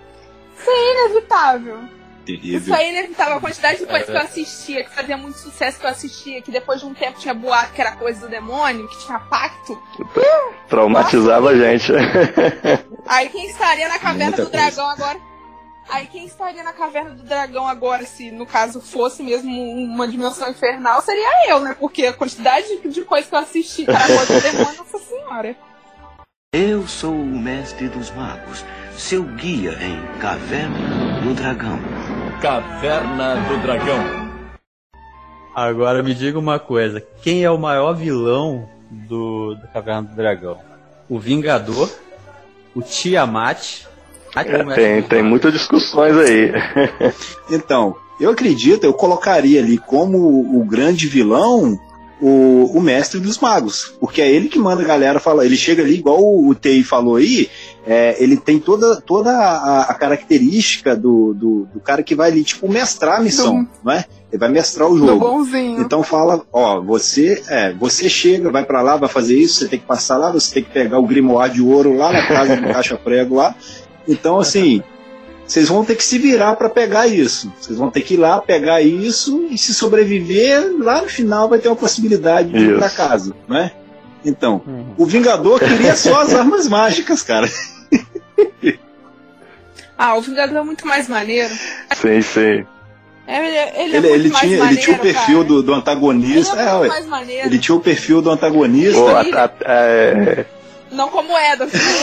isso 0.58 0.70
é 0.70 1.06
inevitável. 1.06 1.78
Isso 2.26 2.66
terrível. 2.66 2.74
é 2.74 2.90
inevitável. 2.90 3.36
A 3.36 3.40
quantidade 3.40 3.78
de 3.78 3.86
coisas 3.86 4.06
que 4.06 4.16
eu 4.16 4.20
assistia, 4.20 4.84
que 4.84 4.94
fazia 4.94 5.16
muito 5.16 5.38
sucesso 5.38 5.80
que 5.80 5.86
eu 5.86 5.90
assistia, 5.90 6.42
que 6.42 6.50
depois 6.50 6.80
de 6.80 6.86
um 6.86 6.94
tempo 6.94 7.18
tinha 7.18 7.32
boato 7.32 7.72
que 7.72 7.80
era 7.80 7.92
coisa 7.92 8.20
do 8.20 8.28
demônio, 8.28 8.86
que 8.88 8.98
tinha 9.06 9.18
pacto. 9.18 9.80
Traumatizava 10.68 11.50
a 11.50 11.56
gente. 11.56 11.92
Aí 13.06 13.28
quem 13.30 13.46
estaria 13.46 13.88
na 13.88 13.98
caverna 13.98 14.36
Muita 14.36 14.44
do 14.44 14.50
dragão 14.50 14.90
agora? 14.90 15.18
Aí 15.88 16.06
quem 16.06 16.26
estaria 16.26 16.62
na 16.62 16.74
caverna 16.74 17.12
do 17.12 17.22
dragão 17.22 17.66
agora, 17.66 18.04
se 18.04 18.30
no 18.30 18.44
caso 18.44 18.78
fosse 18.78 19.22
mesmo 19.22 19.50
uma 19.50 20.06
dimensão 20.06 20.50
infernal, 20.50 21.00
seria 21.00 21.48
eu, 21.48 21.60
né? 21.60 21.74
Porque 21.80 22.04
a 22.04 22.12
quantidade 22.12 22.82
de, 22.82 22.88
de 22.90 23.02
coisa 23.02 23.26
que 23.26 23.34
eu 23.34 23.38
assisti 23.38 23.84
para 23.86 24.06
coisa 24.06 24.34
do 24.34 24.40
demônio, 24.42 24.76
nossa 24.76 24.98
senhora. 24.98 25.56
Eu 26.54 26.88
sou 26.88 27.12
o 27.12 27.38
mestre 27.38 27.88
dos 27.88 28.10
magos, 28.10 28.64
seu 28.96 29.22
guia 29.22 29.72
em 29.82 30.18
Caverna 30.18 31.20
do 31.20 31.34
Dragão. 31.34 31.78
Caverna 32.40 33.34
do 33.46 33.58
Dragão. 33.60 34.30
Agora 35.54 36.02
me 36.02 36.14
diga 36.14 36.38
uma 36.38 36.58
coisa: 36.58 37.06
quem 37.20 37.44
é 37.44 37.50
o 37.50 37.58
maior 37.58 37.92
vilão 37.92 38.66
do, 38.90 39.56
do 39.56 39.68
Caverna 39.74 40.08
do 40.08 40.16
Dragão? 40.16 40.56
O 41.06 41.18
Vingador, 41.18 41.90
o 42.74 42.80
Tiamat. 42.80 43.84
ou 44.34 44.42
o 44.42 44.66
Mestre 44.68 44.74
tem, 44.74 45.02
tem 45.02 45.22
muitas 45.22 45.52
discussões 45.52 46.16
aí. 46.16 46.50
Então, 47.50 47.94
eu 48.18 48.30
acredito, 48.30 48.84
eu 48.84 48.94
colocaria 48.94 49.60
ali 49.60 49.76
como 49.76 50.16
o 50.58 50.64
grande 50.64 51.08
vilão 51.08 51.78
o, 52.20 52.70
o 52.74 52.80
mestre 52.80 53.20
dos 53.20 53.38
magos. 53.38 53.94
Porque 54.00 54.20
é 54.20 54.30
ele 54.30 54.48
que 54.48 54.58
manda 54.58 54.82
a 54.82 54.86
galera 54.86 55.20
falar. 55.20 55.44
Ele 55.44 55.56
chega 55.56 55.82
ali, 55.82 55.94
igual 55.94 56.20
o, 56.22 56.48
o 56.48 56.54
Tei 56.54 56.82
falou 56.82 57.16
aí, 57.16 57.48
é, 57.86 58.16
ele 58.22 58.36
tem 58.36 58.58
toda, 58.58 59.00
toda 59.00 59.30
a, 59.30 59.82
a 59.82 59.94
característica 59.94 60.94
do, 60.96 61.32
do, 61.34 61.68
do 61.72 61.80
cara 61.80 62.02
que 62.02 62.14
vai 62.14 62.30
ali, 62.30 62.44
tipo, 62.44 62.68
mestrar 62.68 63.20
a 63.20 63.22
missão, 63.22 63.66
não 63.82 63.92
é? 63.92 64.04
Ele 64.30 64.38
vai 64.38 64.50
mestrar 64.50 64.88
o 64.88 64.98
Do 64.98 65.06
jogo. 65.06 65.18
bonzinho. 65.20 65.80
Então 65.80 66.02
fala, 66.02 66.42
ó, 66.52 66.80
você, 66.82 67.42
é, 67.48 67.72
você 67.72 68.08
chega, 68.10 68.50
vai 68.50 68.62
pra 68.64 68.82
lá, 68.82 68.96
vai 68.96 69.08
fazer 69.08 69.38
isso, 69.38 69.60
você 69.60 69.68
tem 69.68 69.78
que 69.78 69.86
passar 69.86 70.18
lá, 70.18 70.30
você 70.30 70.52
tem 70.52 70.64
que 70.64 70.70
pegar 70.70 70.98
o 70.98 71.06
grimoire 71.06 71.54
de 71.54 71.62
ouro 71.62 71.96
lá 71.96 72.12
na 72.12 72.26
casa 72.26 72.56
do 72.56 72.62
caixa 72.62 72.96
prego 72.96 73.36
lá. 73.36 73.54
Então 74.06 74.38
assim, 74.38 74.82
vocês 75.48 75.68
vão 75.68 75.84
ter 75.84 75.96
que 75.96 76.04
se 76.04 76.18
virar 76.18 76.54
pra 76.56 76.68
pegar 76.68 77.06
isso. 77.08 77.52
Vocês 77.58 77.78
vão 77.78 77.90
ter 77.90 78.02
que 78.02 78.14
ir 78.14 78.18
lá 78.18 78.40
pegar 78.40 78.80
isso 78.82 79.46
e 79.50 79.56
se 79.58 79.72
sobreviver, 79.74 80.74
lá 80.78 81.00
no 81.02 81.08
final 81.08 81.48
vai 81.48 81.58
ter 81.58 81.68
uma 81.68 81.74
possibilidade 81.76 82.50
de 82.50 82.58
ir 82.58 82.76
pra 82.76 82.86
Isso. 82.86 82.96
casa, 82.96 83.34
né? 83.48 83.72
Então, 84.24 84.60
Uhum. 84.66 84.86
o 84.98 85.06
Vingador 85.06 85.58
queria 85.58 85.96
só 85.96 86.20
as 86.20 86.34
armas 86.34 86.68
mágicas, 86.68 87.22
cara. 87.22 87.48
Ah, 89.96 90.14
o 90.16 90.20
Vingador 90.20 90.58
é 90.58 90.62
muito 90.62 90.86
mais 90.86 91.08
maneiro. 91.08 91.52
Sim, 91.96 92.22
sim. 92.22 92.64
É, 93.26 93.36
Ele, 93.36 93.46
ele, 93.48 93.56
é 93.56 93.82
Ele, 93.82 93.90
muito 94.00 94.14
ele 94.14 94.28
mais 94.28 94.40
tinha, 94.46 94.58
maneiro, 94.58 94.74
ele 94.74 94.80
tinha 94.84 94.96
o 94.96 95.00
perfil 95.00 95.44
do, 95.44 95.62
do 95.62 95.74
antagonista. 95.74 96.54
Ele 96.54 96.62
é 96.62 96.64
É, 96.64 96.70
muito 96.72 96.82
ué. 96.82 96.88
mais 96.88 97.06
maneiro. 97.06 97.46
Ele 97.48 97.58
tinha 97.58 97.74
o 97.74 97.80
perfil 97.80 98.22
do 98.22 98.30
antagonista. 98.30 98.98
Pô, 99.00 99.08
a- 99.08 99.20
a- 99.44 99.50
é, 99.66 100.44
Não 100.92 101.08
como 101.08 101.36
é, 101.36 101.56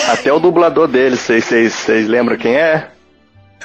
até 0.10 0.32
o 0.32 0.40
dublador 0.40 0.88
dele, 0.88 1.16
vocês 1.16 2.08
lembram 2.08 2.38
quem 2.38 2.56
é? 2.56 2.90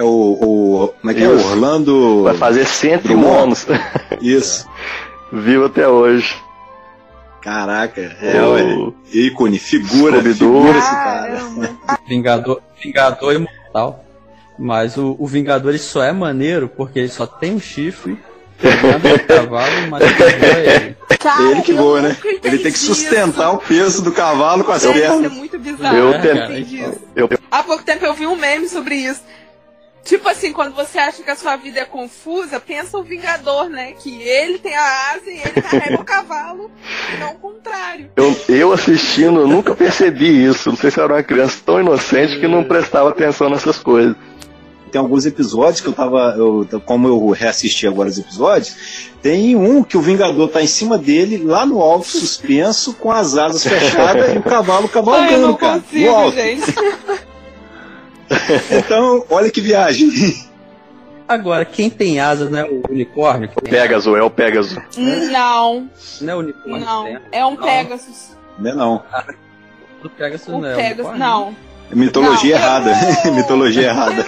É 0.01 0.03
o, 0.03 0.07
o. 0.09 0.95
Como 1.01 1.11
é 1.11 1.15
que 1.15 1.23
é? 1.23 1.27
Isso. 1.35 1.47
Orlando. 1.49 2.23
Vai 2.23 2.35
fazer 2.35 2.65
101 2.67 3.03
Drummond. 3.03 3.39
anos. 3.43 3.67
Isso. 4.23 4.67
Vivo 5.31 5.67
até 5.67 5.87
hoje. 5.87 6.35
Caraca, 7.43 8.01
é, 8.21 8.43
O- 8.43 8.53
ué. 8.53 8.93
Ícone, 9.13 9.59
figura, 9.59 10.23
figura 10.23 10.79
esse 10.79 10.91
cara. 10.91 11.41
Vingador, 12.09 12.61
Vingador 12.83 13.35
imortal. 13.35 14.05
Mas 14.59 14.97
o, 14.97 15.17
o 15.19 15.27
Vingador 15.27 15.71
ele 15.71 15.79
só 15.79 16.03
é 16.03 16.13
maneiro 16.13 16.69
porque 16.69 16.99
ele 16.99 17.09
só 17.09 17.27
tem 17.27 17.55
um 17.55 17.61
chifre 17.61 18.19
cavalo, 19.27 19.89
mas 19.91 20.03
ele. 20.03 20.97
Cara, 21.21 21.51
ele 21.51 21.61
que 21.63 21.73
eu 21.73 21.77
voa, 21.77 22.01
né? 22.01 22.17
Ele 22.43 22.59
tem 22.59 22.73
que 22.73 22.79
sustentar 22.79 23.49
isso. 23.49 23.57
o 23.57 23.59
peso 23.59 24.03
do 24.03 24.11
cavalo 24.13 24.65
com 24.65 24.73
as 24.73 24.83
isso 24.83 24.91
é 24.93 25.01
pernas. 25.01 25.33
muito 25.33 25.59
bizarro. 25.59 25.97
Eu 25.97 26.13
eu 26.13 26.21
tentei- 26.23 26.61
isso. 26.61 26.99
Eu, 27.15 27.29
Há 27.51 27.63
pouco 27.63 27.83
tempo 27.85 28.05
eu 28.07 28.15
vi 28.15 28.27
um 28.27 28.37
meme 28.37 28.67
sobre 28.69 28.95
isso. 28.95 29.21
Tipo 30.05 30.29
assim, 30.29 30.53
quando 30.53 30.75
você 30.75 30.99
acha 30.99 31.23
que 31.23 31.31
a 31.31 31.37
sua 31.37 31.57
vida 31.57 31.81
é 31.81 31.85
confusa, 31.85 32.59
pensa 32.59 32.99
o 32.99 33.03
Vingador, 33.03 33.69
né? 33.69 33.93
Que 33.93 34.23
ele 34.23 34.59
tem 34.59 34.75
a 34.75 35.13
asa 35.13 35.31
e 35.31 35.41
ele 35.41 35.63
carrega 35.63 36.01
o 36.01 36.05
cavalo, 36.05 36.71
e 37.15 37.17
não 37.19 37.33
o 37.33 37.35
contrário. 37.35 38.11
eu, 38.17 38.37
eu 38.49 38.73
assistindo, 38.73 39.41
eu 39.41 39.47
nunca 39.47 39.75
percebi 39.75 40.45
isso. 40.45 40.71
Não 40.71 40.77
sei 40.77 40.91
se 40.91 40.99
eu 40.99 41.05
era 41.05 41.15
uma 41.15 41.23
criança 41.23 41.59
tão 41.65 41.81
inocente 41.81 42.41
que 42.41 42.49
não 42.49 42.65
prestava 42.65 43.11
atenção 43.11 43.51
nessas 43.51 43.79
coisas. 43.79 44.17
Tem 44.91 45.01
alguns 45.01 45.25
episódios 45.25 45.81
que 45.81 45.87
eu 45.87 45.93
tava. 45.93 46.35
Eu, 46.37 46.67
como 46.85 47.07
eu 47.07 47.29
reassisti 47.31 47.87
agora 47.87 48.09
os 48.09 48.19
episódios, 48.19 49.11
tem 49.23 49.55
um 49.55 49.85
que 49.85 49.97
o 49.97 50.01
Vingador 50.01 50.49
tá 50.49 50.61
em 50.61 50.67
cima 50.67 50.99
dele, 50.99 51.39
lá 51.39 51.65
no 51.65 51.81
alto, 51.81 52.09
suspenso, 52.09 52.95
com 52.95 53.13
as 53.13 53.37
asas 53.39 53.63
fechadas 53.63 54.35
e 54.35 54.39
o 54.39 54.43
cavalo 54.43 54.81
Ai, 54.83 54.85
eu 54.85 54.89
cavalgando, 54.89 55.47
não 55.47 55.55
cara. 55.55 55.81
Consigo, 55.81 56.11
alto. 56.11 56.35
gente. 56.35 56.75
Então, 58.71 59.25
olha 59.29 59.51
que 59.51 59.61
viagem. 59.61 60.09
Agora, 61.29 61.65
quem 61.65 61.89
tem 61.91 62.19
asas 62.21 62.51
não 62.51 62.59
é 62.59 62.65
o 62.65 62.83
unicórnio? 62.91 63.49
tem 63.49 63.71
Pegasus, 63.73 64.17
é 64.17 64.23
o 64.23 64.31
Pegasus. 64.31 64.77
Não? 64.97 65.89
Não 66.21 66.33
é 66.33 66.37
o 66.37 66.39
unicórnio 66.39 66.81
não. 66.81 67.19
É 67.31 67.45
um 67.47 67.57
Pegasus. 67.57 68.37
Não 68.59 68.71
é 68.71 68.75
não. 68.75 69.03
O 70.05 70.09
Pegasus 70.09 70.49
O 70.49 70.59
não 70.59 70.67
é 70.67 70.73
o 70.73 70.77
Pegasus, 70.77 71.11
unicórnio? 71.13 71.19
não. 71.19 71.57
Mitologia 71.93 72.57
Não. 72.57 72.63
errada. 72.65 72.93
Mitologia 73.35 73.89
errada. 73.89 74.25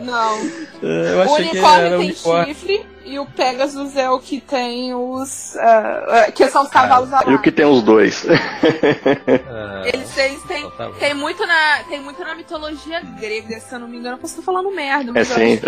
Não. 0.00 0.38
É, 0.82 1.12
Eu 1.12 1.18
O 1.18 1.22
achei 1.22 1.44
que 1.48 1.50
unicórnio 1.52 1.86
era 1.86 1.96
o 1.96 1.98
tem 2.00 2.08
unicórnio. 2.10 2.54
chifre 2.54 2.86
e 3.04 3.18
o 3.18 3.26
Pegasus 3.26 3.96
é 3.96 4.10
o 4.10 4.18
que 4.20 4.40
tem 4.40 4.94
os. 4.94 5.56
ah, 5.56 6.24
ah, 6.26 6.30
que 6.32 6.46
são 6.48 6.62
os 6.62 6.68
cavalos 6.68 7.08
E 7.26 7.34
o 7.34 7.38
que 7.40 7.50
tem 7.50 7.64
os 7.66 7.82
dois? 7.82 8.24
É, 8.26 9.88
Eles, 9.94 10.10
têm, 10.14 10.34
então 10.34 10.70
tá 10.72 10.90
tem, 10.98 11.14
muito 11.14 11.46
na, 11.46 11.78
tem 11.88 12.00
muito 12.00 12.20
na 12.22 12.34
mitologia 12.34 13.00
grega, 13.18 13.58
se 13.60 13.74
eu 13.74 13.78
não 13.80 13.88
me 13.88 13.96
engano. 13.96 14.16
Eu 14.16 14.20
posso 14.20 14.34
estar 14.38 14.44
falando 14.44 14.70
merda, 14.70 15.10
É 15.10 15.14
mas 15.14 15.30
eu 15.30 15.36
sim, 15.36 15.60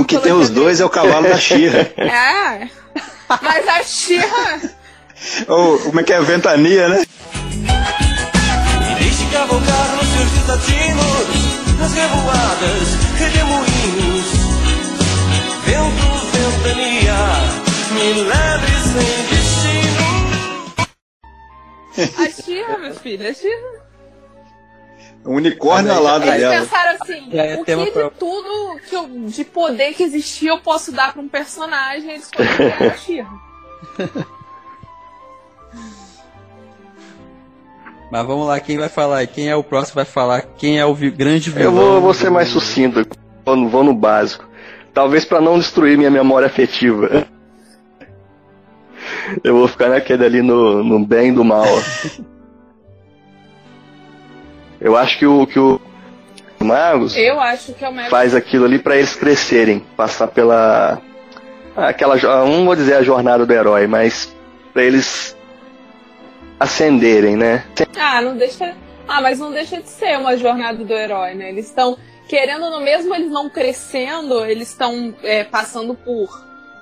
O 0.00 0.04
que 0.04 0.18
tem 0.18 0.32
os 0.32 0.48
dois 0.50 0.80
é 0.80 0.84
o 0.84 0.90
cavalo 0.90 1.28
da 1.28 1.36
Xirra. 1.36 1.90
É. 1.98 2.68
Mas 3.42 3.68
a 3.68 3.82
Xirra. 3.82 4.60
Ou 5.48 5.78
como 5.80 6.00
é 6.00 6.02
que 6.02 6.12
é? 6.12 6.20
Ventania, 6.22 6.88
né? 6.88 7.02
E 7.52 8.94
deixe 9.02 9.26
cavalgar 9.30 9.96
nos 9.96 10.06
seus 10.08 10.30
desatinos, 10.30 11.67
nas 11.78 11.92
revoadas, 11.92 12.88
redemoinhos. 13.18 14.26
Vento, 15.64 16.08
ventania, 16.32 17.18
me 17.92 18.22
leve 18.22 18.72
sem 18.92 19.16
destino. 19.28 20.08
A 22.24 22.30
Xirra, 22.42 22.78
meu 22.78 22.94
filho, 22.94 23.28
a 23.28 23.34
Xirra. 23.34 23.78
Um 25.26 25.34
unicórnio 25.34 25.92
alado 25.92 26.24
Eles 26.26 26.40
dela. 26.40 26.60
pensaram 26.60 26.98
assim, 27.02 27.28
é 27.36 27.56
o 27.60 27.64
que 27.64 27.74
de 27.76 27.90
pra- 27.90 28.10
tudo 28.10 28.78
que 28.88 28.94
eu, 28.94 29.08
de 29.26 29.44
poder 29.44 29.92
que 29.94 30.04
existia 30.04 30.50
eu 30.50 30.60
posso 30.60 30.92
dar 30.92 31.12
pra 31.12 31.20
um 31.20 31.28
personagem, 31.28 32.10
eles 32.10 32.24
escolheram 32.24 32.86
a 32.88 32.94
Xirra. 32.96 33.38
Mas 38.10 38.26
vamos 38.26 38.46
lá, 38.46 38.58
quem 38.58 38.78
vai 38.78 38.88
falar? 38.88 39.26
Quem 39.26 39.48
é 39.48 39.56
o 39.56 39.62
próximo 39.62 39.96
vai 39.96 40.04
falar? 40.06 40.42
Quem 40.56 40.78
é 40.78 40.86
o 40.86 40.94
vi- 40.94 41.10
grande 41.10 41.50
vilão? 41.50 41.64
Eu 41.66 41.72
vou, 41.72 42.00
vou 42.00 42.14
ser 42.14 42.30
mais 42.30 42.48
sucinto, 42.48 43.06
vou, 43.44 43.56
no- 43.56 43.68
vou 43.68 43.84
no 43.84 43.94
básico. 43.94 44.48
Talvez 44.94 45.24
pra 45.24 45.40
não 45.40 45.58
destruir 45.58 45.98
minha 45.98 46.10
memória 46.10 46.46
afetiva. 46.46 47.26
Eu 49.44 49.56
vou 49.58 49.68
ficar 49.68 49.90
naquele 49.90 50.24
ali 50.24 50.42
no, 50.42 50.82
no 50.82 51.04
bem 51.04 51.28
e 51.28 51.32
do 51.32 51.44
mal. 51.44 51.64
Eu 54.80 54.96
acho 54.96 55.18
que 55.18 55.26
o 55.26 55.46
que 55.46 55.58
o 55.58 55.80
Magos 56.60 57.16
Eu 57.16 57.40
acho 57.40 57.72
que 57.72 57.84
é 57.84 58.08
faz 58.08 58.34
aquilo 58.34 58.64
ali 58.64 58.78
pra 58.78 58.96
eles 58.96 59.14
crescerem, 59.14 59.80
passar 59.96 60.28
pela 60.28 61.00
aquela 61.76 62.16
jo- 62.16 62.26
não 62.28 62.64
vou 62.64 62.74
dizer 62.74 62.94
a 62.94 63.02
jornada 63.02 63.46
do 63.46 63.52
herói, 63.52 63.86
mas 63.86 64.34
pra 64.72 64.82
eles 64.82 65.36
ascenderem, 66.58 67.36
né? 67.36 67.64
Ah, 67.96 68.20
não 68.20 68.36
deixa. 68.36 68.74
Ah, 69.06 69.20
mas 69.22 69.38
não 69.38 69.50
deixa 69.50 69.80
de 69.80 69.88
ser 69.88 70.18
uma 70.18 70.36
jornada 70.36 70.84
do 70.84 70.92
herói, 70.92 71.34
né? 71.34 71.48
Eles 71.48 71.66
estão 71.66 71.96
querendo, 72.28 72.68
no 72.70 72.80
mesmo 72.80 73.14
eles 73.14 73.30
não 73.30 73.48
crescendo, 73.48 74.44
eles 74.44 74.68
estão 74.70 75.14
é, 75.22 75.44
passando 75.44 75.94
por 75.94 76.28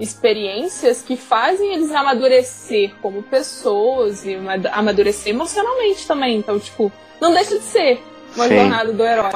experiências 0.01 1.03
que 1.03 1.17
fazem 1.17 1.73
eles 1.75 1.93
amadurecer 1.93 2.93
como 3.01 3.23
pessoas 3.23 4.25
e 4.27 4.35
ama- 4.35 4.61
amadurecer 4.73 5.33
emocionalmente 5.33 6.07
também. 6.07 6.37
Então, 6.37 6.59
tipo, 6.59 6.91
não 7.21 7.33
deixa 7.33 7.59
de 7.59 7.65
ser 7.65 8.03
uma 8.35 8.49
Sim. 8.49 8.57
jornada 8.57 8.93
do 8.93 9.05
herói. 9.05 9.31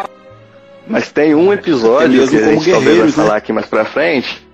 Mas 0.87 1.13
tem 1.13 1.35
um 1.35 1.53
episódio 1.53 2.27
que 2.29 2.37
a 2.37 2.43
gente 2.43 2.49
talvez 2.49 2.67
vai 2.67 2.81
guerreiros, 2.83 3.17
né? 3.17 3.25
falar 3.25 3.37
aqui 3.37 3.53
mais 3.53 3.67
pra 3.67 3.85
frente 3.85 4.45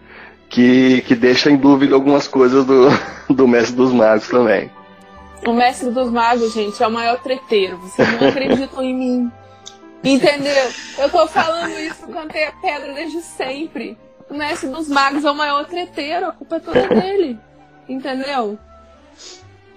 que, 0.51 1.01
que 1.03 1.15
deixa 1.15 1.51
em 1.51 1.57
dúvida 1.57 1.95
algumas 1.95 2.29
coisas 2.29 2.65
do, 2.65 2.89
do 3.33 3.49
Mestre 3.49 3.75
dos 3.77 3.93
Magos 3.93 4.29
também. 4.29 4.71
O 5.45 5.53
mestre 5.53 5.91
dos 5.91 6.11
magos, 6.11 6.53
gente, 6.53 6.83
é 6.83 6.87
o 6.87 6.91
maior 6.91 7.21
treteiro. 7.21 7.77
Vocês 7.79 8.21
não 8.21 8.29
acreditam 8.29 8.83
em 8.83 8.95
mim. 8.95 9.33
Entendeu? 10.03 10.71
Eu 10.99 11.11
tô 11.11 11.27
falando 11.27 11.79
isso 11.81 12.07
tenho 12.33 12.49
a 12.49 12.53
pedra 12.53 12.95
desde 12.95 13.21
sempre. 13.23 13.99
O 14.29 14.35
mestre 14.35 14.69
dos 14.69 14.89
magos 14.89 15.25
é 15.25 15.31
o 15.31 15.35
maior 15.35 15.65
treteiro, 15.67 16.27
a 16.27 16.33
culpa 16.33 16.57
é 16.57 16.61
toda 16.61 16.89
dele. 16.89 17.39
Entendeu? 17.89 18.59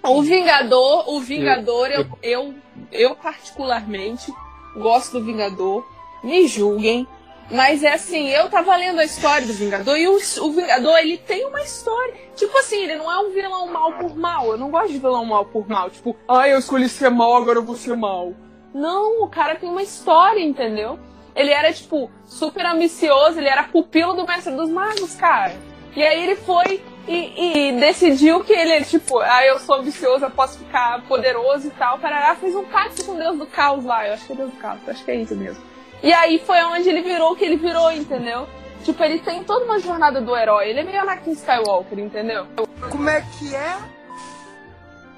O 0.03 0.22
Vingador, 0.22 1.10
o 1.10 1.20
Vingador, 1.20 1.88
eu, 1.88 2.07
eu, 2.24 2.53
eu 2.91 3.16
particularmente 3.16 4.32
gosto 4.76 5.20
do 5.20 5.26
Vingador. 5.26 5.86
Me 6.24 6.47
julguem. 6.47 7.07
Mas 7.52 7.84
é 7.84 7.93
assim, 7.93 8.30
eu 8.30 8.47
tava 8.47 8.76
lendo 8.76 9.00
a 9.00 9.04
história 9.04 9.47
do 9.47 9.54
Vingador 9.54 9.97
e 9.97 10.08
o, 10.08 10.18
o 10.18 10.52
Vingador, 10.52 10.97
ele 11.00 11.18
tem 11.18 11.45
uma 11.47 11.62
história. 11.62 12.14
Tipo 12.36 12.56
assim, 12.60 12.84
ele 12.84 12.95
não 12.95 13.12
é 13.12 13.20
um 13.20 13.32
vilão 13.32 13.68
mal 13.68 13.93
por 13.93 14.16
mal. 14.16 14.52
Eu 14.52 14.58
não 14.58 14.70
gosto 14.70 14.91
de 14.91 15.00
vilão 15.00 15.26
mal 15.26 15.45
por 15.45 15.68
mal. 15.68 15.89
Tipo, 15.89 16.16
ah, 16.28 16.47
eu 16.47 16.60
escolhi 16.60 16.88
ser 16.88 17.10
mal, 17.10 17.36
agora 17.36 17.58
eu 17.58 17.64
vou 17.64 17.76
ser 17.76 17.95
mal. 17.95 18.34
Não, 18.74 19.24
o 19.24 19.28
cara 19.28 19.56
tem 19.56 19.68
uma 19.68 19.82
história, 19.82 20.41
entendeu? 20.41 21.00
Ele 21.36 21.52
era, 21.52 21.74
tipo, 21.74 22.12
super 22.26 22.66
ambicioso, 22.66 23.39
ele 23.39 23.47
era 23.47 23.64
pupilo 23.64 24.14
do 24.14 24.28
Mestre 24.28 24.54
dos 24.54 24.70
Magos, 24.70 25.16
cara. 25.16 25.56
E 25.95 26.04
aí 26.04 26.24
ele 26.24 26.36
foi 26.36 26.84
e, 27.08 27.70
e 27.70 27.80
decidiu 27.80 28.43
que 28.43 28.54
ele, 28.54 28.86
tipo, 28.86 29.18
ah, 29.20 29.43
eu 29.43 29.58
sou 29.60 29.78
ambicioso, 29.78 30.24
eu 30.24 30.32
posso 30.32 30.60
ficar 30.60 31.04
poderoso 31.08 31.68
e 31.68 31.72
tal. 31.72 31.97
Parará, 31.97 32.36
fez 32.36 32.56
um 32.56 32.64
pacto 32.66 33.04
com 33.06 33.16
Deus 33.16 33.39
do 33.39 33.47
Caos 33.47 33.84
lá. 33.84 34.08
Eu 34.08 34.14
acho 34.14 34.28
que 34.28 34.34
é 34.34 34.36
Deus 34.36 34.52
do 34.52 34.58
Caos, 34.58 34.80
acho 34.88 35.04
que 35.04 35.10
é 35.10 35.16
isso 35.16 35.36
mesmo. 35.36 35.64
E 36.02 36.14
aí 36.14 36.39
foi 36.39 36.64
onde 36.64 36.88
ele 36.89 37.02
virou 37.02 37.34
o 37.34 37.36
que 37.36 37.43
ele 37.43 37.58
virou, 37.58 37.91
entendeu? 37.91 38.47
Tipo, 38.84 39.04
ele 39.04 39.20
tem 39.20 39.43
toda 39.43 39.66
uma 39.66 39.80
jornada 39.80 40.22
do 40.22 40.36
herói. 40.36 40.70
Ele 40.70 40.80
é 40.80 40.84
meio 40.84 41.02
Anakin 41.02 41.32
Skywalker, 41.32 42.00
entendeu? 42.00 42.47
Como 42.89 43.10
é 43.10 43.22
que 43.38 43.54
é? 43.54 43.78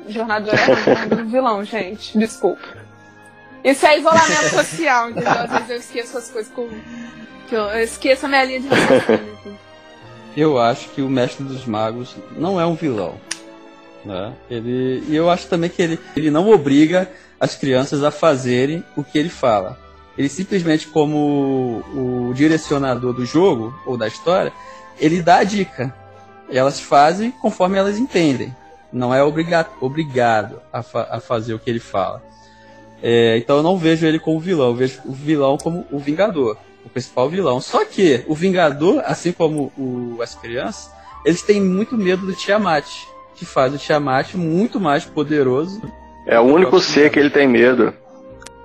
Jornada 0.08 0.46
do 0.46 0.58
herói, 0.58 1.08
do 1.08 1.26
vilão, 1.30 1.64
gente. 1.64 2.18
Desculpa. 2.18 2.68
Isso 3.64 3.86
é 3.86 4.00
isolamento 4.00 4.50
social, 4.56 5.12
entendeu? 5.12 5.32
Às 5.32 5.52
vezes 5.52 5.70
eu 5.70 5.78
esqueço 5.78 6.18
as 6.18 6.30
coisas 6.30 6.52
com. 6.52 6.68
Que 7.48 7.56
eu, 7.56 7.64
eu 7.66 7.84
esqueço 7.84 8.26
a 8.26 8.30
minha 8.30 8.44
linha 8.44 8.62
de 8.62 8.68
raciocínio. 8.68 9.60
Eu 10.36 10.58
acho 10.58 10.90
que 10.90 11.02
o 11.02 11.10
Mestre 11.10 11.44
dos 11.44 11.66
Magos 11.66 12.16
não 12.38 12.60
é 12.60 12.66
um 12.66 12.74
vilão. 12.74 13.20
Né? 14.04 14.34
Ele, 14.50 15.04
e 15.08 15.16
eu 15.16 15.30
acho 15.30 15.48
também 15.48 15.70
que 15.70 15.82
ele, 15.82 16.00
ele 16.16 16.32
não 16.32 16.50
obriga 16.50 17.12
as 17.40 17.56
crianças 17.56 18.04
a 18.04 18.10
fazerem 18.10 18.84
o 18.96 19.04
que 19.04 19.20
ele 19.20 19.30
fala. 19.30 19.78
Ele 20.22 20.30
simplesmente, 20.30 20.86
como 20.86 21.84
o, 21.96 22.32
direcionador 22.36 23.12
do 23.12 23.26
jogo 23.26 23.74
ou 23.88 23.98
da 23.98 24.08
história, 24.08 24.54
ele 25.00 25.20
dá 25.20 25.38
a 25.38 25.44
dica. 25.44 25.92
E 26.48 26.56
elas 26.56 26.80
fazem 26.80 27.32
conforme 27.32 27.80
elas 27.80 27.98
entendem. 27.98 28.56
Não 28.94 29.12
é 29.12 29.24
obriga 29.24 29.66
obrigado 29.80 30.62
a, 30.72 30.84
fa 30.84 31.08
a 31.10 31.20
fazer 31.20 31.56
o 31.56 31.60
que 31.60 31.72
ele 31.72 31.80
fala. 31.80 32.22
É, 33.02 33.36
então 33.38 33.58
eu 33.58 33.64
não 33.64 33.80
vejo 33.80 34.06
ele 34.06 34.20
como 34.20 34.40
vilão, 34.40 34.68
eu 34.68 34.76
vejo 34.76 35.02
o 35.06 35.12
vilão 35.12 35.58
como 35.58 35.88
o 35.92 35.98
Vingador, 35.98 36.56
o 36.86 36.90
principal 36.90 37.28
vilão. 37.28 37.60
Só 37.60 37.84
que 37.84 38.24
o 38.28 38.36
Vingador, 38.36 39.02
assim 39.04 39.32
como 39.32 39.72
o, 39.76 40.20
as 40.22 40.36
crianças, 40.36 40.92
eles 41.26 41.42
têm 41.42 41.60
muito 41.60 41.98
medo 41.98 42.28
do 42.28 42.36
Tiamat, 42.36 42.86
que 43.34 43.44
faz 43.44 43.74
o 43.74 43.78
Tiamat 43.80 44.36
muito 44.36 44.80
mais 44.80 45.04
poderoso. 45.04 45.82
É 46.28 46.40
o 46.40 46.44
único 46.44 46.80
ser 46.80 47.10
que 47.10 47.18
ele 47.18 47.32
tem 47.32 47.48
medo. 47.48 47.92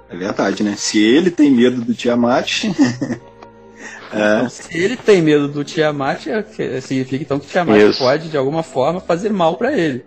É 0.09 0.17
verdade, 0.17 0.63
né? 0.63 0.75
Se 0.77 1.03
ele 1.03 1.31
tem 1.31 1.51
medo 1.51 1.81
do 1.83 1.95
Tiamat. 1.95 2.65
é. 4.13 4.37
Então, 4.37 4.49
se 4.49 4.77
ele 4.79 4.97
tem 4.97 5.21
medo 5.21 5.49
do 5.49 5.65
Tiamat, 5.65 6.27
é 6.29 6.81
significa 6.81 7.23
então 7.23 7.39
que 7.39 7.47
o 7.47 7.49
Tiamat 7.49 7.81
Isso. 7.81 7.99
pode, 7.99 8.29
de 8.29 8.37
alguma 8.37 8.63
forma, 8.63 9.01
fazer 9.01 9.31
mal 9.33 9.57
pra 9.57 9.77
ele. 9.77 10.05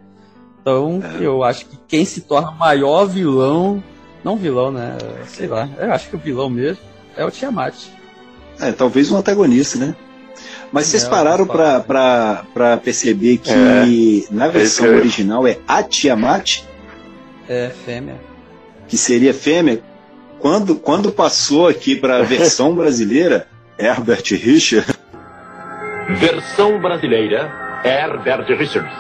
Então, 0.62 1.02
eu 1.20 1.44
acho 1.44 1.66
que 1.66 1.78
quem 1.88 2.06
se 2.06 2.22
torna 2.22 2.50
o 2.52 2.58
maior 2.58 3.06
vilão, 3.06 3.84
não 4.24 4.38
vilão, 4.38 4.72
né? 4.72 4.98
Sei 5.28 5.48
lá, 5.48 5.68
eu 5.78 5.92
acho 5.92 6.10
que 6.10 6.16
o 6.16 6.20
vilão 6.20 6.50
mesmo 6.50 6.84
é 7.18 7.26
o 7.26 7.32
Tiamat. 7.32 7.76
É, 8.60 8.72
talvez 8.72 9.10
um 9.12 9.18
antagonista, 9.18 9.78
né? 9.78 9.96
Mas 10.72 10.86
vocês 10.88 11.04
É, 11.06 11.10
pararam 11.10 11.48
pra 11.48 12.78
perceber 12.84 13.38
que 13.38 13.50
É. 13.52 13.86
na 14.32 14.48
versão 14.48 14.86
é- 14.86 14.90
original 14.90 15.48
é 15.48 15.58
a 15.68 15.82
Tiamat, 15.82 16.62
É, 17.48 17.72
fêmea. 17.86 18.29
Que 18.90 18.98
seria 18.98 19.34
fêmea. 19.34 19.82
Quando, 20.40 20.76
quando 20.76 21.12
passou 21.12 21.68
aqui 21.68 21.96
pra 21.96 22.24
versão 22.24 22.76
brasileira, 22.76 23.48
Herbert 23.78 24.24
Richard, 24.32 25.00
Versão 26.18 26.82
brasileira, 26.82 27.52
Herbert 27.86 28.48
Richards. 28.58 28.92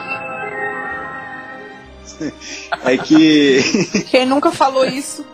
é 2.86 2.98
que 2.98 3.62
Quem 4.12 4.26
nunca 4.26 4.52
falou 4.52 4.86
isso? 4.86 5.26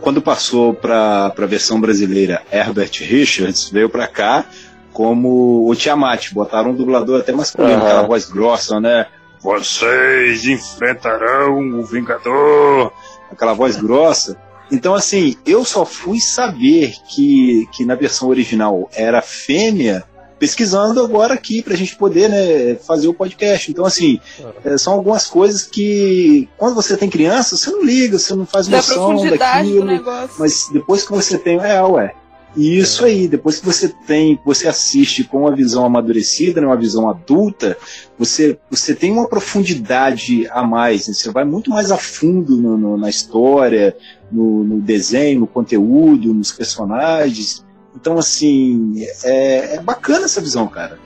quando 0.00 0.20
passou 0.20 0.74
para 0.74 1.26
a 1.36 1.46
versão 1.46 1.80
brasileira, 1.80 2.42
Herbert 2.52 2.90
Richards 3.00 3.70
veio 3.70 3.88
para 3.88 4.06
cá 4.06 4.44
como 4.92 5.68
o 5.68 5.74
Tiamat. 5.74 6.32
Botaram 6.32 6.70
um 6.70 6.74
dublador 6.74 7.20
até 7.20 7.32
masculino, 7.32 7.74
Aham. 7.74 7.84
aquela 7.86 8.02
voz 8.06 8.26
grossa, 8.26 8.80
né? 8.80 9.06
Vocês 9.46 10.44
enfrentarão 10.44 11.78
o 11.78 11.84
Vingador. 11.84 12.92
Aquela 13.30 13.54
voz 13.54 13.76
grossa. 13.76 14.36
Então, 14.72 14.92
assim, 14.92 15.36
eu 15.46 15.64
só 15.64 15.86
fui 15.86 16.18
saber 16.18 16.96
que, 17.08 17.68
que 17.70 17.84
na 17.84 17.94
versão 17.94 18.28
original 18.28 18.90
era 18.92 19.22
fêmea 19.22 20.02
pesquisando 20.36 21.00
agora 21.00 21.34
aqui 21.34 21.62
pra 21.62 21.76
gente 21.76 21.94
poder 21.94 22.28
né, 22.28 22.74
fazer 22.74 23.06
o 23.06 23.14
podcast. 23.14 23.70
Então, 23.70 23.84
assim, 23.84 24.18
é, 24.64 24.76
são 24.76 24.94
algumas 24.94 25.26
coisas 25.26 25.62
que 25.62 26.48
quando 26.58 26.74
você 26.74 26.96
tem 26.96 27.08
criança, 27.08 27.56
você 27.56 27.70
não 27.70 27.84
liga, 27.84 28.18
você 28.18 28.34
não 28.34 28.46
faz 28.46 28.66
noção 28.66 29.14
daquilo. 29.30 29.84
negócio. 29.84 30.34
Mas 30.40 30.68
depois 30.72 31.04
que 31.04 31.12
você 31.12 31.38
tem. 31.38 31.60
É, 31.60 31.80
ué. 31.82 32.12
E 32.56 32.78
isso 32.78 33.04
aí, 33.04 33.28
depois 33.28 33.58
que 33.60 33.66
você 33.66 33.88
tem, 34.06 34.40
você 34.44 34.66
assiste 34.66 35.24
com 35.24 35.40
uma 35.40 35.54
visão 35.54 35.84
amadurecida, 35.84 36.58
né, 36.60 36.66
uma 36.66 36.76
visão 36.76 37.08
adulta, 37.10 37.76
você, 38.18 38.58
você 38.70 38.94
tem 38.94 39.12
uma 39.12 39.28
profundidade 39.28 40.48
a 40.50 40.62
mais, 40.62 41.06
né, 41.06 41.12
você 41.12 41.30
vai 41.30 41.44
muito 41.44 41.68
mais 41.68 41.90
a 41.90 41.98
fundo 41.98 42.56
no- 42.56 42.78
no- 42.78 42.96
na 42.96 43.10
história, 43.10 43.94
no, 44.32 44.64
no 44.64 44.80
desenho, 44.80 45.40
no 45.40 45.46
conteúdo, 45.46 46.32
nos 46.32 46.50
personagens. 46.50 47.62
Então, 47.94 48.16
assim, 48.16 49.04
é, 49.22 49.76
é 49.76 49.80
bacana 49.80 50.24
essa 50.24 50.40
visão, 50.40 50.66
cara. 50.66 50.98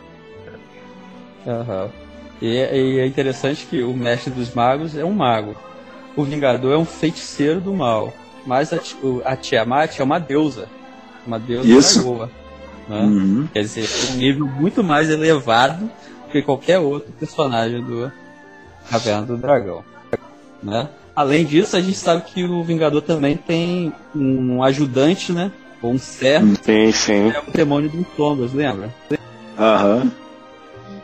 Aham. 1.47 1.91
E, 2.41 2.57
é- 2.57 2.79
e 2.81 2.99
é 3.01 3.07
interessante 3.07 3.67
que 3.69 3.83
o 3.83 3.93
mestre 3.93 4.31
dos 4.33 4.55
magos 4.55 4.97
é 4.97 5.05
um 5.05 5.13
mago. 5.13 5.55
O 6.17 6.23
Vingador 6.25 6.73
é 6.73 6.79
um 6.79 6.85
feiticeiro 6.85 7.61
do 7.61 7.73
mal. 7.75 8.13
Mas 8.47 8.73
a, 8.73 8.79
a 9.25 9.37
Tiamat 9.37 9.99
é 9.99 10.03
uma 10.05 10.19
deusa. 10.19 10.69
Uma 11.27 11.39
deusa 11.39 11.69
Isso. 11.69 11.99
dragoa. 12.01 12.31
Né? 12.89 13.01
Uhum. 13.01 13.49
Quer 13.53 13.61
dizer, 13.61 13.89
um 14.13 14.17
nível 14.17 14.47
muito 14.47 14.83
mais 14.83 15.11
elevado 15.11 15.91
que 16.33 16.43
qualquer 16.43 16.79
outro 16.79 17.13
personagem 17.13 17.83
do 17.83 18.11
Caverna 18.89 19.27
do 19.27 19.37
Dragão. 19.37 19.85
Né? 20.63 20.89
Além 21.15 21.45
disso, 21.45 21.77
a 21.77 21.81
gente 21.81 21.99
sabe 21.99 22.23
que 22.23 22.45
o 22.45 22.63
Vingador 22.63 23.03
também 23.03 23.37
tem 23.37 23.93
um 24.15 24.63
ajudante, 24.63 25.33
né? 25.33 25.51
Ou 25.83 25.93
um 25.93 25.99
servo, 25.99 26.55
Sim, 26.63 26.93
sim. 26.93 27.31
que 27.31 27.37
é 27.37 27.41
o 27.41 27.51
demônio 27.53 27.89
dos 27.89 28.07
sombras, 28.17 28.53
lembra? 28.53 28.93
Aham. 29.59 30.11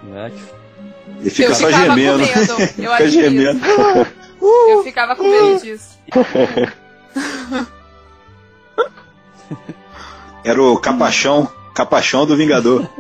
Né? 0.05 0.33
Ele 1.21 1.31
fica 1.31 1.49
eu 1.49 1.55
só 1.55 1.67
ficava 1.67 1.85
gemendo. 1.85 2.19
com 2.19 2.39
medo. 2.39 2.53
Eu 2.79 2.93
Fica 2.93 3.09
gemendo. 3.09 3.61
Eu 4.69 4.83
ficava 4.83 5.17
com 5.17 5.23
medo 5.25 5.63
disso. 5.63 5.97
Era 10.47 10.63
o 10.63 10.79
capachão, 10.79 11.49
capachão 11.75 12.25
do 12.25 12.37
Vingador. 12.37 12.89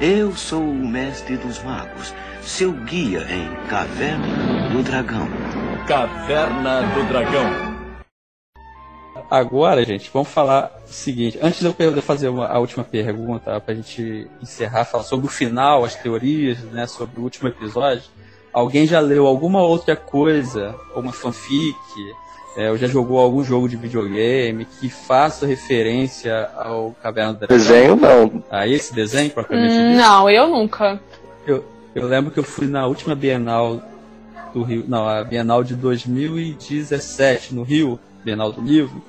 Eu 0.00 0.32
sou 0.36 0.62
o 0.62 0.88
mestre 0.88 1.36
dos 1.36 1.60
magos, 1.64 2.14
seu 2.42 2.70
guia 2.72 3.26
em 3.30 3.66
Caverna 3.66 4.68
do 4.70 4.82
Dragão. 4.84 5.26
Caverna 5.88 6.82
do 6.94 7.08
Dragão. 7.08 7.50
Agora, 9.28 9.84
gente, 9.84 10.08
vamos 10.12 10.28
falar 10.28 10.70
o 10.86 10.88
seguinte. 10.88 11.38
Antes 11.42 11.58
de 11.60 11.66
eu 11.66 12.02
fazer 12.02 12.28
uma- 12.28 12.46
a 12.46 12.58
última 12.60 12.84
pergunta, 12.84 13.60
pra 13.60 13.74
gente 13.74 14.30
encerrar, 14.40 14.84
falar 14.84 15.02
sobre 15.02 15.26
o 15.26 15.28
final, 15.28 15.84
as 15.84 15.96
teorias, 15.96 16.60
né, 16.60 16.86
sobre 16.86 17.18
o 17.20 17.24
último 17.24 17.48
episódio. 17.48 18.04
Alguém 18.52 18.86
já 18.86 19.00
leu 19.00 19.26
alguma 19.26 19.60
outra 19.62 19.96
coisa, 19.96 20.74
uma 20.94 21.12
fanfic, 21.12 21.76
é, 22.56 22.70
ou 22.70 22.76
já 22.76 22.86
jogou 22.86 23.18
algum 23.18 23.42
jogo 23.44 23.68
de 23.68 23.76
videogame 23.76 24.64
que 24.64 24.88
faça 24.88 25.46
referência 25.46 26.48
ao 26.56 26.94
Caverna 27.02 27.32
do 27.34 27.38
Dragão? 27.40 27.56
Desenho 27.56 27.96
não. 27.96 28.42
A 28.50 28.66
esse 28.66 28.92
desenho, 28.94 29.30
propriamente 29.30 29.74
Hum, 29.74 29.88
dito? 29.88 29.96
não, 30.00 30.28
eu 30.30 30.48
nunca. 30.48 31.00
Eu, 31.46 31.64
eu 31.94 32.06
lembro 32.06 32.30
que 32.30 32.38
eu 32.38 32.44
fui 32.44 32.66
na 32.66 32.86
última 32.86 33.14
Bienal 33.14 33.80
do 34.52 34.62
Rio, 34.64 34.84
não, 34.88 35.08
a 35.08 35.22
Bienal 35.22 35.62
de 35.62 35.74
2017 35.76 37.54
no 37.54 37.62
Rio, 37.62 37.98
Bienal 38.24 38.52
do 38.52 38.60
Livro, 38.60 39.02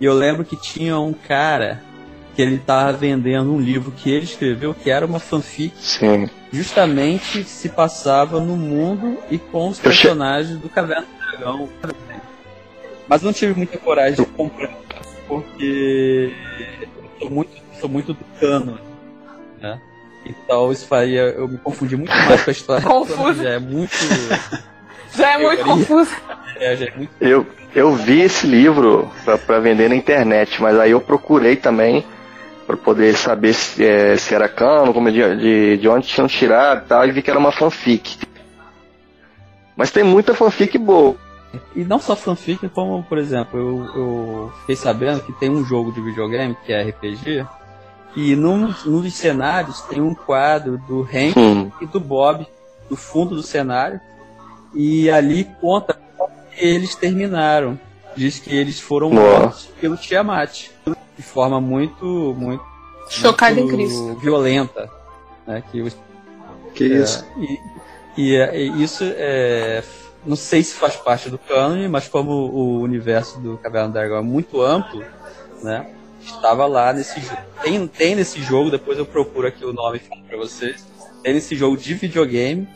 e 0.00 0.04
eu 0.04 0.14
lembro 0.14 0.44
que 0.44 0.56
tinha 0.56 0.98
um 0.98 1.12
cara 1.12 1.82
que 2.34 2.40
ele 2.42 2.58
tava 2.58 2.92
vendendo 2.92 3.52
um 3.52 3.60
livro 3.60 3.90
que 3.92 4.10
ele 4.10 4.24
escreveu 4.24 4.72
que 4.72 4.90
era 4.90 5.04
uma 5.04 5.18
fanfic, 5.18 5.74
Sim. 5.78 6.28
justamente 6.52 7.42
se 7.44 7.68
passava 7.68 8.40
no 8.40 8.56
mundo 8.56 9.18
e 9.30 9.36
com 9.38 9.68
os 9.68 9.78
Eu 9.84 9.90
che- 9.92 10.02
personagens 10.06 10.58
do 10.58 10.68
Caverna 10.68 11.04
do 11.06 11.36
Dragão. 11.38 11.68
Mas 13.08 13.22
não 13.22 13.32
tive 13.32 13.54
muita 13.54 13.78
coragem 13.78 14.24
de 14.24 14.30
comprar, 14.32 14.70
porque 15.26 16.32
eu 17.00 17.08
sou 17.20 17.30
muito, 17.30 17.50
sou 17.80 17.88
muito 17.88 18.12
do 18.12 18.24
cano, 18.38 18.78
né? 19.60 19.80
Então 20.26 20.70
isso 20.70 20.86
faria 20.86 21.22
eu 21.22 21.48
me 21.48 21.56
confundir 21.58 21.96
muito 21.96 22.10
mais 22.12 22.42
com 22.44 22.50
a 22.50 22.52
história. 22.52 22.84
Confuso. 22.86 23.42
Já 23.42 23.50
é 23.50 23.58
muito. 23.58 23.92
Já 25.16 25.30
é 25.32 25.38
muito 25.38 25.56
Teoria. 25.56 25.64
confuso. 25.64 26.10
É, 26.56 26.76
já 26.76 26.86
é 26.86 26.90
muito 26.96 27.10
Eu, 27.20 27.46
eu 27.74 27.94
vi 27.94 28.20
esse 28.20 28.46
livro 28.46 29.10
pra- 29.24 29.38
pra 29.38 29.58
vender 29.60 29.88
na 29.88 29.94
internet, 29.96 30.60
mas 30.60 30.78
aí 30.78 30.90
eu 30.90 31.00
procurei 31.00 31.56
também 31.56 32.04
pra 32.66 32.76
poder 32.76 33.16
saber 33.16 33.54
se, 33.54 33.82
é, 33.86 34.16
se 34.18 34.34
era 34.34 34.48
cano, 34.50 34.92
como 34.92 35.10
de, 35.10 35.36
de, 35.36 35.76
de 35.78 35.88
onde 35.88 36.06
tinham 36.08 36.26
tirado 36.28 36.84
e 36.84 36.88
tal, 36.88 37.06
e 37.06 37.12
vi 37.12 37.22
que 37.22 37.30
era 37.30 37.38
uma 37.38 37.52
fanfic. 37.52 38.18
Mas 39.74 39.90
tem 39.90 40.04
muita 40.04 40.34
fanfic 40.34 40.76
boa. 40.76 41.16
E 41.74 41.82
não 41.84 41.98
só 41.98 42.14
fanfic, 42.14 42.68
como, 42.68 43.02
por 43.04 43.16
exemplo, 43.18 43.58
eu, 43.58 43.84
eu 43.96 44.52
fiquei 44.60 44.76
sabendo 44.76 45.22
que 45.22 45.32
tem 45.32 45.48
um 45.50 45.64
jogo 45.64 45.90
de 45.92 46.00
videogame, 46.00 46.56
que 46.66 46.72
é 46.72 46.82
RPG, 46.82 47.46
e 48.14 48.34
num, 48.36 48.74
num 48.84 49.00
dos 49.00 49.14
cenários 49.14 49.80
tem 49.82 50.00
um 50.00 50.14
quadro 50.14 50.76
do 50.86 51.02
Hank 51.02 51.38
Hum. 51.38 51.70
e 51.80 51.86
do 51.86 52.00
Bob 52.00 52.46
no 52.90 52.96
fundo 52.96 53.34
do 53.34 53.42
cenário, 53.42 54.00
e 54.74 55.10
ali 55.10 55.44
conta 55.60 55.98
como 56.16 56.30
que 56.54 56.64
eles 56.64 56.94
terminaram. 56.94 57.78
Diz 58.16 58.38
que 58.38 58.54
eles 58.54 58.80
foram 58.80 59.10
Nossa. 59.10 59.38
mortos 59.40 59.66
pelo 59.80 59.96
Tiamat, 59.96 60.68
de 61.16 61.22
forma 61.22 61.60
muito, 61.60 62.34
muito, 62.36 62.62
Chocada 63.08 63.58
em 63.60 63.68
Cristo. 63.68 64.16
violenta. 64.16 64.90
Né, 65.46 65.62
que 65.70 65.82
Que 66.74 66.84
isso? 66.84 67.24
é, 67.24 67.40
e, 67.40 67.58
e, 68.16 68.36
é, 68.36 68.60
e 68.60 68.82
isso 68.82 69.04
é. 69.04 69.82
Não 70.26 70.36
sei 70.36 70.62
se 70.62 70.74
faz 70.74 70.96
parte 70.96 71.30
do 71.30 71.38
cânone, 71.38 71.88
mas 71.88 72.08
como 72.08 72.32
o 72.32 72.80
universo 72.80 73.38
do 73.40 73.56
Caverna 73.58 73.88
do 73.88 73.92
Dragão 73.94 74.18
é 74.18 74.22
muito 74.22 74.60
amplo, 74.60 75.02
né? 75.62 75.86
Estava 76.20 76.66
lá 76.66 76.92
nesse 76.92 77.20
jogo. 77.20 77.38
Tem, 77.62 77.86
tem 77.86 78.14
nesse 78.14 78.42
jogo, 78.42 78.70
depois 78.70 78.98
eu 78.98 79.06
procuro 79.06 79.46
aqui 79.46 79.64
o 79.64 79.72
nome 79.72 79.96
e 79.98 80.00
falo 80.00 80.20
pra 80.28 80.36
vocês. 80.36 80.84
Tem 81.22 81.32
nesse 81.34 81.54
jogo 81.56 81.76
de 81.76 81.94
videogame, 81.94 82.68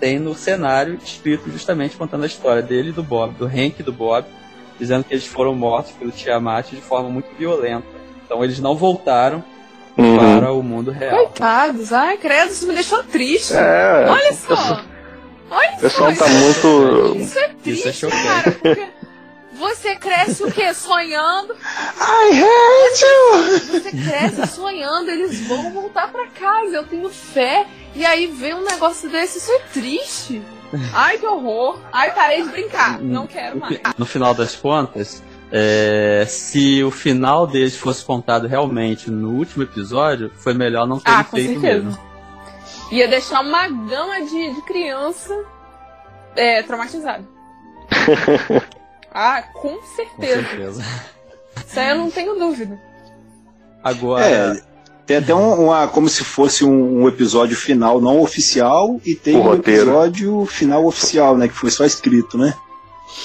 tem 0.00 0.18
no 0.18 0.34
cenário 0.34 0.98
escrito 1.04 1.50
justamente 1.50 1.96
contando 1.96 2.24
a 2.24 2.26
história 2.26 2.62
dele 2.62 2.88
e 2.88 2.92
do 2.92 3.02
Bob, 3.02 3.34
do 3.34 3.46
Hank 3.46 3.76
e 3.78 3.82
do 3.82 3.92
Bob, 3.92 4.26
dizendo 4.78 5.04
que 5.04 5.14
eles 5.14 5.26
foram 5.26 5.54
mortos 5.54 5.92
pelo 5.92 6.10
Tiamat 6.10 6.70
de 6.70 6.80
forma 6.80 7.08
muito 7.08 7.28
violenta. 7.38 7.86
Então 8.24 8.42
eles 8.42 8.58
não 8.58 8.74
voltaram 8.74 9.44
Uhum. 9.98 10.38
para 10.38 10.52
o 10.52 10.62
mundo 10.62 10.90
real. 10.90 11.16
Coitados. 11.28 11.90
Ai, 11.90 12.18
credo, 12.18 12.50
isso 12.50 12.66
me 12.66 12.74
deixou 12.74 13.02
triste. 13.04 13.54
É, 13.54 14.04
Olha 14.06 14.32
só. 14.34 14.82
O 15.50 15.80
pessoal 15.80 16.14
só. 16.14 16.24
tá 16.24 16.30
muito. 16.30 17.16
Isso 17.18 17.38
é 17.38 17.50
Isso 17.64 17.88
é 17.88 17.92
triste, 17.92 18.06
cara. 18.08 18.50
Porque 18.52 18.86
você 19.54 19.96
cresce 19.96 20.42
o 20.42 20.50
quê? 20.52 20.74
Sonhando. 20.74 21.54
I 21.54 22.42
hate 22.42 23.04
you! 23.04 23.58
Você 23.80 23.90
cresce 23.90 24.46
sonhando, 24.54 25.10
eles 25.10 25.46
vão 25.46 25.72
voltar 25.72 26.08
pra 26.10 26.26
casa. 26.28 26.76
Eu 26.76 26.84
tenho 26.84 27.08
fé. 27.08 27.66
E 27.94 28.04
aí 28.04 28.26
vem 28.26 28.54
um 28.54 28.64
negócio 28.64 29.08
desse, 29.08 29.38
isso 29.38 29.50
é 29.52 29.58
triste. 29.72 30.42
Ai, 30.92 31.16
que 31.18 31.26
horror. 31.26 31.78
Ai, 31.92 32.12
parei 32.12 32.42
de 32.42 32.48
brincar. 32.50 33.00
Não 33.00 33.26
quero 33.26 33.58
mais. 33.58 33.78
No 33.96 34.04
final 34.04 34.34
das 34.34 34.54
contas, 34.56 35.22
é, 35.50 36.24
se 36.28 36.82
o 36.84 36.90
final 36.90 37.46
deles 37.46 37.76
fosse 37.76 38.04
contado 38.04 38.46
realmente 38.46 39.10
no 39.10 39.30
último 39.30 39.62
episódio, 39.62 40.30
foi 40.36 40.52
melhor 40.52 40.86
não 40.86 40.98
ter 40.98 41.10
Ah, 41.10 41.24
feito 41.24 41.60
certeza. 41.60 41.84
mesmo. 41.84 42.05
Ia 42.90 43.08
deixar 43.08 43.40
uma 43.40 43.68
gama 43.68 44.20
de, 44.22 44.54
de 44.54 44.62
criança 44.62 45.34
é, 46.36 46.62
traumatizada. 46.62 47.24
Ah, 49.18 49.40
com 49.42 49.76
Com 49.78 49.82
certeza. 49.82 50.42
certeza. 50.46 50.84
Isso 51.66 51.80
aí 51.80 51.88
eu 51.88 51.96
não 51.96 52.10
tenho 52.10 52.34
dúvida. 52.38 52.78
Agora, 53.82 54.22
É, 54.26 54.62
Tem 55.06 55.16
até 55.16 55.34
um, 55.34 55.64
uma, 55.68 55.88
como 55.88 56.06
se 56.06 56.22
fosse 56.22 56.66
um, 56.66 57.02
um 57.02 57.08
episódio 57.08 57.56
final 57.56 57.98
não 57.98 58.20
oficial 58.20 59.00
e 59.06 59.14
tem 59.14 59.36
O 59.36 59.38
um 59.38 59.42
roteiro. 59.42 59.82
episódio 59.84 60.44
final 60.44 60.84
oficial, 60.84 61.34
né? 61.34 61.48
Que 61.48 61.54
foi 61.54 61.70
só 61.70 61.86
escrito, 61.86 62.36
né? 62.36 62.52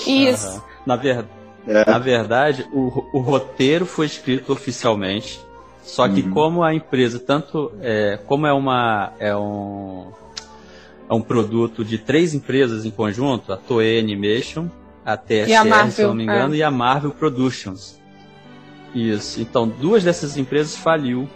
Isso. 0.07 0.47
Aham. 0.47 0.62
Na, 0.86 0.95
ver- 0.95 1.26
É. 1.68 1.89
na 1.91 1.99
verdade, 1.99 2.66
o, 2.72 3.05
o 3.12 3.20
roteiro 3.20 3.86
foi 3.86 4.05
escrito 4.05 4.53
oficialmente. 4.53 5.43
Só 5.82 6.07
que 6.07 6.21
Uhum. 6.21 6.32
como 6.32 6.63
a 6.63 6.73
empresa, 6.73 7.19
tanto 7.19 7.71
é, 7.82 8.19
como 8.27 8.45
é 8.45 8.53
uma 8.53 9.13
é 9.19 9.36
um 9.36 10.11
é 11.09 11.13
um 11.13 11.21
produto 11.21 11.84
de 11.84 11.97
três 11.97 12.34
empresas 12.34 12.86
em 12.86 12.91
conjunto, 12.91 13.51
a 13.51 13.57
Toei 13.57 13.99
Animation, 13.99 14.69
a 15.05 15.17
TSR, 15.17 15.49
E 15.49 15.55
a 15.55 15.63
se 15.63 15.67
Marvel, 15.69 16.07
não 16.07 16.15
me 16.15 16.23
engano, 16.23 16.53
é. 16.53 16.57
e 16.57 16.63
a 16.63 16.71
Marvel 16.71 17.11
Productions. 17.11 17.99
Isso. 18.95 19.41
Então, 19.41 19.67
duas 19.67 20.03
dessas 20.03 20.38
empresas 20.38 20.75
faliu. 20.77 21.27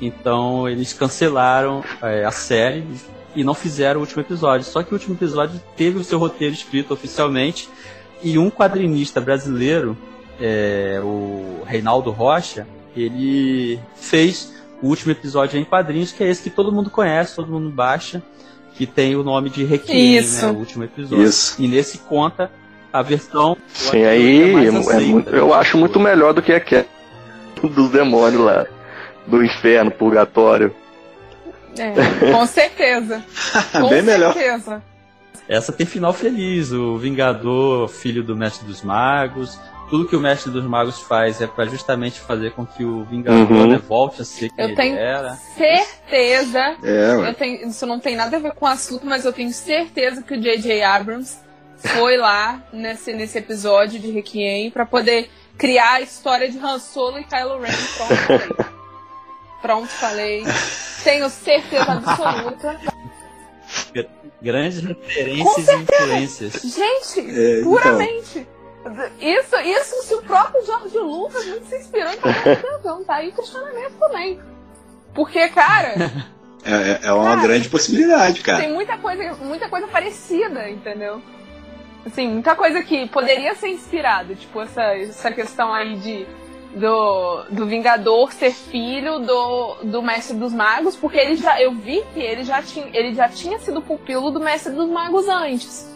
Então, 0.00 0.68
eles 0.68 0.92
cancelaram 0.92 1.82
é, 2.02 2.24
a 2.24 2.30
série 2.30 2.84
e 3.34 3.42
não 3.42 3.54
fizeram 3.54 3.98
o 3.98 4.02
último 4.02 4.20
episódio. 4.22 4.64
Só 4.66 4.82
que 4.82 4.92
o 4.92 4.94
último 4.94 5.14
episódio 5.14 5.60
teve 5.76 5.98
o 5.98 6.04
seu 6.04 6.18
roteiro 6.18 6.54
escrito 6.54 6.92
oficialmente 6.94 7.68
e 8.22 8.38
um 8.38 8.50
quadrinista 8.50 9.20
brasileiro, 9.20 9.96
é, 10.40 11.00
o 11.02 11.62
Reinaldo 11.66 12.10
Rocha, 12.10 12.66
ele 13.02 13.80
fez 13.96 14.52
o 14.82 14.88
último 14.88 15.12
episódio 15.12 15.58
em 15.58 15.64
quadrinhos, 15.64 16.12
que 16.12 16.22
é 16.22 16.28
esse 16.28 16.42
que 16.42 16.50
todo 16.50 16.70
mundo 16.72 16.90
conhece, 16.90 17.34
todo 17.36 17.50
mundo 17.50 17.70
baixa, 17.70 18.22
que 18.76 18.86
tem 18.86 19.14
o 19.16 19.22
nome 19.22 19.48
de 19.50 19.64
Requiem, 19.64 20.16
Isso. 20.18 20.44
né, 20.46 20.52
o 20.52 20.56
último 20.56 20.84
episódio. 20.84 21.24
Isso. 21.24 21.56
E 21.62 21.68
nesse 21.68 21.98
conta 21.98 22.50
a 22.92 23.02
versão. 23.02 23.56
Sim, 23.72 24.04
aí 24.04 24.52
que 24.60 24.66
é 24.66 24.70
mais 24.70 24.88
é 24.88 25.00
muito- 25.00 25.30
eu 25.30 25.54
acho 25.54 25.76
muito 25.78 25.98
melhor 26.00 26.32
do 26.34 26.42
que 26.42 26.52
aquela 26.52 26.86
dos 27.62 27.90
demônios 27.90 28.42
lá. 28.42 28.66
Do 29.26 29.42
inferno, 29.42 29.90
purgatório. 29.90 30.74
É, 31.78 32.30
com 32.30 32.46
certeza. 32.46 33.24
Com 33.72 33.88
Bem 33.88 34.02
melhor. 34.02 34.34
certeza. 34.34 34.82
Essa 35.48 35.72
tem 35.72 35.86
final 35.86 36.12
feliz, 36.12 36.72
o 36.72 36.96
Vingador, 36.98 37.88
filho 37.88 38.22
do 38.22 38.36
Mestre 38.36 38.66
dos 38.66 38.82
Magos. 38.82 39.58
Tudo 39.90 40.08
que 40.08 40.16
o 40.16 40.20
Mestre 40.20 40.50
dos 40.50 40.64
Magos 40.64 41.00
faz 41.00 41.40
é 41.40 41.46
para 41.46 41.66
justamente 41.66 42.18
fazer 42.20 42.52
com 42.52 42.64
que 42.66 42.84
o 42.84 43.04
Vingador 43.04 43.50
Uhum. 43.50 43.66
né, 43.68 43.78
volte 43.78 44.22
a 44.22 44.24
ser 44.24 44.48
quem 44.50 44.58
Eu 44.64 44.68
ele 44.70 44.76
tenho 44.76 44.96
era. 44.96 45.34
certeza. 45.56 46.76
É. 46.82 47.28
Eu 47.28 47.34
tenho, 47.34 47.68
isso 47.68 47.86
não 47.86 48.00
tem 48.00 48.16
nada 48.16 48.36
a 48.36 48.40
ver 48.40 48.52
com 48.54 48.64
o 48.64 48.68
assunto, 48.68 49.04
mas 49.06 49.24
eu 49.24 49.32
tenho 49.32 49.52
certeza 49.52 50.22
que 50.22 50.34
o 50.34 50.40
J.J. 50.40 50.82
Abrams 50.82 51.38
foi 51.78 52.16
lá 52.16 52.62
nesse, 52.72 53.12
nesse 53.12 53.38
episódio 53.38 54.00
de 54.00 54.10
Requiem 54.10 54.70
pra 54.70 54.86
poder 54.86 55.28
criar 55.58 55.94
a 55.94 56.00
história 56.00 56.50
de 56.50 56.58
Han 56.58 56.78
Solo 56.78 57.18
e 57.18 57.24
Kylo 57.24 57.60
Ren. 57.60 57.72
Pronto, 57.96 58.16
falei. 58.16 58.48
Pronto, 59.62 59.88
falei. 59.88 60.44
Tenho 61.04 61.28
certeza 61.28 61.92
absoluta. 61.92 62.80
Grandes 64.42 64.80
referências 64.82 65.68
e 65.68 65.74
influências. 65.74 66.52
Gente, 66.62 67.20
É, 67.20 67.60
então. 67.60 67.70
Isso, 69.20 69.56
isso 69.56 70.02
se 70.04 70.14
o 70.14 70.22
próprio 70.22 70.64
George 70.64 70.98
Lucas 70.98 71.46
não 71.46 71.64
se 71.64 71.76
inspirou 71.76 72.12
em 72.12 72.16
dragão, 72.16 73.04
tá 73.04 73.14
aí 73.14 73.28
o 73.28 73.32
questionamento 73.32 73.94
também. 73.98 74.40
Porque, 75.14 75.48
cara, 75.48 75.94
É, 76.64 77.08
é 77.08 77.12
uma 77.12 77.36
Cara, 77.36 77.42
grande 77.42 77.68
possibilidade, 77.68 78.40
cara. 78.40 78.62
tem 78.62 78.72
muita 78.72 78.96
coisa, 78.96 79.34
muita 79.34 79.68
coisa 79.68 79.86
parecida, 79.86 80.68
entendeu? 80.70 81.20
Assim, 82.06 82.26
muita 82.26 82.54
coisa 82.54 82.82
que 82.82 83.06
poderia 83.08 83.54
ser 83.54 83.68
inspirada, 83.68 84.34
tipo 84.34 84.60
essa, 84.62 84.82
essa 84.96 85.30
questão 85.30 85.72
aí 85.74 85.96
de 85.96 86.26
do, 86.74 87.44
do 87.50 87.66
Vingador 87.66 88.32
ser 88.32 88.50
filho 88.50 89.20
do, 89.20 89.74
do 89.84 90.02
Mestre 90.02 90.36
dos 90.36 90.52
Magos, 90.52 90.96
porque 90.96 91.18
ele 91.18 91.36
já 91.36 91.60
eu 91.60 91.72
vi 91.72 92.02
que 92.14 92.20
ele 92.20 92.42
já 92.44 92.62
tinha 92.62 92.88
ele 92.92 93.14
já 93.14 93.28
tinha 93.28 93.58
sido 93.58 93.80
pupilo 93.80 94.30
do 94.30 94.40
Mestre 94.40 94.72
dos 94.72 94.88
Magos 94.88 95.28
antes. 95.28 95.88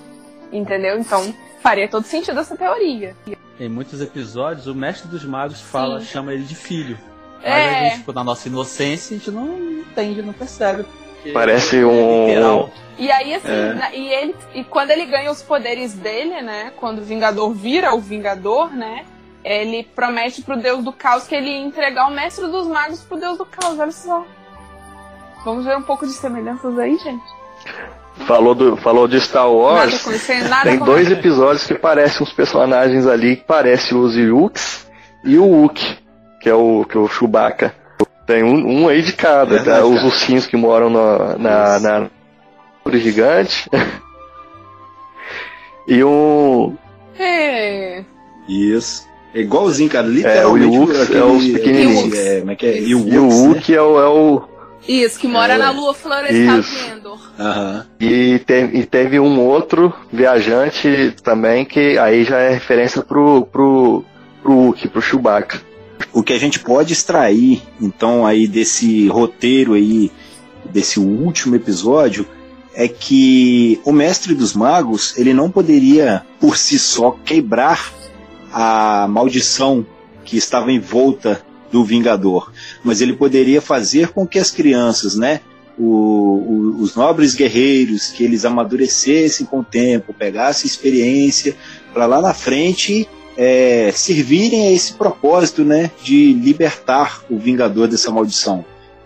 Entendeu? 0.53 0.99
Então, 0.99 1.35
faria 1.61 1.89
todo 1.89 2.05
sentido 2.05 2.39
essa 2.41 2.57
teoria. 2.57 3.15
Em 3.61 3.69
muitos 3.69 4.01
episódios, 4.01 4.67
o 4.67 4.75
Mestre 4.75 5.09
dos 5.09 5.25
Magos 5.25 5.61
fala, 5.61 6.01
Sim. 6.01 6.07
chama 6.07 6.33
ele 6.33 6.45
de 6.45 6.55
filho. 6.55 6.99
Mas 7.39 7.45
É. 7.47 7.69
a 7.69 7.83
gente, 7.85 7.99
tipo, 7.99 8.13
na 8.13 8.25
nossa 8.25 8.49
inocência, 8.49 9.15
a 9.15 9.19
gente 9.19 9.31
não 9.31 9.59
entende, 9.59 10.23
não 10.23 10.33
percebe. 10.33 10.85
Parece 11.33 11.81
é 11.81 11.87
um-. 11.87 12.71
E 12.97 13.11
aí, 13.11 13.35
assim, 13.35 13.49
É. 13.51 13.75
na- 13.75 13.93
e 13.95 14.09
ele. 14.09 14.35
E 14.55 14.65
quando 14.65 14.91
ele 14.91 15.05
ganha 15.07 15.31
os 15.31 15.43
poderes 15.43 15.93
dele, 15.95 16.41
né? 16.41 16.73
Quando 16.77 16.99
o 17.01 17.05
Vingador 17.05 17.53
vira 17.53 17.95
o 17.95 18.01
Vingador, 18.01 18.75
né? 18.75 19.05
Ele 19.45 19.85
promete 19.95 20.43
pro 20.43 20.57
Deus 20.57 20.83
do 20.85 20.93
Caos 20.93 21.25
que 21.27 21.35
ele 21.35 21.49
ia 21.49 21.59
entregar 21.61 22.07
o 22.09 22.11
Mestre 22.15 22.47
dos 22.49 22.67
Magos 22.67 23.01
pro 23.03 23.19
Deus 23.19 23.39
do 23.39 23.45
Caos, 23.47 23.79
olha 23.79 23.93
só. 23.93 24.25
Vamos 25.45 25.65
ver 25.65 25.77
um 25.77 25.83
pouco 25.83 26.07
de 26.07 26.13
semelhanças 26.13 26.77
aí, 26.79 26.97
gente? 26.99 27.25
Falou, 28.27 28.55
do, 28.55 28.77
falou 28.77 29.09
de 29.09 29.21
Star 29.21 29.45
Nada 29.45 29.55
Wars. 29.57 30.03
com 30.03 30.11
isso, 30.13 30.33
nada 30.49 30.69
Tem 30.71 30.79
com 30.79 30.85
dois 30.85 31.09
nada. 31.09 31.21
episódios 31.21 31.67
que 31.67 31.75
parecem 31.75 32.23
uns 32.27 32.33
personagens 32.33 33.07
ali 33.07 33.37
que 33.37 33.45
parecem 33.45 33.97
os 33.97 34.17
Yuks 34.17 34.87
e 35.25 35.39
o 35.39 35.45
Wookie, 35.45 35.99
que 36.41 36.49
é 36.49 36.55
o, 36.55 36.85
que 36.85 36.97
é 36.97 37.01
o 37.01 37.09
Chewbacca. 37.09 37.75
Tem 38.27 38.43
um, 38.45 38.83
um 38.83 38.89
aí 38.89 39.03
de 39.03 39.13
cada, 39.15 39.57
Verdade, 39.57 39.81
tá? 39.81 39.87
os 39.87 40.05
ursinhos 40.05 40.47
que 40.47 40.57
moram 40.57 40.91
na, 40.91 41.39
na, 41.39 41.81
na 41.81 41.95
árvore 42.85 43.01
gigante. 43.03 43.69
e 45.89 46.05
um. 46.05 46.77
É. 47.19 48.05
Isso. 48.49 49.09
É 49.35 49.41
igualzinho, 49.41 49.91
cara. 49.91 50.07
É, 50.07 50.47
o 50.47 50.57
Literalmente. 50.57 51.03
Aquele- 51.03 51.19
é 51.19 51.25
os 51.25 51.45
pequenininhos. 51.49 52.19
É, 52.19 52.39
como 52.41 52.51
é 52.51 52.57
que 52.57 52.67
é? 52.67 52.79
E 52.81 52.95
o 52.95 53.09
Ewoks, 53.09 53.69
né? 53.69 53.75
É 53.77 53.83
o. 53.83 54.01
É 54.01 54.09
o 54.09 54.43
Isso, 54.87 55.19
que 55.19 55.29
mora 55.29 55.55
É. 55.55 55.59
na 55.59 55.71
lua 55.71 55.93
florestal 55.95 56.59
Isso. 56.61 56.85
de 56.85 56.91
Endor. 56.93 57.19
Aham. 57.39 57.87
e, 58.01 58.39
te- 58.41 58.71
e 58.75 58.87
teve 58.87 59.19
um 59.21 59.41
outro 59.41 59.93
viajante 60.13 61.15
também 61.23 61.65
que 61.65 61.99
aí 61.99 62.25
já 62.25 62.39
é 62.39 62.51
referência 62.53 63.03
pro, 63.03 63.43
pro, 63.47 64.05
pro 64.43 64.53
Wookie, 64.53 64.89
pro 64.89 65.03
Chewbacca. 65.03 65.61
O 66.13 66.23
que 66.23 66.33
a 66.33 66.39
gente 66.39 66.61
pode 66.61 66.93
extrair, 66.93 67.63
então, 67.81 68.25
aí 68.27 68.47
desse 68.47 69.09
roteiro 69.09 69.75
aí, 69.75 70.11
desse 70.65 70.99
último 70.99 71.55
episódio, 71.57 72.27
é 72.75 72.87
que 72.89 73.81
o 73.85 73.93
Mestre 73.93 74.35
dos 74.35 74.55
Magos, 74.55 75.17
ele 75.19 75.35
não 75.35 75.51
poderia, 75.51 76.23
por 76.41 76.57
si 76.57 76.79
só, 76.79 77.11
quebrar 77.25 77.93
a 78.53 79.07
maldição 79.09 79.85
que 80.25 80.37
estava 80.37 80.71
em 80.73 80.79
volta 80.79 81.43
do 81.73 81.85
Vingador. 81.85 82.51
Mas 82.83 83.01
ele 83.01 83.13
poderia 83.13 83.61
fazer 83.61 84.09
com 84.09 84.27
que 84.27 84.39
as 84.39 84.51
crianças, 84.51 85.17
né, 85.17 85.41
o- 85.79 85.85
o- 85.85 86.77
os 86.83 86.95
nobres 86.97 87.35
guerreiros, 87.35 88.09
que 88.09 88.25
eles 88.25 88.45
amadurecessem 88.45 89.47
com 89.47 89.61
o 89.61 89.65
tempo, 89.65 90.13
pegassem 90.13 90.67
experiência, 90.67 91.57
para 91.93 92.07
lá 92.07 92.21
na 92.21 92.35
frente 92.35 93.09
é, 93.41 93.93
servirem 93.95 94.67
a 94.67 94.73
esse 94.73 94.95
propósito, 94.95 95.65
né, 95.65 95.93
de 96.03 96.33
libertar 96.33 97.23
o 97.31 97.39
Vingador 97.39 97.87
dessa 97.87 98.11
maldição. 98.11 98.65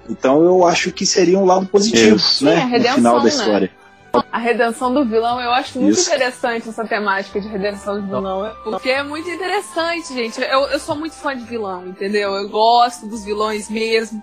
Então 0.08 0.42
eu 0.42 0.64
acho 0.66 0.90
que 0.90 1.04
seria 1.04 1.38
um 1.38 1.44
lado 1.44 1.66
positivo, 1.66 2.16
Isso. 2.16 2.42
né, 2.42 2.62
Sim, 2.62 2.78
no 2.78 2.94
final 2.94 3.18
da 3.18 3.24
né? 3.24 3.30
A 4.30 4.38
redenção 4.38 4.92
do 4.92 5.04
vilão, 5.04 5.40
eu 5.40 5.50
acho 5.52 5.78
muito 5.78 5.98
Isso. 5.98 6.10
interessante 6.10 6.68
essa 6.68 6.86
temática 6.86 7.40
de 7.40 7.48
redenção 7.48 8.00
do 8.00 8.06
vilão. 8.06 8.54
Porque 8.62 8.90
é 8.90 9.02
muito 9.02 9.28
interessante, 9.28 10.12
gente. 10.12 10.40
Eu, 10.42 10.66
eu 10.68 10.78
sou 10.78 10.94
muito 10.96 11.14
fã 11.14 11.36
de 11.36 11.44
vilão, 11.44 11.86
entendeu? 11.86 12.34
Eu 12.34 12.48
gosto 12.48 13.06
dos 13.06 13.24
vilões 13.24 13.70
mesmo. 13.70 14.22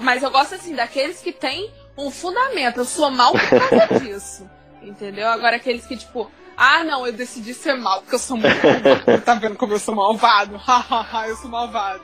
Mas 0.00 0.22
eu 0.22 0.30
gosto, 0.30 0.54
assim, 0.54 0.74
daqueles 0.74 1.20
que 1.20 1.32
têm 1.32 1.72
um 1.96 2.10
fundamento. 2.10 2.78
Eu 2.78 2.84
sou 2.84 3.10
mal 3.10 3.32
por 3.32 3.40
causa 3.48 3.98
disso. 4.04 4.48
Entendeu? 4.82 5.28
Agora 5.28 5.56
aqueles 5.56 5.84
que, 5.86 5.96
tipo, 5.96 6.30
ah, 6.56 6.84
não, 6.84 7.06
eu 7.06 7.12
decidi 7.12 7.54
ser 7.54 7.74
mal 7.74 8.00
porque 8.00 8.14
eu 8.14 8.18
sou 8.18 8.36
muito 8.36 8.56
malvado. 8.64 9.22
Tá 9.22 9.34
vendo 9.34 9.56
como 9.56 9.72
eu 9.72 9.78
sou 9.78 9.94
malvado? 9.94 10.60
Eu 11.28 11.36
sou 11.36 11.50
malvado. 11.50 12.02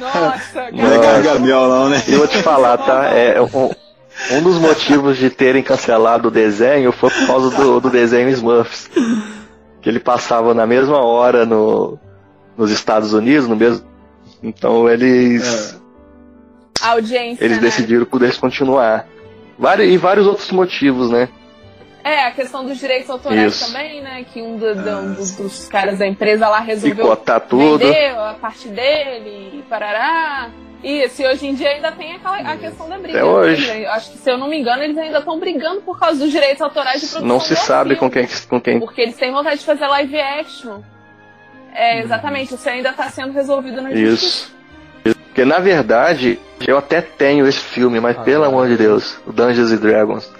Nossa, 0.00 0.70
Não 0.70 0.92
é. 0.92 0.98
Gargamel 0.98 1.68
não, 1.68 1.88
né? 1.88 2.02
Eu 2.06 2.18
vou 2.18 2.28
te 2.28 2.40
falar, 2.42 2.78
tá? 2.78 3.06
É, 3.06 3.40
um, 3.40 3.70
um 4.32 4.42
dos 4.42 4.58
motivos 4.58 5.16
de 5.16 5.30
terem 5.30 5.62
cancelado 5.62 6.28
o 6.28 6.30
desenho 6.30 6.92
foi 6.92 7.10
por 7.10 7.26
causa 7.26 7.50
do, 7.56 7.80
do 7.80 7.90
desenho 7.90 8.28
Smurfs. 8.30 8.90
Que 9.82 9.88
ele 9.88 9.98
passava 10.00 10.52
na 10.54 10.66
mesma 10.66 10.98
hora 11.02 11.46
no, 11.46 11.98
nos 12.56 12.70
Estados 12.70 13.12
Unidos, 13.12 13.48
no 13.48 13.56
mesmo. 13.56 13.86
Então 14.42 14.88
eles, 14.88 15.78
A 16.82 16.90
audiência, 16.92 17.44
eles 17.44 17.56
né? 17.58 17.62
decidiram 17.62 18.04
por 18.04 18.20
descontinuar. 18.20 19.06
Vários, 19.58 19.92
e 19.92 19.96
vários 19.96 20.26
outros 20.26 20.50
motivos, 20.50 21.10
né? 21.10 21.28
É, 22.02 22.26
a 22.26 22.30
questão 22.30 22.64
dos 22.64 22.78
direitos 22.78 23.10
autorais 23.10 23.54
Isso. 23.54 23.66
também, 23.72 24.00
né? 24.02 24.24
Que 24.32 24.40
um 24.40 24.56
do- 24.56 24.74
do- 24.74 25.14
dos, 25.16 25.32
dos 25.36 25.68
caras 25.68 25.98
da 25.98 26.06
empresa 26.06 26.48
lá 26.48 26.58
resolveu 26.60 26.96
Picotar 27.04 27.40
tudo. 27.42 27.78
vender 27.78 28.16
a 28.16 28.34
parte 28.40 28.68
dele 28.68 29.58
e 29.58 29.62
parará. 29.68 30.48
Isso, 30.82 31.20
e 31.22 31.26
hoje 31.26 31.46
em 31.46 31.54
dia 31.54 31.68
ainda 31.68 31.92
tem 31.92 32.14
aquela, 32.14 32.38
a 32.38 32.56
questão 32.56 32.88
da 32.88 32.98
briga. 32.98 33.18
Até 33.18 33.28
hoje. 33.28 33.66
né? 33.66 33.84
Eu 33.84 33.90
acho 33.90 34.12
que, 34.12 34.18
se 34.18 34.30
eu 34.30 34.38
não 34.38 34.48
me 34.48 34.58
engano, 34.58 34.82
eles 34.82 34.96
ainda 34.96 35.18
estão 35.18 35.38
brigando 35.38 35.82
por 35.82 35.98
causa 35.98 36.18
dos 36.20 36.30
direitos 36.30 36.62
autorais 36.62 37.00
de 37.02 37.06
produção 37.08 37.28
Não 37.28 37.38
se 37.40 37.54
sabe 37.54 37.94
filme, 37.94 38.00
com 38.00 38.10
quem, 38.10 38.28
com 38.48 38.60
quem. 38.60 38.80
Porque 38.80 39.00
eles 39.02 39.16
têm 39.16 39.30
vontade 39.30 39.60
de 39.60 39.66
fazer 39.66 39.86
live 39.86 40.18
action. 40.18 40.80
É, 41.74 42.00
exatamente, 42.00 42.54
isso 42.54 42.68
ainda 42.68 42.90
está 42.90 43.08
sendo 43.10 43.32
resolvido 43.32 43.80
na 43.82 43.90
justiça. 43.90 44.14
Isso. 44.14 44.56
Porque 45.02 45.18
Porque 45.24 45.44
na 45.44 45.58
verdade, 45.58 46.38
eu 46.66 46.76
até 46.78 47.00
tenho 47.00 47.46
esse 47.46 47.60
filme, 47.60 48.00
mas 48.00 48.16
Ah, 48.18 48.22
pelo 48.22 48.42
tá. 48.42 48.48
amor 48.48 48.66
de 48.68 48.76
Deus, 48.76 49.18
o 49.26 49.32
Dungeons 49.32 49.70
and 49.72 49.76
Dragons. 49.76 50.32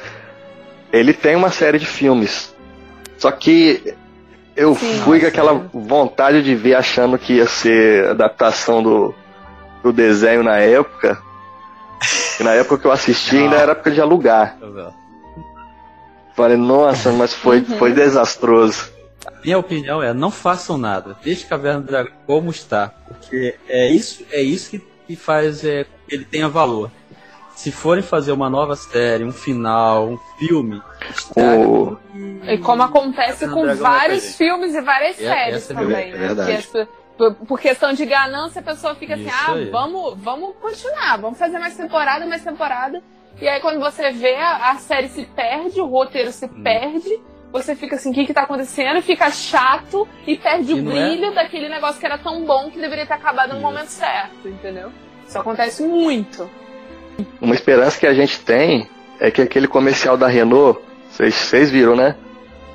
Ele 0.93 1.13
tem 1.13 1.37
uma 1.37 1.51
série 1.51 1.79
de 1.79 1.87
filmes. 1.87 2.55
Só 3.17 3.31
que 3.31 3.95
eu 4.57 4.75
Sim. 4.75 5.01
fui 5.05 5.21
com 5.21 5.27
aquela 5.27 5.53
vontade 5.73 6.43
de 6.43 6.55
ver 6.55 6.75
achando 6.75 7.17
que 7.19 7.35
ia 7.35 7.47
ser 7.47 8.09
adaptação 8.09 8.83
do, 8.83 9.15
do 9.83 9.93
desenho 9.93 10.43
na 10.43 10.57
época. 10.59 11.19
E 12.39 12.43
na 12.43 12.53
época 12.55 12.79
que 12.79 12.87
eu 12.87 12.93
assisti 12.93 13.37
ainda 13.37 13.57
era 13.57 13.73
época 13.73 13.91
de 13.91 14.01
alugar. 14.01 14.57
Falei, 16.35 16.57
nossa, 16.57 17.13
mas 17.13 17.35
foi, 17.35 17.59
Uhum. 17.59 17.79
foi 17.79 17.93
desastroso. 17.93 18.91
Minha 19.45 19.59
opinião 19.59 20.03
é, 20.03 20.13
não 20.15 20.31
façam 20.31 20.79
nada. 20.79 21.17
Deixe 21.23 21.45
Caverna 21.47 21.81
do 21.81 21.87
Dragão 21.87 22.13
como 22.27 22.51
está. 22.51 22.89
Porque 23.07 23.55
é 23.69 23.89
isso, 23.89 24.25
é 24.31 24.41
isso 24.41 24.71
que, 24.71 24.79
que 25.07 25.17
faz 25.17 25.65
é, 25.65 25.85
que 26.09 26.15
ele 26.15 26.25
tenha 26.25 26.49
valor. 26.49 26.91
Se 27.55 27.71
forem 27.71 28.03
fazer 28.03 28.33
uma 28.33 28.49
nova 28.49 28.75
série, 28.77 29.23
um 29.25 29.33
final, 29.33 30.09
um 30.09 30.19
filme, 30.39 30.81
O- 31.37 31.97
E 32.47 32.57
como 32.59 32.83
acontece 32.83 33.41
Caverna 33.47 33.55
com 33.55 33.67
vai 33.67 33.77
vários 33.77 34.35
filmes 34.37 34.75
e 34.75 34.81
várias 34.81 35.21
É, 35.21 35.29
séries 35.29 35.57
essa 35.57 35.73
é 35.75 35.77
também, 35.77 36.13
verdade, 36.13 36.69
né? 36.75 36.89
É 37.27 37.31
por, 37.31 37.47
por 37.47 37.61
questão 37.61 37.93
de 37.93 38.05
ganância, 38.07 38.61
a 38.61 38.65
pessoa 38.65 38.95
fica 38.95 39.15
assim, 39.15 39.27
Isso 39.27 39.35
ah, 39.49 39.53
aí. 39.55 39.71
vamos, 39.71 40.15
vamos 40.19 40.55
continuar, 40.61 41.19
vamos 41.19 41.39
fazer 41.39 41.59
mais 41.59 41.77
temporada, 41.77 42.27
mais 42.27 42.43
temporada. 42.43 43.03
E 43.41 43.49
aí 43.49 43.61
quando 43.61 43.81
você 43.81 44.11
vê, 44.11 44.35
a, 44.37 44.71
a 44.73 44.77
série 44.77 45.09
se 45.09 45.25
perde, 45.25 45.81
o 45.81 45.87
roteiro 45.87 46.31
se 46.33 46.47
Hum. 46.47 46.63
perde, 46.63 47.21
você 47.53 47.75
fica 47.75 47.97
assim, 47.97 48.11
o 48.11 48.15
que 48.15 48.27
que 48.27 48.35
tá 48.35 48.43
acontecendo? 48.43 49.01
Fica 49.03 49.31
chato 49.31 50.07
e 50.27 50.37
perde 50.37 50.73
E 50.73 50.75
o 50.75 50.79
é- 50.79 50.83
brilho 50.83 51.35
daquele 51.35 51.69
negócio 51.69 51.99
que 51.99 52.07
era 52.07 52.19
tão 52.19 52.45
bom 52.45 52.71
que 52.71 52.79
deveria 52.79 53.07
ter 53.07 53.15
acabado 53.15 53.51
no 53.51 53.55
Isso. 53.57 53.63
momento 53.63 53.89
certo, 53.89 54.47
entendeu? 54.49 54.91
Isso 55.27 55.39
acontece 55.39 55.83
muito. 55.83 56.49
Uma 57.41 57.55
esperança 57.55 57.99
que 57.99 58.07
a 58.07 58.15
gente 58.15 58.41
tem 58.41 58.89
é 59.19 59.31
que 59.31 59.43
aquele 59.43 59.67
comercial 59.69 60.17
da 60.17 60.27
Renault, 60.29 60.81
vocês 61.11 61.71
viram, 61.71 61.95
né? 61.97 62.15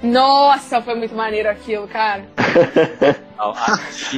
Nossa, 0.05 0.81
foi 0.81 0.95
muito 0.95 1.15
maneiro 1.15 1.49
aquilo, 1.49 1.87
cara. 1.87 2.23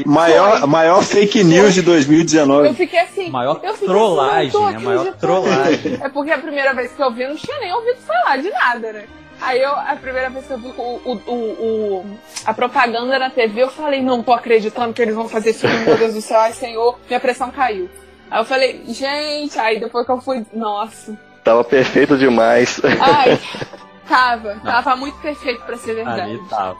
Maior, 0.05 0.67
maior 0.67 1.01
fake 1.03 1.43
news 1.43 1.73
de 1.73 1.79
Eu 1.79 1.85
2019. 1.85 2.73
fiquei 2.75 2.99
assim. 2.99 3.29
Maior 3.29 3.59
eu 3.63 3.73
fiquei 3.73 3.87
trollagem, 3.87 4.47
assim, 4.47 4.57
não 4.57 4.65
tô 4.65 4.71
né? 4.71 4.79
Maior 4.79 5.13
trollagem. 5.13 5.97
É 6.01 6.09
porque 6.09 6.31
a 6.31 6.37
primeira 6.37 6.73
vez 6.73 6.91
que 6.91 7.01
eu 7.01 7.11
vi, 7.11 7.23
eu 7.23 7.29
não 7.29 7.35
tinha 7.35 7.59
nem 7.59 7.73
ouvido 7.73 7.97
falar 8.05 8.37
de 8.37 8.49
nada, 8.49 8.93
né? 8.93 9.05
Aí 9.41 9.61
eu, 9.61 9.71
a 9.71 9.95
primeira 9.99 10.29
vez 10.29 10.45
que 10.45 10.51
eu 10.53 10.57
vi 10.57 10.67
o, 10.77 10.81
o, 10.81 11.21
o, 11.27 11.33
o- 11.33 12.05
a 12.45 12.53
propaganda 12.53 13.19
na 13.19 13.29
TV, 13.29 13.63
eu 13.63 13.69
falei, 13.69 14.01
não 14.01 14.23
tô 14.23 14.33
acreditando 14.33 14.93
que 14.93 15.01
eles 15.01 15.13
vão 15.15 15.27
fazer 15.29 15.51
isso, 15.51 15.67
meu 15.67 15.97
Deus 15.97 16.13
do 16.13 16.21
céu, 16.21 16.39
ai 16.39 16.53
senhor, 16.53 16.97
minha 17.07 17.19
pressão 17.19 17.51
caiu. 17.51 17.89
Aí 18.31 18.39
eu 18.41 18.45
falei, 18.45 18.81
gente, 18.87 19.57
aí 19.59 19.79
depois 19.79 20.05
que 20.05 20.11
eu 20.11 20.21
fui, 20.21 20.43
nossa, 20.53 21.17
Tava 21.43 21.63
perfeito 21.63 22.17
demais. 22.17 22.81
ai, 22.99 23.39
tava, 24.07 24.59
tava 24.63 24.95
muito 24.95 25.17
perfeito 25.19 25.63
pra 25.65 25.77
ser 25.77 25.95
verdade. 25.95 26.21
Ali 26.21 26.41
tava. 26.49 26.77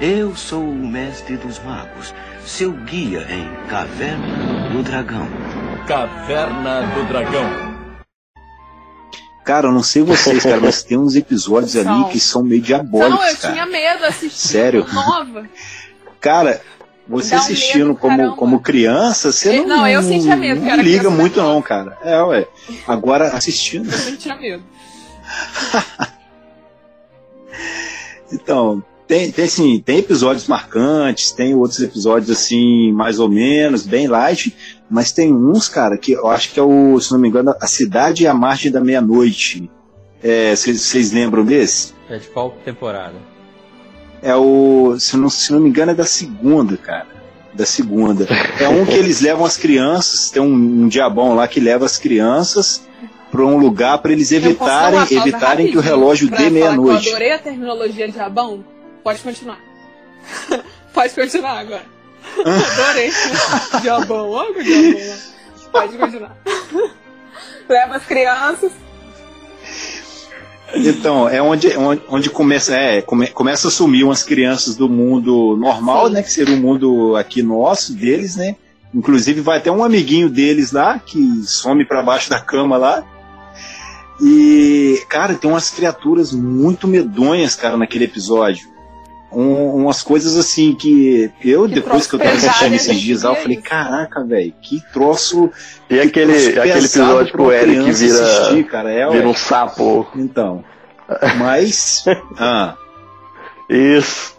Eu 0.00 0.34
sou 0.34 0.62
o 0.62 0.88
mestre 0.88 1.36
dos 1.36 1.58
magos, 1.58 2.14
seu 2.44 2.72
guia 2.72 3.26
em 3.30 3.68
Caverna 3.68 4.70
do 4.70 4.82
Dragão. 4.82 5.28
Caverna 5.86 6.82
do 6.94 7.06
Dragão. 7.06 7.70
Cara, 9.44 9.68
eu 9.68 9.72
não 9.72 9.82
sei 9.82 10.02
vocês, 10.02 10.42
cara, 10.42 10.60
mas 10.60 10.82
tem 10.82 10.96
uns 10.96 11.16
episódios 11.16 11.74
ali 11.76 11.84
São. 11.84 12.08
que 12.08 12.20
são 12.20 12.42
meio 12.42 12.62
diabólicos, 12.62 13.18
Não, 13.18 13.26
eu 13.26 13.36
cara. 13.36 13.52
tinha 13.52 13.66
medo 13.66 14.04
assistir 14.04 14.48
Sério? 14.48 14.86
nova. 14.92 15.44
Cara, 16.20 16.60
você 17.08 17.34
um 17.34 17.38
assistindo 17.38 17.86
medo, 17.88 17.98
como, 17.98 18.16
caramba. 18.16 18.36
como 18.36 18.60
criança, 18.60 19.32
você 19.32 19.58
não, 19.58 19.66
não, 19.78 19.88
eu 19.88 20.02
sentia 20.02 20.36
medo, 20.36 20.60
que 20.60 20.66
não 20.66 20.76
liga 20.76 21.10
muito 21.10 21.42
não, 21.42 21.60
cara. 21.60 21.98
É, 22.02 22.22
ué. 22.22 22.46
Agora, 22.86 23.28
assistindo... 23.36 23.90
Eu 23.92 24.16
tinha 24.16 24.36
medo. 24.36 24.62
Então, 28.32 28.82
tem, 29.06 29.32
tem 29.32 29.44
assim, 29.44 29.80
tem 29.80 29.98
episódios 29.98 30.46
marcantes, 30.46 31.32
tem 31.32 31.54
outros 31.54 31.80
episódios 31.80 32.30
assim, 32.30 32.92
mais 32.92 33.18
ou 33.18 33.28
menos, 33.28 33.84
bem 33.84 34.06
light, 34.06 34.56
mas 34.88 35.10
tem 35.10 35.34
uns, 35.34 35.68
cara, 35.68 35.98
que 35.98 36.12
eu 36.12 36.28
acho 36.28 36.52
que 36.52 36.60
é 36.60 36.62
o, 36.62 36.98
se 37.00 37.12
não 37.12 37.18
me 37.18 37.28
engano, 37.28 37.54
A 37.60 37.66
Cidade 37.66 38.22
e 38.22 38.26
a 38.26 38.34
Margem 38.34 38.70
da 38.70 38.80
Meia-Noite. 38.80 39.68
É, 40.22 40.54
Vocês 40.54 41.12
lembram 41.12 41.44
desse? 41.44 41.92
É 42.08 42.18
de 42.18 42.28
qual 42.28 42.50
temporada? 42.64 43.14
É 44.22 44.36
o, 44.36 44.96
se 44.98 45.16
não, 45.16 45.30
se 45.30 45.50
não 45.50 45.60
me 45.60 45.70
engano, 45.70 45.92
é 45.92 45.94
da 45.94 46.04
segunda, 46.04 46.76
cara. 46.76 47.08
Da 47.54 47.66
segunda. 47.66 48.28
É 48.60 48.68
um 48.68 48.84
que 48.84 48.94
eles 48.94 49.20
levam 49.20 49.44
as 49.44 49.56
crianças, 49.56 50.30
tem 50.30 50.40
um, 50.40 50.84
um 50.84 50.88
diabão 50.88 51.34
lá 51.34 51.48
que 51.48 51.58
leva 51.58 51.84
as 51.84 51.96
crianças 51.96 52.86
para 53.30 53.44
um 53.46 53.56
lugar 53.58 53.98
para 53.98 54.12
eles 54.12 54.32
evitarem, 54.32 55.00
evitarem 55.10 55.70
que 55.70 55.78
o 55.78 55.80
relógio 55.80 56.28
dê 56.30 56.50
meia-noite. 56.50 57.06
Eu 57.06 57.12
adorei 57.14 57.32
a 57.32 57.38
terminologia 57.38 58.08
de 58.08 58.18
Abão. 58.20 58.64
Pode 59.04 59.20
continuar. 59.20 59.58
Pode 60.92 61.14
continuar 61.14 61.58
agora. 61.60 61.84
adorei. 62.38 63.10
Diabão, 63.82 64.30
olha 64.30 64.58
o 64.58 64.62
diabão. 64.62 65.16
Pode 65.72 65.96
continuar. 65.96 66.36
Leva 67.68 67.96
as 67.96 68.04
crianças. 68.04 68.72
Então, 70.74 71.28
é 71.28 71.42
onde, 71.42 71.76
onde, 71.76 72.02
onde 72.08 72.30
começa, 72.30 72.74
é, 72.76 73.02
come- 73.02 73.26
começa 73.28 73.68
a 73.68 73.70
sumir 73.70 74.04
umas 74.04 74.22
crianças 74.22 74.76
do 74.76 74.88
mundo 74.88 75.56
normal, 75.56 76.06
Sim. 76.08 76.12
né? 76.14 76.22
Que 76.22 76.32
seria 76.32 76.54
o 76.54 76.58
mundo 76.58 77.16
aqui 77.16 77.42
nosso, 77.42 77.92
deles, 77.94 78.36
né? 78.36 78.54
Inclusive 78.94 79.40
vai 79.40 79.60
ter 79.60 79.70
um 79.70 79.82
amiguinho 79.84 80.28
deles 80.28 80.72
lá 80.72 80.98
que 80.98 81.42
some 81.44 81.84
pra 81.84 82.02
baixo 82.02 82.30
da 82.30 82.40
cama 82.40 82.76
lá. 82.76 83.04
E, 84.22 85.02
cara, 85.08 85.34
tem 85.34 85.50
umas 85.50 85.70
criaturas 85.70 86.32
muito 86.32 86.86
medonhas, 86.86 87.54
cara, 87.54 87.76
naquele 87.76 88.04
episódio. 88.04 88.68
Um- 89.32 89.76
umas 89.84 90.02
coisas 90.02 90.36
assim 90.36 90.74
que 90.74 91.30
eu, 91.44 91.68
Que 91.68 91.74
depois 91.76 92.06
que 92.06 92.14
eu 92.16 92.18
tava 92.18 92.32
assistindo 92.32 92.74
esses 92.74 93.00
dias 93.00 93.22
lá, 93.22 93.30
eu 93.30 93.36
Que 93.36 93.42
falei, 93.42 93.56
caraca, 93.58 94.24
velho, 94.24 94.52
que 94.60 94.80
troço. 94.92 95.50
E 95.88 95.94
que 95.94 96.00
aquele, 96.00 96.32
troço 96.52 96.60
aquele 96.60 96.86
episódio 96.86 97.32
que 97.32 97.40
o 97.40 97.44
uma 97.44 97.54
Eric 97.54 97.76
criança 97.80 97.98
vira, 98.04 98.22
assistir, 98.24 98.64
cara, 98.64 98.90
é, 98.92 99.08
vira 99.08 99.28
um 99.28 99.34
sapo. 99.34 100.06
Então. 100.16 100.64
Mas. 101.38 102.04
ah, 102.38 102.74
Isso. 103.68 104.34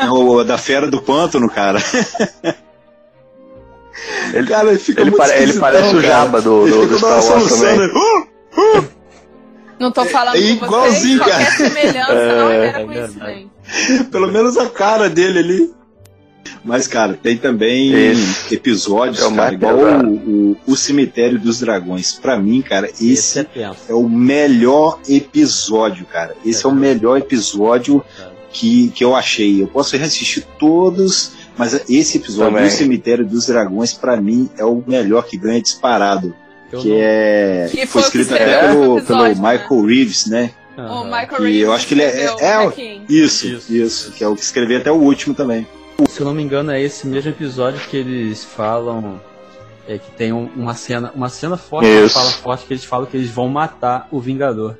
é 0.00 0.08
o 0.10 0.44
da 0.44 0.56
fera 0.56 0.88
do 0.88 1.02
pântano, 1.02 1.50
cara. 1.50 1.78
Ele, 4.32 4.46
Cara, 4.46 4.70
ele 4.70 4.78
fica 4.78 5.00
ele, 5.00 5.10
muito 5.10 5.20
pare- 5.20 5.42
ele 5.42 5.54
parece 5.54 5.88
o 5.94 6.00
cara. 6.00 6.06
Jabba 6.08 6.40
do, 6.40 6.66
do, 6.66 6.86
do 6.86 6.98
Star 6.98 7.22
Wars 7.24 7.48
também. 7.58 7.80
"Uh!" 7.88 8.29
Não 9.78 9.90
tô 9.90 10.04
falando 10.04 10.36
É 10.36 10.56
com 10.56 10.66
igualzinho, 10.66 11.18
vocês, 11.18 11.30
qualquer 11.30 11.56
cara. 11.56 11.70
semelhança 11.70 12.34
não 12.36 12.50
É, 12.50 12.66
era 12.66 12.80
é. 13.30 14.04
Pelo 14.10 14.30
menos 14.30 14.56
a 14.58 14.68
cara 14.68 15.08
dele 15.08 15.38
ali. 15.38 15.70
Mas, 16.64 16.86
cara, 16.86 17.14
tem 17.14 17.38
também 17.38 17.92
Esse 17.94 18.54
episódios, 18.54 19.22
é 19.22 19.26
o 19.26 19.34
cara, 19.34 19.54
igual 19.54 19.76
o, 19.76 20.50
o, 20.52 20.56
o 20.66 20.76
Cemitério 20.76 21.38
dos 21.38 21.60
Dragões. 21.60 22.12
Pra 22.12 22.38
mim, 22.38 22.60
cara, 22.60 22.88
Esse 22.88 23.10
esse 23.12 23.38
é 23.40 23.46
é 23.88 23.94
o 23.94 24.06
melhor 24.08 24.98
episódio, 25.08 26.04
cara. 26.04 26.34
Esse 26.44 26.66
é 26.66 26.68
o 26.68 26.72
melhor 26.74 27.16
episódio 27.18 28.04
que, 28.52 28.88
que 28.90 29.02
eu 29.02 29.16
achei. 29.16 29.62
Eu 29.62 29.68
posso 29.68 29.96
reassistir 29.96 30.44
todos, 30.58 31.32
mas 31.56 31.88
esse 31.88 32.18
episódio 32.18 32.52
Também. 32.54 32.68
do 32.68 32.72
Cemitério 32.74 33.26
dos 33.26 33.46
Dragões, 33.46 33.94
pra 33.94 34.20
mim, 34.20 34.50
é 34.58 34.64
o 34.64 34.82
melhor 34.86 35.24
que 35.26 35.38
ganha 35.38 35.60
disparado. 35.62 36.34
Eu 36.72 36.80
que 36.80 36.88
não- 36.88 36.96
é. 37.00 37.68
Que 37.70 37.86
foi 37.86 38.02
o 38.02 38.04
escrito 38.04 38.34
até 38.34 38.68
pelo, 38.68 38.98
episódio, 38.98 39.06
pelo 39.36 39.48
Michael 39.48 39.86
Reeves, 39.86 40.26
né? 40.26 40.50
O 40.76 40.80
Aham. 40.80 41.04
Michael 41.04 41.26
Que 41.28 41.42
Reeves 41.42 41.62
eu 41.62 41.72
acho 41.72 41.86
que 41.86 41.94
ele 41.94 42.02
é- 42.02 42.24
é- 42.24 42.26
é-. 42.40 43.00
Isso, 43.08 43.46
Isso. 43.46 43.72
isso, 43.74 44.12
que 44.12 44.22
é 44.24 44.28
o 44.28 44.34
que 44.34 44.42
escreveu 44.42 44.78
até 44.78 44.90
o 44.90 44.94
último 44.96 45.34
também. 45.34 45.66
Se 46.08 46.20
eu 46.20 46.24
não 46.26 46.32
me 46.32 46.42
engano, 46.42 46.70
é 46.70 46.80
esse 46.80 47.06
mesmo 47.06 47.30
episódio 47.30 47.80
que 47.88 47.96
eles 47.96 48.44
falam. 48.44 49.20
É 49.88 49.98
que 49.98 50.10
tem 50.12 50.32
um- 50.32 50.48
uma 50.54 50.74
cena, 50.74 51.10
uma 51.14 51.28
cena 51.28 51.56
forte, 51.56 51.88
uma 51.88 52.08
fala 52.08 52.30
forte 52.30 52.64
que 52.66 52.72
eles 52.72 52.84
falam 52.84 53.06
que 53.06 53.16
eles 53.16 53.28
vão 53.30 53.48
matar 53.48 54.06
o 54.10 54.20
Vingador. 54.20 54.76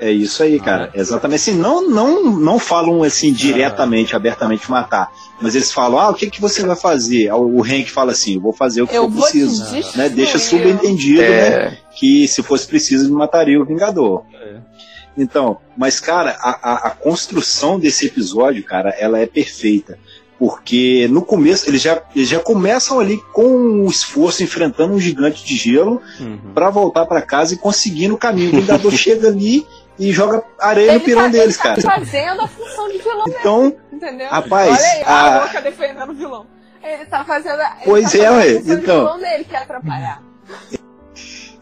É 0.00 0.10
isso 0.10 0.42
aí, 0.42 0.58
cara. 0.58 0.90
Exatamente. 0.94 1.40
Assim, 1.50 1.54
não, 1.54 1.86
não, 1.86 2.24
não 2.38 2.58
falam 2.58 3.02
assim 3.02 3.32
diretamente, 3.34 4.16
abertamente 4.16 4.70
matar. 4.70 5.12
Mas 5.42 5.54
eles 5.54 5.70
falam, 5.70 5.98
ah, 6.00 6.08
o 6.10 6.14
que, 6.14 6.30
que 6.30 6.40
você 6.40 6.64
vai 6.64 6.74
fazer? 6.74 7.30
O 7.32 7.62
Hank 7.62 7.90
fala 7.90 8.12
assim, 8.12 8.36
eu 8.36 8.40
vou 8.40 8.52
fazer 8.52 8.80
o 8.82 8.86
que 8.86 8.94
Eu 8.96 9.10
preciso. 9.10 9.62
Né? 9.96 10.08
Deixa 10.08 10.38
subentendido, 10.38 11.20
né? 11.20 11.28
É, 11.28 11.78
Que 11.94 12.26
se 12.26 12.42
fosse 12.42 12.66
preciso, 12.66 13.04
ele 13.04 13.12
mataria 13.12 13.60
o 13.60 13.64
Vingador. 13.66 14.24
É. 14.42 14.56
Então, 15.18 15.58
mas, 15.76 16.00
cara, 16.00 16.36
a, 16.40 16.50
a, 16.50 16.74
a 16.88 16.90
construção 16.90 17.78
desse 17.78 18.06
episódio, 18.06 18.64
cara, 18.64 18.90
ela 18.98 19.18
é 19.18 19.26
perfeita. 19.26 19.98
Porque 20.38 21.06
no 21.10 21.20
começo, 21.20 21.68
eles 21.68 21.82
já, 21.82 22.00
eles 22.16 22.26
já 22.26 22.38
começam 22.40 22.98
ali 22.98 23.18
com 23.34 23.82
o 23.84 23.90
esforço 23.90 24.42
enfrentando 24.42 24.94
um 24.94 24.98
gigante 24.98 25.44
de 25.44 25.54
gelo 25.54 26.00
Uhum. 26.18 26.38
pra 26.54 26.70
voltar 26.70 27.04
pra 27.04 27.20
casa 27.20 27.52
e 27.52 27.58
conseguindo 27.58 28.14
o 28.14 28.18
caminho. 28.18 28.48
O 28.48 28.60
Vingador 28.60 28.90
chega 28.96 29.28
ali 29.28 29.66
e 30.00 30.12
joga 30.12 30.42
areia 30.58 30.92
no 30.92 30.98
Ele 30.98 31.04
pirão 31.04 31.22
tá, 31.22 31.28
deles, 31.28 31.44
ele 31.64 31.74
tá 31.76 31.82
cara. 31.82 32.00
fazendo 32.00 32.40
a 32.40 32.48
função 32.48 32.88
de 32.88 32.98
vilão, 32.98 33.24
Então, 33.28 33.76
entendeu? 33.92 34.28
Rapaz, 34.28 34.70
Olha 34.78 34.90
aí, 34.92 35.02
a 35.04 35.20
a- 35.36 35.38
louca 35.40 35.60
defendendo 35.60 36.10
o 36.10 36.14
vilão. 36.14 36.46
Ele 36.82 37.04
tá 37.04 37.24
fazendo. 37.24 37.60
ele 37.60 37.68
Pois 37.84 38.10
tá 38.10 38.18
é, 38.18 38.22
fazendo 38.22 38.36
ué, 38.36 38.40
a 38.50 38.54
função 38.60 38.76
de 38.76 38.82
então. 38.82 38.98
vilão 39.00 39.18
dele 39.20 39.44
que 39.44 39.54
é 39.54 39.58
atrapalhar. 39.58 40.22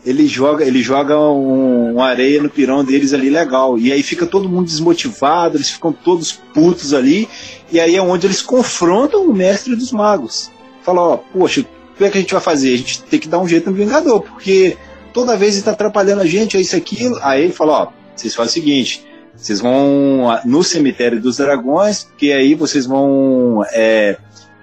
ele 0.06 0.26
joga, 0.26 0.64
ele 0.64 0.80
joga 0.80 1.18
um, 1.18 1.94
uma 1.94 2.06
areia 2.06 2.40
no 2.42 2.48
pirão 2.48 2.84
deles 2.84 3.12
ali 3.12 3.28
legal. 3.28 3.76
E 3.78 3.92
aí 3.92 4.02
fica 4.02 4.24
todo 4.24 4.48
mundo 4.48 4.66
desmotivado, 4.66 5.56
eles 5.56 5.70
ficam 5.70 5.92
todos 5.92 6.32
putos 6.32 6.94
ali. 6.94 7.28
E 7.70 7.78
aí 7.80 7.96
é 7.96 8.00
onde 8.00 8.26
eles 8.26 8.40
confrontam 8.40 9.24
o 9.24 9.34
mestre 9.34 9.74
dos 9.76 9.92
magos. 9.92 10.50
Fala, 10.82 11.00
ó, 11.02 11.16
poxa, 11.16 11.60
o 11.62 11.96
que 11.98 12.04
é 12.04 12.10
que 12.10 12.16
a 12.18 12.20
gente 12.20 12.32
vai 12.32 12.40
fazer? 12.40 12.72
A 12.72 12.78
gente 12.78 13.02
tem 13.02 13.18
que 13.20 13.28
dar 13.28 13.40
um 13.40 13.48
jeito 13.48 13.68
no 13.68 13.76
Vingador, 13.76 14.22
porque 14.22 14.78
toda 15.12 15.36
vez 15.36 15.56
ele 15.56 15.64
tá 15.64 15.72
atrapalhando 15.72 16.22
a 16.22 16.26
gente, 16.26 16.56
é 16.56 16.60
isso 16.60 16.76
aquilo. 16.76 17.18
Aí 17.20 17.42
ele 17.44 17.52
fala, 17.52 17.72
ó, 17.82 17.88
vocês 18.20 18.34
fazem 18.34 18.50
o 18.50 18.54
seguinte. 18.54 19.06
Vocês 19.36 19.60
vão 19.60 20.40
no 20.44 20.64
cemitério 20.64 21.20
dos 21.20 21.36
dragões, 21.36 22.04
porque 22.04 22.32
aí 22.32 22.54
vocês 22.54 22.86
vão 22.86 23.64
é, 23.72 24.16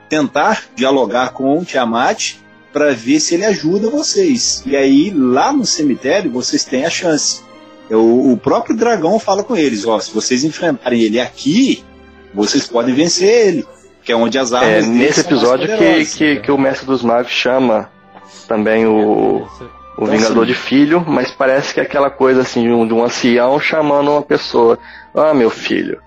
tentar 0.09 0.63
dialogar 0.75 1.31
com 1.31 1.57
o 1.57 1.65
Tiamat 1.65 2.35
para 2.73 2.93
ver 2.93 3.21
se 3.21 3.35
ele 3.35 3.45
ajuda 3.45 3.89
vocês. 3.89 4.61
E 4.65 4.75
aí, 4.75 5.09
lá 5.15 5.53
no 5.53 5.65
cemitério, 5.65 6.29
vocês 6.29 6.65
têm 6.65 6.85
a 6.85 6.89
chance. 6.89 7.41
O, 7.89 8.33
o 8.33 8.37
próprio 8.37 8.75
dragão 8.75 9.17
fala 9.17 9.43
com 9.43 9.55
eles: 9.55 9.85
ó, 9.85 9.97
se 9.99 10.11
vocês 10.11 10.43
enfrentarem 10.43 11.01
ele 11.01 11.19
aqui, 11.19 11.83
vocês 12.33 12.67
podem 12.67 12.93
vencer 12.93 13.47
ele. 13.47 13.65
Que 14.03 14.11
é 14.11 14.15
onde 14.15 14.37
as 14.37 14.51
armas. 14.51 14.85
É 14.85 14.87
nesse 14.87 15.23
são 15.23 15.31
mais 15.31 15.41
episódio 15.41 15.77
que, 15.77 16.05
que, 16.05 16.39
que 16.41 16.51
o 16.51 16.57
Mestre 16.57 16.85
dos 16.85 17.01
Magos 17.01 17.31
chama 17.31 17.89
também 18.47 18.85
o, 18.85 19.47
o 19.97 20.05
Vingador 20.05 20.43
assim- 20.43 20.53
de 20.53 20.55
filho, 20.55 21.03
mas 21.07 21.31
parece 21.31 21.73
que 21.73 21.79
é 21.79 21.83
aquela 21.83 22.09
coisa 22.09 22.41
assim 22.41 22.63
de 22.63 22.69
um, 22.73 22.87
de 22.87 22.93
um 22.93 23.03
ancião 23.03 23.59
chamando 23.59 24.11
uma 24.11 24.21
pessoa. 24.21 24.77
Ah, 25.13 25.33
meu 25.33 25.49
filho. 25.49 25.99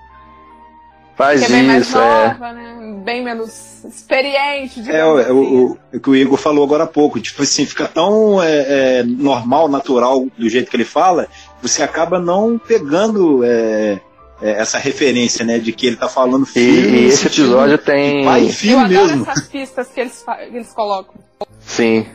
Faz 1.17 1.41
Que 1.41 1.47
é 1.53 1.57
bem 1.57 1.63
mais 1.65 1.87
isso, 1.89 1.99
é. 1.99 2.29
nova, 2.29 2.53
né? 2.53 3.03
Bem 3.05 3.25
menos 3.25 3.83
experiente. 3.85 4.89
É, 4.89 4.99
é, 4.99 5.05
o, 5.05 5.17
assim. 5.17 5.31
o, 5.33 5.79
o 5.95 6.01
que 6.01 6.11
o 6.11 6.15
Igor 6.15 6.37
falou 6.39 6.63
agora 6.65 6.85
há 6.85 6.87
pouco, 6.87 7.19
tipo 7.19 7.43
assim, 7.43 7.65
fica 7.67 7.89
tão 7.89 8.41
é, 8.43 8.99
é, 8.99 9.03
normal, 9.03 9.69
natural 9.69 10.27
do 10.37 10.49
jeito 10.49 10.71
que 10.71 10.77
ele 10.77 10.85
fala, 10.85 11.27
você 11.61 11.83
acaba 11.83 12.21
não 12.21 12.57
pegando 12.59 13.43
é, 13.45 14.01
é, 14.41 14.51
essa 14.61 14.79
referência, 14.79 15.45
né, 15.45 15.59
de 15.59 15.73
que 15.73 15.87
ele 15.89 15.97
tá 15.97 16.09
falando 16.09 16.47
filho. 16.47 16.91
e 16.95 17.07
esse 17.07 17.27
episódio 17.27 17.79
tem. 17.79 18.25
Pai 18.25 18.43
e 18.43 18.47
Eu 18.47 18.53
filho 18.53 18.79
adoro 18.79 18.91
mesmo. 19.09 19.23
essas 19.29 19.49
pistas 19.49 19.89
que 19.89 20.01
eles, 20.01 20.23
que 20.25 20.57
eles 20.57 20.73
colocam. 20.73 21.15
Sim. 21.61 22.07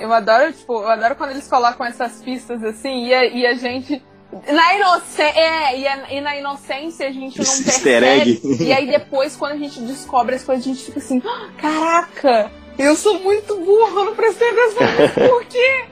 Eu 0.00 0.12
adoro, 0.12 0.52
tipo, 0.52 0.72
eu 0.82 0.88
adoro 0.88 1.14
quando 1.16 1.30
eles 1.30 1.46
colocam 1.48 1.84
essas 1.86 2.22
pistas 2.22 2.62
assim 2.64 3.06
e 3.06 3.14
a, 3.14 3.24
e 3.24 3.46
a 3.46 3.54
gente. 3.54 4.02
Na 4.48 4.74
inocência. 4.76 5.22
É, 5.40 5.78
e, 5.78 5.88
a- 5.88 6.12
e 6.12 6.20
na 6.20 6.36
inocência 6.36 7.08
a 7.08 7.12
gente 7.12 7.36
não 7.36 7.42
Esse 7.44 7.64
percebe. 7.64 8.06
easter 8.06 8.52
egg. 8.52 8.64
E 8.64 8.72
aí 8.72 8.86
depois, 8.86 9.34
quando 9.36 9.52
a 9.52 9.56
gente 9.56 9.80
descobre 9.80 10.36
as 10.36 10.44
coisas, 10.44 10.64
a 10.64 10.68
gente 10.68 10.84
fica 10.84 10.98
assim, 11.00 11.20
"Ah, 11.26 11.48
caraca, 11.58 12.50
eu 12.78 12.94
sou 12.94 13.18
muito 13.20 13.56
burro, 13.56 13.98
eu 14.00 14.04
não 14.04 14.14
prestei 14.14 14.48
atenção 14.50 14.86
nisso, 14.98 15.14
por 15.30 15.44
quê? 15.46 15.84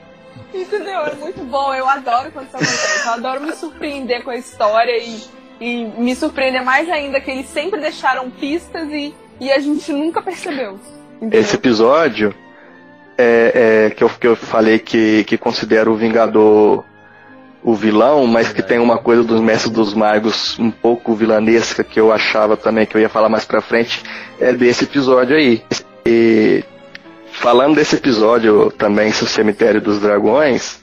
Entendeu? 0.53 1.01
É 1.01 1.13
muito 1.15 1.43
bom, 1.43 1.73
eu 1.75 1.87
adoro 1.87 2.31
quando 2.31 2.47
isso 2.47 2.55
acontece. 2.55 3.07
Eu 3.07 3.13
adoro 3.13 3.41
me 3.41 3.51
surpreender 3.53 4.23
com 4.23 4.31
a 4.31 4.35
história 4.35 4.97
e, 4.97 5.19
e 5.59 5.85
me 5.85 6.15
surpreender 6.15 6.63
mais 6.63 6.89
ainda 6.89 7.19
que 7.21 7.29
eles 7.29 7.47
sempre 7.49 7.79
deixaram 7.79 8.31
pistas 8.31 8.89
e, 8.89 9.13
e 9.39 9.51
a 9.51 9.59
gente 9.59 9.91
nunca 9.91 10.21
percebeu. 10.21 10.79
Entendeu? 11.17 11.41
Esse 11.41 11.55
episódio 11.55 12.33
é, 13.21 13.51
é, 13.53 13.89
que, 13.89 14.01
eu, 14.01 14.09
que 14.09 14.27
eu 14.27 14.35
falei 14.35 14.79
que, 14.79 15.25
que 15.25 15.37
considero 15.37 15.91
o 15.91 15.95
Vingador 15.97 16.85
o 17.61 17.75
vilão, 17.75 18.25
mas 18.25 18.53
que 18.53 18.63
tem 18.63 18.79
uma 18.79 18.97
coisa 18.97 19.21
dos 19.21 19.41
Mestres 19.41 19.73
dos 19.73 19.93
Magos 19.93 20.57
um 20.57 20.71
pouco 20.71 21.13
vilanesca 21.13 21.83
que 21.83 21.99
eu 21.99 22.11
achava 22.11 22.55
também 22.55 22.85
que 22.85 22.95
eu 22.95 23.01
ia 23.01 23.09
falar 23.09 23.27
mais 23.27 23.43
pra 23.43 23.59
frente, 23.59 24.01
é 24.39 24.53
desse 24.53 24.85
episódio 24.85 25.35
aí. 25.35 25.61
E 26.05 26.63
falando 27.33 27.75
desse 27.75 27.97
episódio 27.97 28.71
também, 28.71 29.09
o 29.09 29.13
Cemitério 29.13 29.81
dos 29.81 29.99
Dragões, 29.99 30.79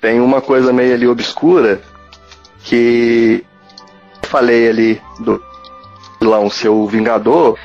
tem 0.00 0.20
uma 0.20 0.42
coisa 0.42 0.74
meio 0.74 0.92
ali 0.92 1.06
obscura 1.06 1.80
que 2.64 3.42
falei 4.22 4.68
ali 4.68 5.02
do 5.20 5.42
vilão 6.20 6.50
ser 6.50 6.68
o 6.68 6.86
Vingador, 6.86 7.58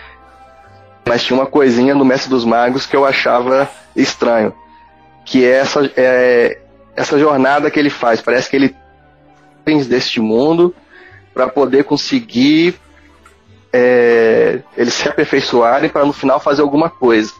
mas 1.08 1.24
tinha 1.24 1.40
uma 1.40 1.46
coisinha 1.46 1.94
no 1.94 2.04
Mestre 2.04 2.30
dos 2.30 2.44
Magos 2.44 2.86
que 2.86 2.96
eu 2.96 3.06
achava 3.06 3.70
estranho, 3.96 4.54
que 5.24 5.46
é 5.46 5.52
essa, 5.52 5.92
é, 5.96 6.60
essa 6.96 7.18
jornada 7.20 7.70
que 7.70 7.80
ele 7.80 7.90
faz. 7.90 8.22
Parece 8.22 8.50
que 8.50 8.56
ele 8.56 8.76
tem 9.64 9.82
deste 9.84 10.20
mundo 10.20 10.74
para 11.34 11.48
poder 11.48 11.84
conseguir 11.84 12.80
é, 13.72 14.62
eles 14.78 14.94
se 14.94 15.08
aperfeiçoarem 15.08 15.90
para 15.90 16.06
no 16.06 16.14
final 16.14 16.40
fazer 16.40 16.62
alguma 16.62 16.90
coisa. 16.90 17.34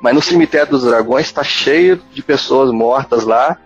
Mas 0.00 0.14
no 0.14 0.22
cemitério 0.22 0.70
dos 0.70 0.84
dragões 0.84 1.26
está 1.26 1.44
cheio 1.44 2.00
de 2.12 2.22
pessoas 2.22 2.70
mortas 2.70 3.24
lá, 3.24 3.56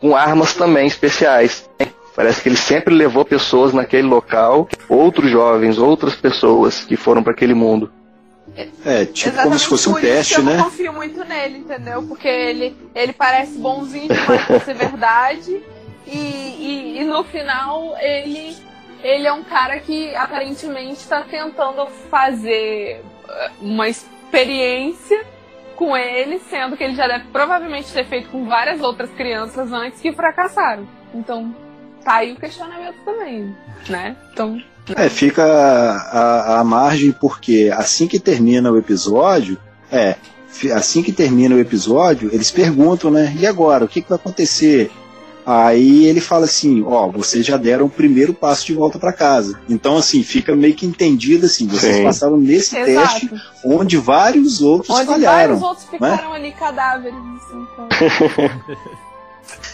com 0.00 0.16
armas 0.16 0.54
também 0.54 0.86
especiais. 0.86 1.68
Parece 2.14 2.42
que 2.42 2.48
ele 2.48 2.56
sempre 2.56 2.94
levou 2.94 3.24
pessoas 3.24 3.72
naquele 3.72 4.06
local, 4.08 4.68
outros 4.88 5.30
jovens, 5.30 5.78
outras 5.78 6.14
pessoas 6.14 6.84
que 6.84 6.96
foram 6.96 7.22
para 7.22 7.32
aquele 7.32 7.54
mundo. 7.54 7.90
É, 8.84 9.04
tipo 9.04 9.28
Exatamente 9.28 9.42
como 9.44 9.58
se 9.58 9.66
fosse 9.66 9.88
um 9.88 9.94
teste, 9.94 10.34
que 10.34 10.40
eu 10.40 10.44
né? 10.44 10.56
não 10.56 10.64
confio 10.64 10.92
muito 10.92 11.24
nele, 11.24 11.58
entendeu? 11.58 12.02
Porque 12.02 12.26
ele, 12.26 12.76
ele 12.94 13.12
parece 13.12 13.58
bonzinho 13.58 14.08
demais 14.08 14.44
pra 14.44 14.60
ser 14.60 14.74
verdade. 14.74 15.62
E, 16.06 16.16
e, 16.16 17.00
e 17.00 17.04
no 17.04 17.22
final 17.24 17.94
ele, 18.00 18.56
ele 19.02 19.26
é 19.26 19.32
um 19.32 19.44
cara 19.44 19.78
que 19.78 20.14
aparentemente 20.14 21.00
está 21.00 21.22
tentando 21.22 21.86
fazer 22.10 23.04
eh, 23.28 23.50
uma 23.60 23.88
experiência 23.88 25.24
com 25.76 25.96
ele, 25.96 26.40
sendo 26.50 26.76
que 26.76 26.82
ele 26.82 26.96
já 26.96 27.06
deve 27.06 27.26
provavelmente 27.26 27.92
ter 27.92 28.04
feito 28.04 28.30
com 28.30 28.46
várias 28.46 28.80
outras 28.80 29.10
crianças 29.10 29.72
antes 29.72 30.00
que 30.00 30.12
fracassaram. 30.12 30.88
Então, 31.14 31.54
tá 32.02 32.16
aí 32.16 32.32
o 32.32 32.36
questionamento 32.36 32.96
também, 33.04 33.56
né? 33.88 34.16
Então, 34.32 34.60
É, 34.96 35.08
fica 35.08 35.44
a, 35.44 36.56
a, 36.56 36.60
a 36.60 36.64
margem 36.64 37.12
porque 37.12 37.70
assim 37.74 38.06
que 38.06 38.18
termina 38.18 38.70
o 38.70 38.78
episódio, 38.78 39.58
é, 39.90 40.16
assim 40.74 41.02
que 41.02 41.12
termina 41.12 41.54
o 41.54 41.58
episódio, 41.58 42.30
eles 42.32 42.50
perguntam, 42.50 43.10
né? 43.10 43.34
E 43.38 43.46
agora, 43.46 43.84
o 43.84 43.88
que, 43.88 44.02
que 44.02 44.08
vai 44.08 44.16
acontecer? 44.16 44.90
Aí 45.50 46.04
ele 46.04 46.20
fala 46.20 46.44
assim, 46.44 46.84
ó, 46.86 47.08
vocês 47.08 47.46
já 47.46 47.56
deram 47.56 47.86
o 47.86 47.90
primeiro 47.90 48.34
passo 48.34 48.66
de 48.66 48.74
volta 48.74 48.98
para 48.98 49.14
casa. 49.14 49.58
Então, 49.66 49.96
assim, 49.96 50.22
fica 50.22 50.54
meio 50.54 50.74
que 50.74 50.84
entendido 50.84 51.46
assim, 51.46 51.66
vocês 51.66 51.96
Sim. 51.96 52.04
passaram 52.04 52.36
nesse 52.36 52.72
teste 52.74 53.24
exato. 53.24 53.40
onde 53.64 53.96
vários 53.96 54.60
outros 54.60 54.94
Onde 54.94 55.06
falharam. 55.06 55.56
vários 55.56 55.62
outros 55.62 55.88
ficaram 55.88 56.34
ali 56.34 56.52
cadáveres. 56.52 57.18
Assim, 57.18 57.66
então. 57.72 58.98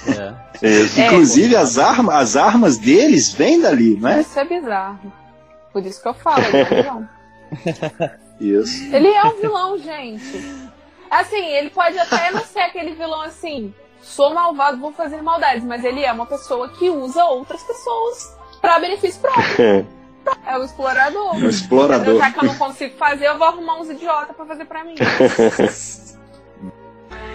É. 0.07 0.45
É. 0.62 1.07
Inclusive, 1.07 1.57
as, 1.57 1.79
arma, 1.79 2.14
as 2.14 2.37
armas 2.37 2.79
deles 2.79 3.33
vêm 3.33 3.61
dali, 3.61 3.99
né? 3.99 4.20
Isso 4.20 4.39
é 4.39 4.45
bizarro. 4.45 5.12
Por 5.72 5.85
isso 5.85 6.01
que 6.01 6.09
eu 6.09 6.14
falo, 6.14 6.45
ele 6.45 6.59
é 6.59 6.62
um 6.62 6.83
vilão. 6.83 7.09
Isso. 8.41 8.95
Ele 8.95 9.09
é 9.09 9.25
um 9.25 9.41
vilão, 9.41 9.79
gente. 9.79 10.70
Assim, 11.11 11.47
ele 11.47 11.70
pode 11.70 11.97
até 11.99 12.33
não 12.33 12.45
ser 12.45 12.61
aquele 12.61 12.95
vilão 12.95 13.22
assim, 13.22 13.72
sou 14.03 14.35
malvado, 14.35 14.79
vou 14.79 14.93
fazer 14.93 15.22
maldades, 15.22 15.62
mas 15.64 15.85
ele 15.85 16.05
é 16.05 16.12
uma 16.12 16.27
pessoa 16.27 16.68
que 16.68 16.91
usa 16.91 17.25
outras 17.25 17.62
pessoas 17.62 18.37
pra 18.61 18.81
benefício 18.81 19.20
próprio. 19.20 19.87
É 20.47 20.57
o 20.57 20.64
explorador. 20.64 21.35
É 21.35 21.45
o 21.45 21.51
explorador. 21.51 22.18
Já 22.18 22.31
que 22.31 22.39
eu 22.39 22.45
não 22.45 22.57
consigo 22.57 22.97
fazer, 22.97 23.27
eu 23.27 23.37
vou 23.37 23.47
arrumar 23.47 23.79
uns 23.79 23.91
idiotas 23.91 24.35
pra 24.35 24.47
fazer 24.47 24.64
pra 24.64 24.83
mim. 24.83 24.95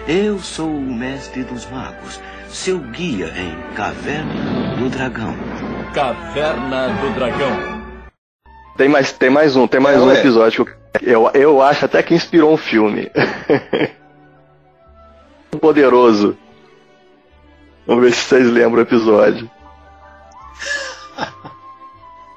Eu 0.08 0.40
sou 0.40 0.66
o 0.66 0.80
mestre 0.80 1.44
dos 1.44 1.66
magos, 1.66 2.18
seu 2.50 2.78
guia 2.78 3.32
em 3.36 3.74
Caverna 3.74 4.76
do 4.76 4.88
Dragão. 4.90 5.34
Caverna 5.94 6.88
do 6.88 7.14
Dragão. 7.14 7.80
Tem 8.76 8.88
mais, 8.88 9.12
tem 9.12 9.30
mais 9.30 9.56
um, 9.56 9.66
tem 9.66 9.80
mais 9.80 9.96
É, 9.96 10.00
um 10.00 10.06
ué. 10.06 10.18
episódio 10.18 10.64
que 10.64 10.72
eu, 11.02 11.30
eu 11.34 11.62
acho 11.62 11.84
até 11.84 12.02
que 12.02 12.14
inspirou 12.14 12.52
um 12.52 12.56
filme. 12.56 13.10
Poderoso. 15.60 16.36
Vamos 17.86 18.04
ver 18.04 18.12
se 18.12 18.20
vocês 18.24 18.46
lembram 18.46 18.78
o 18.80 18.82
episódio. 18.86 19.50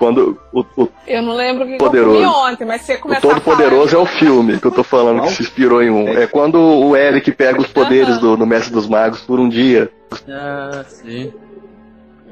Quando 0.04 0.38
o, 0.52 0.66
o, 0.76 0.90
Eu 1.08 1.22
não 1.22 1.34
lembro 1.34 1.64
o 1.64 1.68
que, 1.68 1.78
Poderoso. 1.78 2.18
eu 2.22 2.30
comi 2.30 2.52
ontem, 2.52 2.66
mas 2.66 2.82
você 2.82 2.96
o 2.96 3.00
começar 3.00 3.22
Todo 3.22 3.38
a 3.38 3.40
falar... 3.40 3.56
Poderoso 3.56 3.96
é 3.96 4.00
o 4.00 4.06
filme 4.06 4.60
que 4.60 4.68
eu 4.68 4.72
tô 4.72 4.84
falando 4.84 5.20
Qual? 5.20 5.30
que 5.30 5.36
se 5.36 5.44
inspirou 5.44 5.82
em 5.82 5.90
um. 5.90 6.10
É 6.10 6.28
quando 6.28 6.56
o 6.60 6.94
Eric 6.94 7.32
pega 7.32 7.62
os 7.62 7.68
poderes 7.68 8.18
do, 8.18 8.36
do 8.36 8.46
Mestre 8.46 8.74
dos 8.74 8.86
Magos 8.86 9.22
por 9.22 9.40
um 9.40 9.48
dia. 9.48 9.90
Ah, 10.28 10.84
sim. 10.90 11.32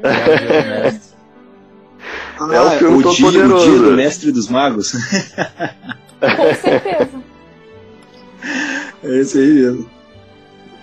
É, 0.04 0.82
mestre. 0.84 1.12
Ah, 2.42 2.54
É 2.56 2.60
o 2.62 2.72
filme 2.72 2.98
o, 2.98 3.02
Todo 3.04 3.16
dia, 3.16 3.26
o 3.28 3.32
Poderoso. 3.32 3.70
dia 3.70 3.80
do 3.80 3.92
Mestre 3.96 4.32
dos 4.34 4.50
Magos. 4.50 4.92
Com 4.92 6.56
certeza. 6.62 7.10
É 9.04 9.22
isso 9.22 9.38
aí 9.38 9.48
mesmo. 9.54 9.90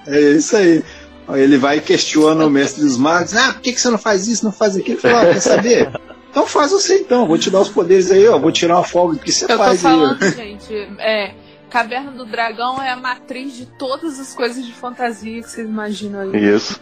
É 0.06 0.20
isso 0.30 0.56
aí. 0.56 0.82
Aí 1.28 1.42
Ele 1.42 1.58
vai 1.58 1.76
e 1.76 1.80
questiona 1.82 2.46
o 2.46 2.50
mestre 2.50 2.82
dos 2.82 2.96
magos. 2.96 3.36
Ah, 3.36 3.52
por 3.52 3.60
que, 3.60 3.74
que 3.74 3.80
você 3.80 3.90
não 3.90 3.98
faz 3.98 4.26
isso, 4.26 4.42
não 4.42 4.52
faz 4.52 4.74
aquilo? 4.74 4.98
Ele 5.04 5.12
fala, 5.12 5.22
ah, 5.30 5.34
quer 5.34 5.40
saber? 5.40 5.90
Então 6.30 6.46
faz 6.46 6.70
você 6.70 6.98
então, 7.00 7.26
vou 7.26 7.38
te 7.38 7.50
dar 7.50 7.60
os 7.60 7.68
poderes 7.68 8.10
aí, 8.10 8.26
ó. 8.28 8.38
Vou 8.38 8.52
tirar 8.52 8.76
uma 8.76 8.84
folga 8.84 9.18
que 9.18 9.32
você 9.32 9.44
Eu 9.44 9.48
tô 9.48 9.58
faz 9.58 9.84
aí. 9.84 9.92
ó. 9.92 9.98
falando, 9.98 10.34
gente, 10.36 10.74
é, 10.98 11.34
Caverna 11.70 12.12
do 12.12 12.24
Dragão 12.26 12.80
é 12.82 12.90
a 12.90 12.96
matriz 12.96 13.54
de 13.56 13.66
todas 13.78 14.18
as 14.20 14.34
coisas 14.34 14.64
de 14.64 14.72
fantasia 14.72 15.42
que 15.42 15.48
vocês 15.50 15.68
imaginam 15.68 16.20
aí. 16.20 16.54
Isso. 16.54 16.80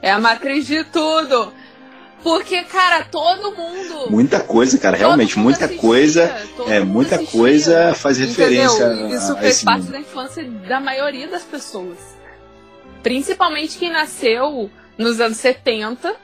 É 0.00 0.10
a 0.10 0.18
matriz 0.20 0.66
de 0.66 0.84
tudo. 0.84 1.52
Porque, 2.22 2.62
cara, 2.64 3.04
todo 3.04 3.52
mundo. 3.54 4.10
Muita 4.10 4.40
coisa, 4.40 4.78
cara, 4.78 4.96
realmente, 4.96 5.38
muita 5.38 5.66
assistia, 5.66 5.80
coisa. 5.80 6.22
É, 6.66 6.80
muita 6.80 7.16
assistia, 7.16 7.38
coisa 7.40 7.94
faz 7.94 8.18
referência 8.18 8.84
entendeu? 8.84 9.06
a, 9.06 9.10
Isso 9.16 9.32
a 9.32 9.36
fez 9.36 9.56
esse 9.56 9.64
parte 9.64 9.82
mundo. 9.82 9.92
da 9.92 10.00
infância 10.00 10.44
da 10.68 10.80
maioria 10.80 11.28
das 11.28 11.42
pessoas. 11.42 11.98
Principalmente 13.02 13.78
quem 13.78 13.90
nasceu 13.92 14.70
nos 14.98 15.20
anos 15.20 15.36
70, 15.36 16.14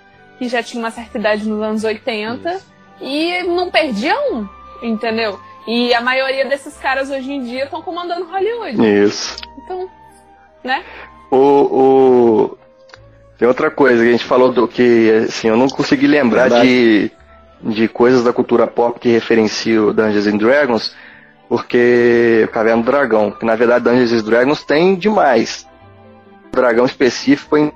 que 0.43 0.49
já 0.49 0.61
tinha 0.61 0.83
uma 0.83 0.91
certa 0.91 1.19
idade 1.19 1.49
nos 1.49 1.63
anos 1.63 1.85
80, 1.85 2.61
e 3.01 3.45
não 3.45 3.71
perdia 3.71 4.13
um, 4.33 4.49
entendeu? 4.83 5.39
E 5.69 5.95
a 5.95 6.01
maioria 6.01 6.45
desses 6.47 6.77
caras 6.79 7.11
hoje 7.11 7.33
em 7.33 7.45
dia 7.45 7.65
estão 7.65 7.81
comandando 7.81 8.25
Hollywood. 8.27 9.05
Isso. 9.05 9.37
Então, 9.65 9.89
né? 10.65 10.83
O, 11.31 11.37
o- 11.37 12.59
Tem 13.39 13.47
outra 13.47 13.71
coisa 13.71 14.03
que 14.03 14.09
a 14.09 14.13
gente 14.13 14.25
falou 14.25 14.51
do 14.53 14.67
que, 14.67 15.27
assim, 15.29 15.47
eu 15.47 15.57
não 15.57 15.69
consegui 15.69 16.09
lembrar 16.09 16.49
de, 16.49 17.13
de 17.63 17.87
coisas 17.87 18.25
da 18.25 18.33
cultura 18.33 18.67
pop 18.67 18.99
que 18.99 19.09
referenciam 19.11 19.93
Dungeons 19.95 20.27
and 20.27 20.39
Dragons, 20.39 20.97
porque 21.49 22.49
Caverna 22.53 22.83
do 22.83 22.91
Dragão, 22.91 23.31
que 23.31 23.47
na 23.47 23.55
verdade 23.55 23.85
Dungeons 23.85 24.13
and 24.13 24.25
Dragons 24.25 24.65
tem 24.65 24.97
demais. 24.97 25.65
Dragão 26.51 26.85
específico, 26.85 27.57
em- 27.57 27.73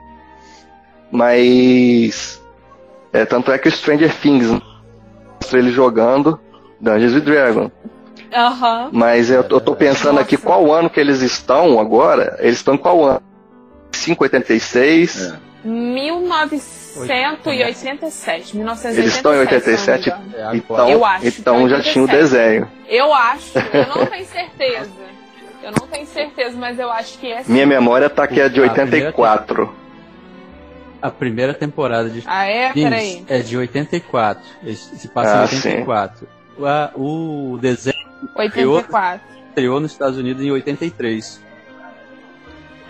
mas 1.12 2.42
é, 3.16 3.24
tanto 3.24 3.50
é 3.50 3.58
que 3.58 3.68
o 3.68 3.72
Stranger 3.72 4.12
Things 4.20 4.48
mostra 4.48 5.58
ele 5.58 5.70
jogando 5.70 6.38
Dungeons 6.80 7.14
and 7.14 7.20
Dragons. 7.20 7.70
Aham. 8.32 8.90
Mas 8.92 9.30
eu, 9.30 9.44
eu 9.48 9.60
tô 9.60 9.74
pensando 9.74 10.20
aqui 10.20 10.34
Nossa. 10.34 10.46
qual 10.46 10.70
ano 10.72 10.90
que 10.90 11.00
eles 11.00 11.22
estão 11.22 11.80
agora. 11.80 12.36
Eles 12.40 12.56
estão 12.56 12.74
em 12.74 12.78
qual 12.78 13.02
ano? 13.04 13.22
586. 13.92 15.32
É. 15.32 15.36
1987. 15.64 18.56
1987. 18.56 19.00
Eles 19.00 19.14
estão 19.14 19.34
em 19.34 19.38
87. 19.38 20.04
se 20.04 20.10
eu 20.10 20.16
não 20.16 20.22
me 20.22 20.28
engano. 20.28 20.38
É, 20.38 20.42
agora. 20.44 20.56
Então, 20.56 20.88
Eu 20.90 21.04
acho 21.04 21.26
então 21.26 21.66
é 21.66 21.68
já 21.68 21.80
tinha 21.80 22.02
o 22.02 22.06
87. 22.06 22.22
desenho. 22.22 22.68
Eu 22.88 23.12
acho, 23.14 23.58
eu 23.58 23.86
não 23.86 24.06
tenho 24.06 24.26
certeza. 24.26 24.90
Eu 25.62 25.72
não 25.72 25.86
tenho 25.88 26.06
certeza, 26.06 26.56
mas 26.56 26.78
eu 26.78 26.90
acho 26.92 27.18
que 27.18 27.32
é 27.32 27.42
sim. 27.42 27.52
Minha 27.52 27.66
memória 27.66 28.08
tá 28.08 28.26
que 28.26 28.40
é 28.40 28.48
de 28.48 28.62
A 28.62 28.70
primeira 28.70 29.06
84. 29.08 29.74
A 31.02 31.10
primeira 31.10 31.52
temporada 31.54 32.08
de 32.10 32.22
Ah, 32.26 32.44
é? 32.46 32.72
Peraí. 32.72 33.24
é 33.28 33.38
de 33.40 33.56
84. 33.56 34.42
Ele 34.62 34.74
se 34.76 35.08
passa 35.08 35.42
Ah, 35.42 35.44
em 35.44 35.56
84. 35.56 36.28
O, 36.58 36.66
a- 36.66 36.90
o 36.94 37.58
desenho 37.60 37.96
84. 38.34 39.20
estreou 39.48 39.78
nos 39.80 39.92
Estados 39.92 40.18
Unidos 40.18 40.42
em 40.42 40.50
83. 40.50 41.40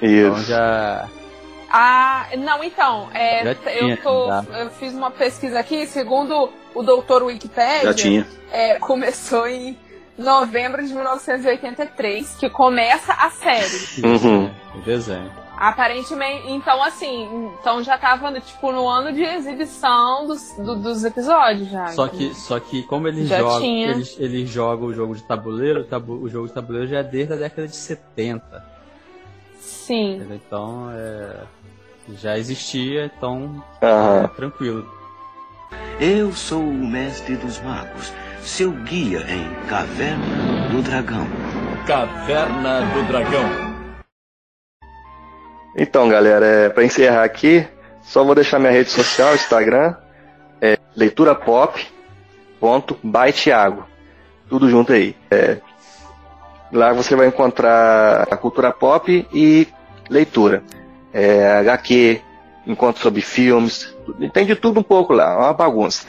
Então 0.01 0.39
Isso. 0.39 0.49
já. 0.49 1.09
Ah, 1.71 2.27
não, 2.39 2.63
então, 2.63 3.09
é, 3.13 3.43
Já 3.45 3.55
tinha, 3.57 3.95
eu, 3.95 3.97
tô, 4.03 4.27
já. 4.29 4.45
eu 4.61 4.71
fiz 4.71 4.95
uma 4.95 5.11
pesquisa 5.11 5.59
aqui, 5.59 5.87
segundo 5.87 6.51
o 6.75 6.83
doutor 6.83 7.25
Wikipedia, 7.25 7.83
Já 7.83 7.95
tinha. 7.95 8.27
é, 8.53 8.79
começou 8.81 9.47
em 9.49 9.77
novembro 10.17 10.87
de 10.87 10.95
1983, 10.95 12.37
que 12.39 12.49
começa 12.49 13.13
a 13.13 13.31
série. 13.31 14.07
Uhum. 14.07 14.51
O 14.77 14.79
desenho. 14.83 15.31
Aparentemente, 15.57 16.51
então 16.51 16.83
assim, 16.83 17.51
então 17.61 17.83
já 17.83 17.97
tava 17.97 18.31
tipo 18.41 18.71
no 18.73 18.87
ano 18.87 19.11
de 19.13 19.23
exibição 19.23 20.27
dos, 20.27 20.53
do- 20.59 20.77
dos 20.77 21.03
episódios 21.03 21.71
já. 21.71 21.87
Só 21.89 22.09
que, 22.09 22.35
só 22.35 22.61
que 22.61 22.83
como 22.83 23.09
eles 23.09 23.27
Já 23.29 23.39
jogam, 23.39 23.65
eles, 23.67 24.17
eles 24.19 24.51
jogam 24.51 24.89
o 24.89 24.93
jogo 24.93 25.15
de 25.17 25.23
tabuleiro, 25.23 25.81
o, 25.81 25.85
tabu- 25.85 26.21
o 26.23 26.29
jogo 26.29 26.47
de 26.49 26.53
tabuleiro 26.53 26.87
já 26.89 26.99
é 26.99 27.03
desde 27.03 27.33
a 27.33 27.37
década 27.37 27.67
de 27.67 27.75
70. 27.75 28.65
Sim. 29.59 30.27
Então 30.31 30.91
é, 30.93 31.37
já 32.19 32.37
existia, 32.37 33.07
então 33.17 33.63
Aham. 33.83 34.25
é 34.25 34.29
tranquilo. 34.29 34.87
Eu 35.99 36.33
sou 36.33 36.61
o 36.61 36.87
mestre 36.87 37.35
dos 37.37 37.59
magos, 37.63 38.13
seu 38.43 38.71
guia 38.73 39.21
em 39.31 39.67
Caverna 39.69 40.69
do 40.71 40.83
Dragão. 40.83 41.27
Caverna 41.87 42.81
do 42.93 43.03
Dragão. 43.09 43.66
Então, 45.77 46.09
galera, 46.09 46.47
é, 46.47 46.69
para 46.71 46.85
encerrar 46.85 47.25
aqui, 47.25 47.69
só 48.03 48.25
vou 48.25 48.35
deixar 48.35 48.59
minha 48.59 48.73
rede 48.73 48.89
social, 48.89 49.35
Instagram, 49.35 49.95
é 50.59 50.79
leiturapop.bytiago. 50.97 53.87
Tudo 54.49 54.71
junto 54.71 54.95
aí. 54.95 55.15
É, 55.31 55.59
lá 56.73 56.95
você 56.95 57.15
vai 57.15 57.27
encontrar 57.27 58.27
a 58.31 58.37
cultura 58.39 58.73
pop 58.73 59.29
e 59.35 59.69
leitura. 60.09 60.63
É, 61.13 61.59
HQ, 61.59 62.23
encontro 62.67 63.03
sobre 63.03 63.21
filmes, 63.21 63.95
tem 64.33 64.47
de 64.47 64.57
tudo 64.57 64.81
um 64.81 64.83
pouco 64.83 65.13
lá, 65.13 65.33
é 65.33 65.37
uma 65.37 65.53
bagunça. 65.53 66.07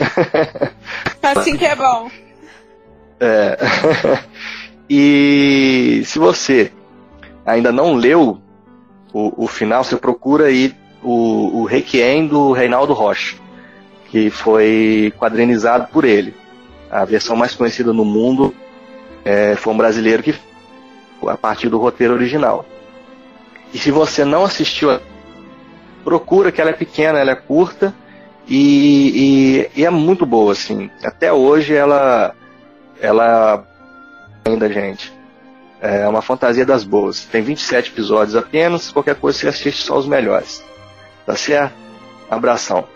Assim 1.22 1.58
que 1.58 1.66
é 1.66 1.76
bom. 1.76 2.10
É. 3.20 3.58
e 4.90 6.04
se 6.06 6.18
você 6.20 6.72
ainda 7.46 7.70
não 7.72 7.94
leu 7.94 8.42
o, 9.14 9.44
o 9.46 9.48
final, 9.48 9.84
você 9.84 9.96
procura 9.96 10.46
aí 10.46 10.74
o, 11.04 11.62
o 11.62 11.66
Requiem 11.66 12.28
do 12.28 12.52
Reinaldo 12.52 12.94
Rocha, 12.94 13.36
que 14.10 14.30
foi 14.30 15.14
quadrinizado 15.18 15.88
por 15.88 16.06
ele. 16.06 16.34
A 16.90 17.04
versão 17.06 17.36
mais 17.36 17.54
conhecida 17.56 17.92
no 17.94 18.06
mundo 18.06 18.54
é, 19.26 19.56
foi 19.56 19.74
um 19.74 19.78
brasileiro 19.78 20.24
que 20.24 20.34
a 21.28 21.36
partir 21.38 21.68
do 21.70 21.78
roteiro 21.80 22.14
original. 22.14 22.66
E 23.74 23.78
se 23.78 23.92
você 23.92 24.24
não 24.24 24.46
assistiu, 24.46 25.00
procura 26.04 26.52
que 26.52 26.62
ela 26.62 26.70
é 26.70 26.74
pequena, 26.74 27.20
ela 27.20 27.32
é 27.32 27.36
curta 27.36 27.94
e, 28.48 29.68
e- 29.76 29.82
e 29.82 29.86
é 29.86 29.90
muito 29.90 30.26
boa, 30.26 30.54
assim. 30.54 30.90
Até 31.04 31.34
hoje 31.34 31.74
ela 31.74 32.34
ela 33.02 33.66
ainda, 34.46 34.72
gente. 34.72 35.12
É 35.80 36.08
uma 36.08 36.22
fantasia 36.22 36.66
das 36.66 36.84
boas. 36.84 37.24
Tem 37.26 37.42
27 37.42 37.92
episódios 37.92 38.36
apenas, 38.36 38.92
qualquer 38.92 39.16
coisa 39.16 39.38
você 39.40 39.48
assiste 39.48 39.84
só 39.84 39.98
os 39.98 40.08
melhores. 40.08 40.64
Tá 41.26 41.36
certo? 41.36 41.76
Abração. 42.30 42.88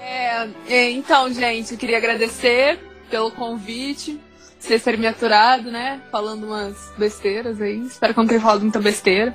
É, 0.00 0.48
é, 0.68 0.90
então, 0.90 1.32
gente, 1.32 1.72
eu 1.72 1.78
queria 1.78 1.98
agradecer 1.98 2.78
pelo 3.10 3.30
convite, 3.30 4.18
vocês 4.58 4.82
terem 4.82 5.00
me 5.00 5.06
aturado, 5.06 5.70
né? 5.70 6.00
Falando 6.10 6.46
umas 6.46 6.92
besteiras 6.96 7.60
aí. 7.60 7.80
Espero 7.80 8.14
que 8.14 8.20
não 8.20 8.26
tenha 8.26 8.40
falado 8.40 8.62
muita 8.62 8.80
besteira. 8.80 9.34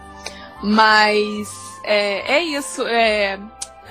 Mas 0.64 1.50
é, 1.84 2.38
é 2.38 2.44
isso. 2.44 2.86
É, 2.88 3.40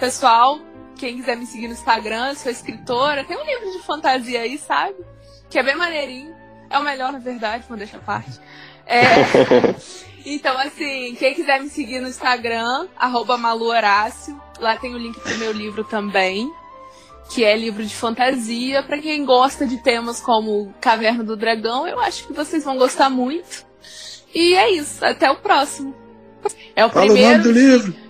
pessoal, 0.00 0.58
quem 0.96 1.16
quiser 1.16 1.36
me 1.36 1.46
seguir 1.46 1.68
no 1.68 1.74
Instagram, 1.74 2.34
sou 2.34 2.50
escritora. 2.50 3.24
Tem 3.24 3.36
um 3.36 3.44
livro 3.44 3.70
de 3.72 3.86
fantasia 3.86 4.40
aí, 4.40 4.58
sabe? 4.58 4.96
Que 5.48 5.58
é 5.58 5.62
bem 5.62 5.76
maneirinho. 5.76 6.35
É 6.70 6.78
o 6.78 6.82
melhor, 6.84 7.12
na 7.12 7.18
verdade, 7.18 7.64
vou 7.68 7.76
deixar 7.76 7.98
a 7.98 8.00
parte. 8.00 8.40
É, 8.86 9.02
então, 10.24 10.56
assim, 10.58 11.14
quem 11.18 11.34
quiser 11.34 11.60
me 11.60 11.68
seguir 11.68 12.00
no 12.00 12.08
Instagram, 12.08 12.88
arroba 12.96 13.36
Malu 13.36 13.66
Horácio, 13.66 14.40
lá 14.58 14.76
tem 14.76 14.94
o 14.94 14.98
link 14.98 15.18
pro 15.18 15.36
meu 15.38 15.52
livro 15.52 15.84
também, 15.84 16.50
que 17.30 17.44
é 17.44 17.56
livro 17.56 17.84
de 17.84 17.94
fantasia. 17.94 18.82
Pra 18.82 18.98
quem 18.98 19.24
gosta 19.24 19.66
de 19.66 19.78
temas 19.78 20.20
como 20.20 20.72
Caverna 20.80 21.24
do 21.24 21.36
Dragão, 21.36 21.86
eu 21.86 21.98
acho 22.00 22.26
que 22.26 22.32
vocês 22.32 22.64
vão 22.64 22.76
gostar 22.76 23.10
muito. 23.10 23.64
E 24.34 24.54
é 24.54 24.70
isso, 24.70 25.04
até 25.04 25.30
o 25.30 25.36
próximo. 25.36 25.94
É 26.74 26.84
o 26.84 26.90
Fala 26.90 27.06
o 27.06 27.08
primeiro. 27.08 27.38
nome 27.38 27.42
do 27.44 27.52
livro. 27.52 28.06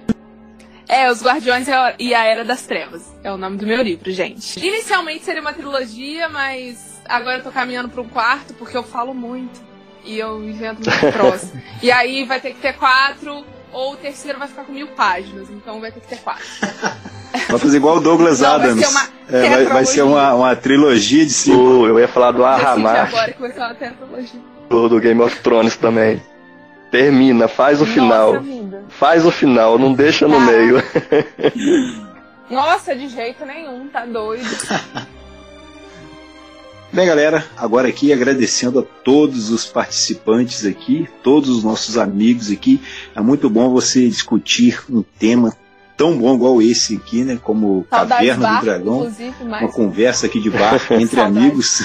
É, 0.89 1.11
Os 1.11 1.23
Guardiões 1.23 1.67
e 1.99 2.15
a 2.15 2.25
Era 2.25 2.45
das 2.45 2.63
Trevas. 2.63 3.03
É 3.25 3.33
o 3.33 3.37
nome 3.37 3.57
do 3.57 3.67
meu 3.67 3.83
livro, 3.83 4.11
gente. 4.13 4.65
Inicialmente 4.65 5.25
seria 5.25 5.41
uma 5.41 5.53
trilogia, 5.53 6.29
mas 6.29 6.96
agora 7.09 7.39
eu 7.39 7.43
tô 7.43 7.51
caminhando 7.51 7.89
para 7.89 8.01
um 8.01 8.09
quarto 8.09 8.55
porque 8.55 8.77
eu 8.77 8.83
falo 8.83 9.13
muito. 9.15 9.65
E 10.05 10.19
eu 10.19 10.43
invento 10.43 10.81
muito 10.89 11.13
próximo. 11.13 11.61
e 11.83 11.91
aí 11.91 12.25
vai 12.25 12.41
ter 12.41 12.51
que 12.55 12.61
ter 12.61 12.75
quatro, 12.75 13.45
ou 13.73 13.93
o 13.95 13.97
terceiro 13.97 14.39
vai 14.39 14.47
ficar 14.47 14.63
com 14.65 14.73
mil 14.73 14.87
páginas. 14.89 15.49
Então 15.51 15.81
vai 15.81 15.91
ter 15.91 16.01
que 16.01 16.07
ter 16.09 16.19
quatro. 16.19 16.45
Vai 17.51 17.59
fazer 17.59 17.77
igual 17.77 17.97
o 17.99 18.01
Douglas 18.01 18.41
Não, 18.41 18.49
vai 18.59 18.71
Adams. 18.71 18.87
ser 18.87 18.91
uma 18.93 19.09
É, 19.29 19.49
vai, 19.51 19.65
vai 19.67 19.85
ser 19.85 20.03
uma, 20.03 20.33
uma 20.35 20.57
trilogia 20.57 21.25
de 21.27 21.33
cinco. 21.33 21.59
O- 21.61 21.87
eu 21.87 21.99
ia 22.01 22.09
falar 22.09 22.31
do 22.33 22.43
Arramar, 22.45 23.09
agora 23.09 23.33
que 23.33 23.41
vai 23.41 23.53
ser 23.53 23.59
uma 23.61 23.75
tetralogia. 23.75 24.41
do, 24.71 24.89
do 24.89 24.99
Game 25.01 25.21
of 25.21 25.39
Thrones 25.41 25.77
também. 25.77 26.23
Termina, 26.91 27.47
faz 27.47 27.83
o 27.83 27.87
final. 27.87 28.33
Nossa 28.35 28.41
vida. 28.45 28.85
Faz 28.89 29.27
o 29.27 29.31
final, 29.31 29.79
não 29.79 29.93
deixa 29.93 30.27
no 30.27 30.37
Ah. 30.37 30.41
meio. 30.41 30.83
Nossa, 32.51 32.95
de 32.95 33.09
jeito 33.09 33.45
nenhum, 33.45 33.89
tá 33.89 34.07
doido. 34.07 34.45
Bem, 36.93 37.07
galera, 37.07 37.45
agora 37.57 37.89
aqui 37.89 38.13
agradecendo 38.13 38.79
a 38.79 38.83
todos 38.83 39.51
os 39.51 39.67
participantes 39.67 40.65
aqui, 40.65 41.09
todos 41.23 41.51
os 41.51 41.63
nossos 41.65 41.99
amigos 41.99 42.51
aqui. 42.51 42.81
É 43.15 43.21
muito 43.21 43.51
bom 43.51 43.69
você 43.71 44.09
discutir 44.09 44.81
um 44.89 45.03
tema 45.03 45.55
tão 45.97 46.17
bom 46.17 46.35
igual 46.35 46.63
esse 46.63 46.97
aqui, 46.97 47.25
né? 47.25 47.39
Como 47.43 47.87
Saudades 47.91 48.29
Caverna 48.31 48.59
do 48.59 48.65
Dragão. 48.65 49.13
Uma 49.41 49.69
conversa 49.69 50.27
aqui 50.27 50.41
de 50.41 50.49
bar 50.49 50.81
entre 50.93 51.21
amigos. 51.21 51.83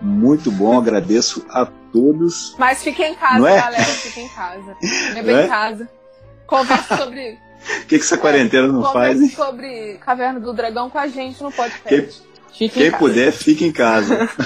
muito 0.00 0.50
bom, 0.50 0.78
agradeço 0.78 1.44
a 1.50 1.66
todos. 1.92 2.54
Mas 2.56 2.82
fique 2.82 3.02
em 3.02 3.14
casa, 3.14 3.48
é? 3.50 3.60
galera, 3.60 3.84
fique 3.84 4.20
em 4.20 4.28
casa. 4.28 4.76
Beba 5.14 5.32
é? 5.32 5.44
em 5.44 5.48
casa. 5.48 5.88
Converse 6.46 6.96
sobre. 6.96 7.38
O 7.60 7.86
que, 7.86 7.98
que 7.98 8.04
essa 8.04 8.16
quarentena 8.16 8.68
não 8.68 8.82
faz, 8.84 9.18
converse 9.18 9.22
hein? 9.22 9.30
sobre 9.36 9.98
Caverna 9.98 10.40
do 10.40 10.50
Dragão 10.54 10.88
com 10.88 10.96
a 10.96 11.06
gente 11.08 11.42
no 11.42 11.52
podcast. 11.52 12.22
Quem- 12.22 12.29
Fique 12.52 12.78
em 12.78 12.90
Quem 12.90 12.92
puder, 12.92 13.32
fique 13.32 13.64
em 13.64 13.72
casa. 13.72 14.28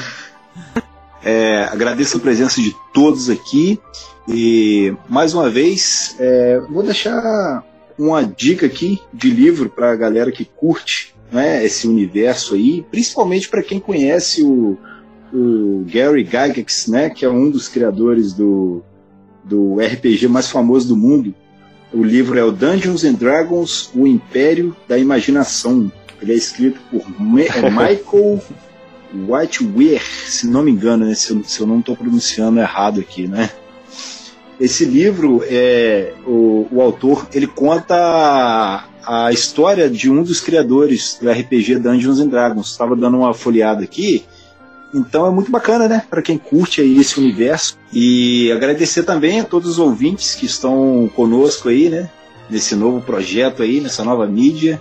É, 1.27 1.65
agradeço 1.73 2.19
a 2.19 2.21
presença 2.21 2.61
de 2.61 2.77
todos 2.93 3.31
aqui. 3.31 3.81
E 4.29 4.95
mais 5.09 5.33
uma 5.33 5.49
vez, 5.49 6.15
é, 6.19 6.61
vou 6.69 6.83
deixar 6.83 7.65
uma 7.99 8.23
dica 8.23 8.67
aqui 8.67 9.01
de 9.13 9.31
livro 9.31 9.71
para 9.71 9.91
a 9.91 9.97
galera 9.97 10.31
que 10.31 10.45
curte 10.45 11.15
né, 11.33 11.65
esse 11.65 11.89
universo 11.89 12.55
aí, 12.55 12.85
principalmente 12.91 13.49
para 13.49 13.63
quem 13.63 13.81
conhece 13.81 14.43
o, 14.43 14.77
o 15.33 15.85
Gary 15.87 16.25
Gygax, 16.25 16.89
né, 16.89 17.09
que 17.09 17.25
é 17.25 17.31
um 17.31 17.51
dos 17.51 17.69
criadores 17.69 18.33
do, 18.33 18.83
do 19.43 19.77
RPG 19.77 20.29
mais 20.29 20.51
famoso 20.51 20.89
do 20.89 20.97
mundo. 20.97 21.35
O 21.93 22.03
livro 22.03 22.39
é 22.39 22.45
o 22.45 22.51
Dungeons 22.51 23.05
and 23.05 23.15
Dragons: 23.15 23.91
O 23.95 24.07
Império 24.07 24.77
da 24.89 24.99
Imaginação. 24.99 25.91
Ele 26.25 26.33
é 26.33 26.37
escrito 26.37 26.81
por 26.91 27.03
é 27.03 27.71
Michael 27.71 28.43
Whiteweir, 29.13 30.03
se 30.27 30.47
não 30.47 30.63
me 30.63 30.71
engano, 30.71 31.05
né, 31.05 31.15
se, 31.15 31.31
eu, 31.31 31.45
se 31.45 31.61
eu 31.61 31.67
não 31.67 31.81
estou 31.81 31.95
pronunciando 31.95 32.59
errado 32.59 32.99
aqui, 32.99 33.29
né? 33.29 33.51
Esse 34.59 34.87
livro, 34.87 35.45
é, 35.47 36.15
o, 36.27 36.67
o 36.71 36.81
autor, 36.81 37.29
ele 37.35 37.47
conta 37.47 37.95
a, 37.95 39.27
a 39.27 39.33
história 39.33 39.91
de 39.91 40.11
um 40.11 40.23
dos 40.23 40.41
criadores 40.41 41.19
do 41.21 41.31
RPG 41.31 41.81
Dungeons 41.81 42.21
and 42.21 42.29
Dragons. 42.29 42.71
Estava 42.71 42.97
dando 42.97 43.19
uma 43.19 43.35
folheada 43.35 43.85
aqui, 43.85 44.25
então 44.95 45.27
é 45.27 45.31
muito 45.31 45.51
bacana, 45.51 45.89
né? 45.89 46.05
Para 46.09 46.23
quem 46.23 46.39
curte 46.39 46.81
aí 46.81 46.99
esse 46.99 47.21
universo. 47.21 47.77
E 47.93 48.51
agradecer 48.53 49.03
também 49.03 49.41
a 49.41 49.45
todos 49.45 49.73
os 49.73 49.79
ouvintes 49.79 50.35
que 50.35 50.47
estão 50.47 51.11
conosco 51.15 51.69
aí, 51.69 51.91
né? 51.91 52.09
Nesse 52.49 52.75
novo 52.75 53.03
projeto 53.03 53.63
aí, 53.63 53.81
nessa 53.81 54.05
nova 54.05 54.27
mídia, 54.27 54.81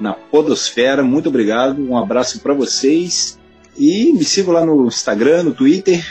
na 0.00 0.14
Podosfera. 0.14 1.02
Muito 1.02 1.28
obrigado, 1.28 1.80
um 1.80 1.96
abraço 1.96 2.40
para 2.40 2.54
vocês. 2.54 3.38
E 3.76 4.12
me 4.12 4.24
sigam 4.24 4.52
lá 4.52 4.64
no 4.64 4.86
Instagram, 4.86 5.44
no 5.44 5.54
Twitter, 5.54 6.04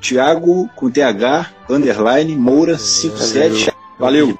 Thiago 0.00 0.68
com 0.76 0.90
TH, 0.90 1.50
underline, 1.68 2.36
Moura 2.36 2.76
57. 2.76 3.72
Valeu! 3.98 4.38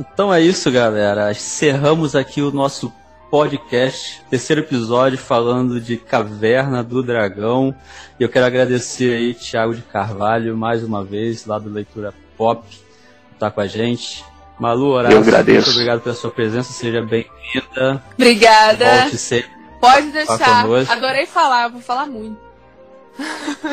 Então 0.00 0.32
é 0.34 0.40
isso, 0.40 0.70
galera. 0.70 1.30
Encerramos 1.30 2.16
aqui 2.16 2.42
o 2.42 2.50
nosso 2.50 2.92
podcast, 3.30 4.20
terceiro 4.28 4.60
episódio 4.60 5.16
falando 5.16 5.80
de 5.80 5.96
Caverna 5.96 6.82
do 6.82 7.02
Dragão. 7.02 7.74
E 8.18 8.22
eu 8.22 8.28
quero 8.28 8.44
agradecer 8.44 9.14
aí 9.14 9.32
Thiago 9.32 9.74
de 9.74 9.82
Carvalho 9.82 10.56
mais 10.56 10.82
uma 10.82 11.04
vez, 11.04 11.46
lá 11.46 11.58
do 11.58 11.70
Leitura 11.70 12.12
Pop, 12.36 12.66
que 12.68 13.38
tá 13.38 13.50
com 13.50 13.60
a 13.60 13.66
gente. 13.66 14.24
Malu 14.58 14.88
Horácio, 14.90 15.16
Eu 15.16 15.22
agradeço. 15.22 15.66
muito 15.66 15.70
obrigado 15.70 16.00
pela 16.02 16.14
sua 16.14 16.30
presença, 16.30 16.72
seja 16.72 17.02
bem-vinda. 17.02 18.02
Obrigada. 18.14 19.00
Volte 19.02 19.18
sempre. 19.18 19.50
Pode 19.80 20.10
deixar. 20.12 20.64
Adorei 20.90 21.26
falar, 21.26 21.68
vou 21.68 21.80
falar 21.80 22.06
muito. 22.06 22.38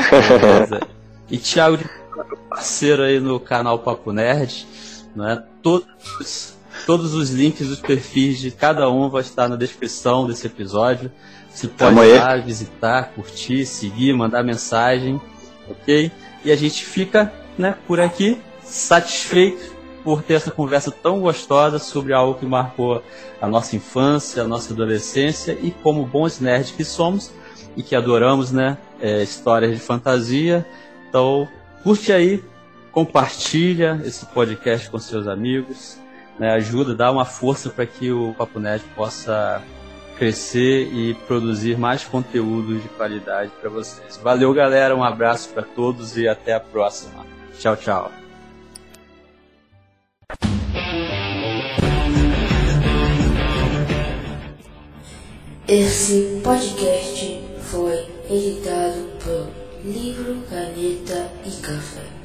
Beleza. 0.09 0.81
E 1.29 1.37
Thiago, 1.37 1.77
de 1.77 1.85
parceiro 2.49 3.03
aí 3.03 3.19
no 3.19 3.39
canal 3.39 3.79
Papo 3.79 4.11
Nerd, 4.11 4.67
né? 5.15 5.43
Todos, 5.61 6.55
todos 6.85 7.13
os 7.13 7.29
links 7.29 7.67
dos 7.67 7.79
perfis 7.79 8.39
de 8.39 8.49
cada 8.51 8.89
um 8.89 9.09
vão 9.09 9.19
estar 9.19 9.47
na 9.47 9.55
descrição 9.55 10.25
desse 10.27 10.47
episódio. 10.47 11.11
Você 11.53 11.67
pode 11.67 11.77
Tamo 11.95 12.03
ir 12.03 12.13
aí. 12.13 12.19
lá 12.19 12.35
visitar, 12.37 13.11
curtir, 13.13 13.65
seguir, 13.65 14.13
mandar 14.13 14.43
mensagem, 14.43 15.21
ok? 15.69 16.11
E 16.43 16.51
a 16.51 16.55
gente 16.55 16.83
fica, 16.85 17.31
né, 17.57 17.75
por 17.87 17.99
aqui 17.99 18.39
satisfeito 18.63 19.77
por 20.09 20.23
ter 20.23 20.33
essa 20.33 20.49
conversa 20.49 20.89
tão 20.89 21.19
gostosa 21.19 21.77
sobre 21.77 22.13
algo 22.13 22.39
que 22.39 22.43
marcou 22.43 23.03
a 23.39 23.47
nossa 23.47 23.75
infância, 23.75 24.41
a 24.41 24.47
nossa 24.47 24.73
adolescência 24.73 25.55
e 25.61 25.69
como 25.69 26.03
bons 26.03 26.39
nerds 26.39 26.71
que 26.71 26.83
somos 26.83 27.31
e 27.77 27.83
que 27.83 27.95
adoramos, 27.95 28.51
né, 28.51 28.75
é, 28.99 29.21
histórias 29.21 29.71
de 29.71 29.79
fantasia. 29.79 30.65
Então, 31.07 31.47
curte 31.83 32.11
aí, 32.11 32.43
compartilha 32.91 34.01
esse 34.03 34.25
podcast 34.25 34.89
com 34.89 34.97
seus 34.97 35.27
amigos, 35.27 35.99
né, 36.39 36.53
ajuda, 36.53 36.95
dá 36.95 37.11
uma 37.11 37.23
força 37.23 37.69
para 37.69 37.85
que 37.85 38.11
o 38.11 38.33
Papo 38.33 38.59
Nerd 38.59 38.83
possa 38.95 39.61
crescer 40.17 40.91
e 40.91 41.13
produzir 41.27 41.77
mais 41.77 42.03
conteúdo 42.03 42.79
de 42.79 42.89
qualidade 42.89 43.51
para 43.61 43.69
vocês. 43.69 44.19
Valeu, 44.23 44.51
galera, 44.55 44.95
um 44.95 45.03
abraço 45.03 45.49
para 45.49 45.61
todos 45.61 46.17
e 46.17 46.27
até 46.27 46.55
a 46.55 46.59
próxima. 46.59 47.23
Tchau, 47.59 47.75
tchau. 47.75 48.28
Esse 55.71 56.41
podcast 56.43 57.43
foi 57.61 58.07
editado 58.27 59.07
por 59.23 59.47
Livro, 59.85 60.41
Caneta 60.49 61.31
e 61.45 61.51
Café. 61.61 62.19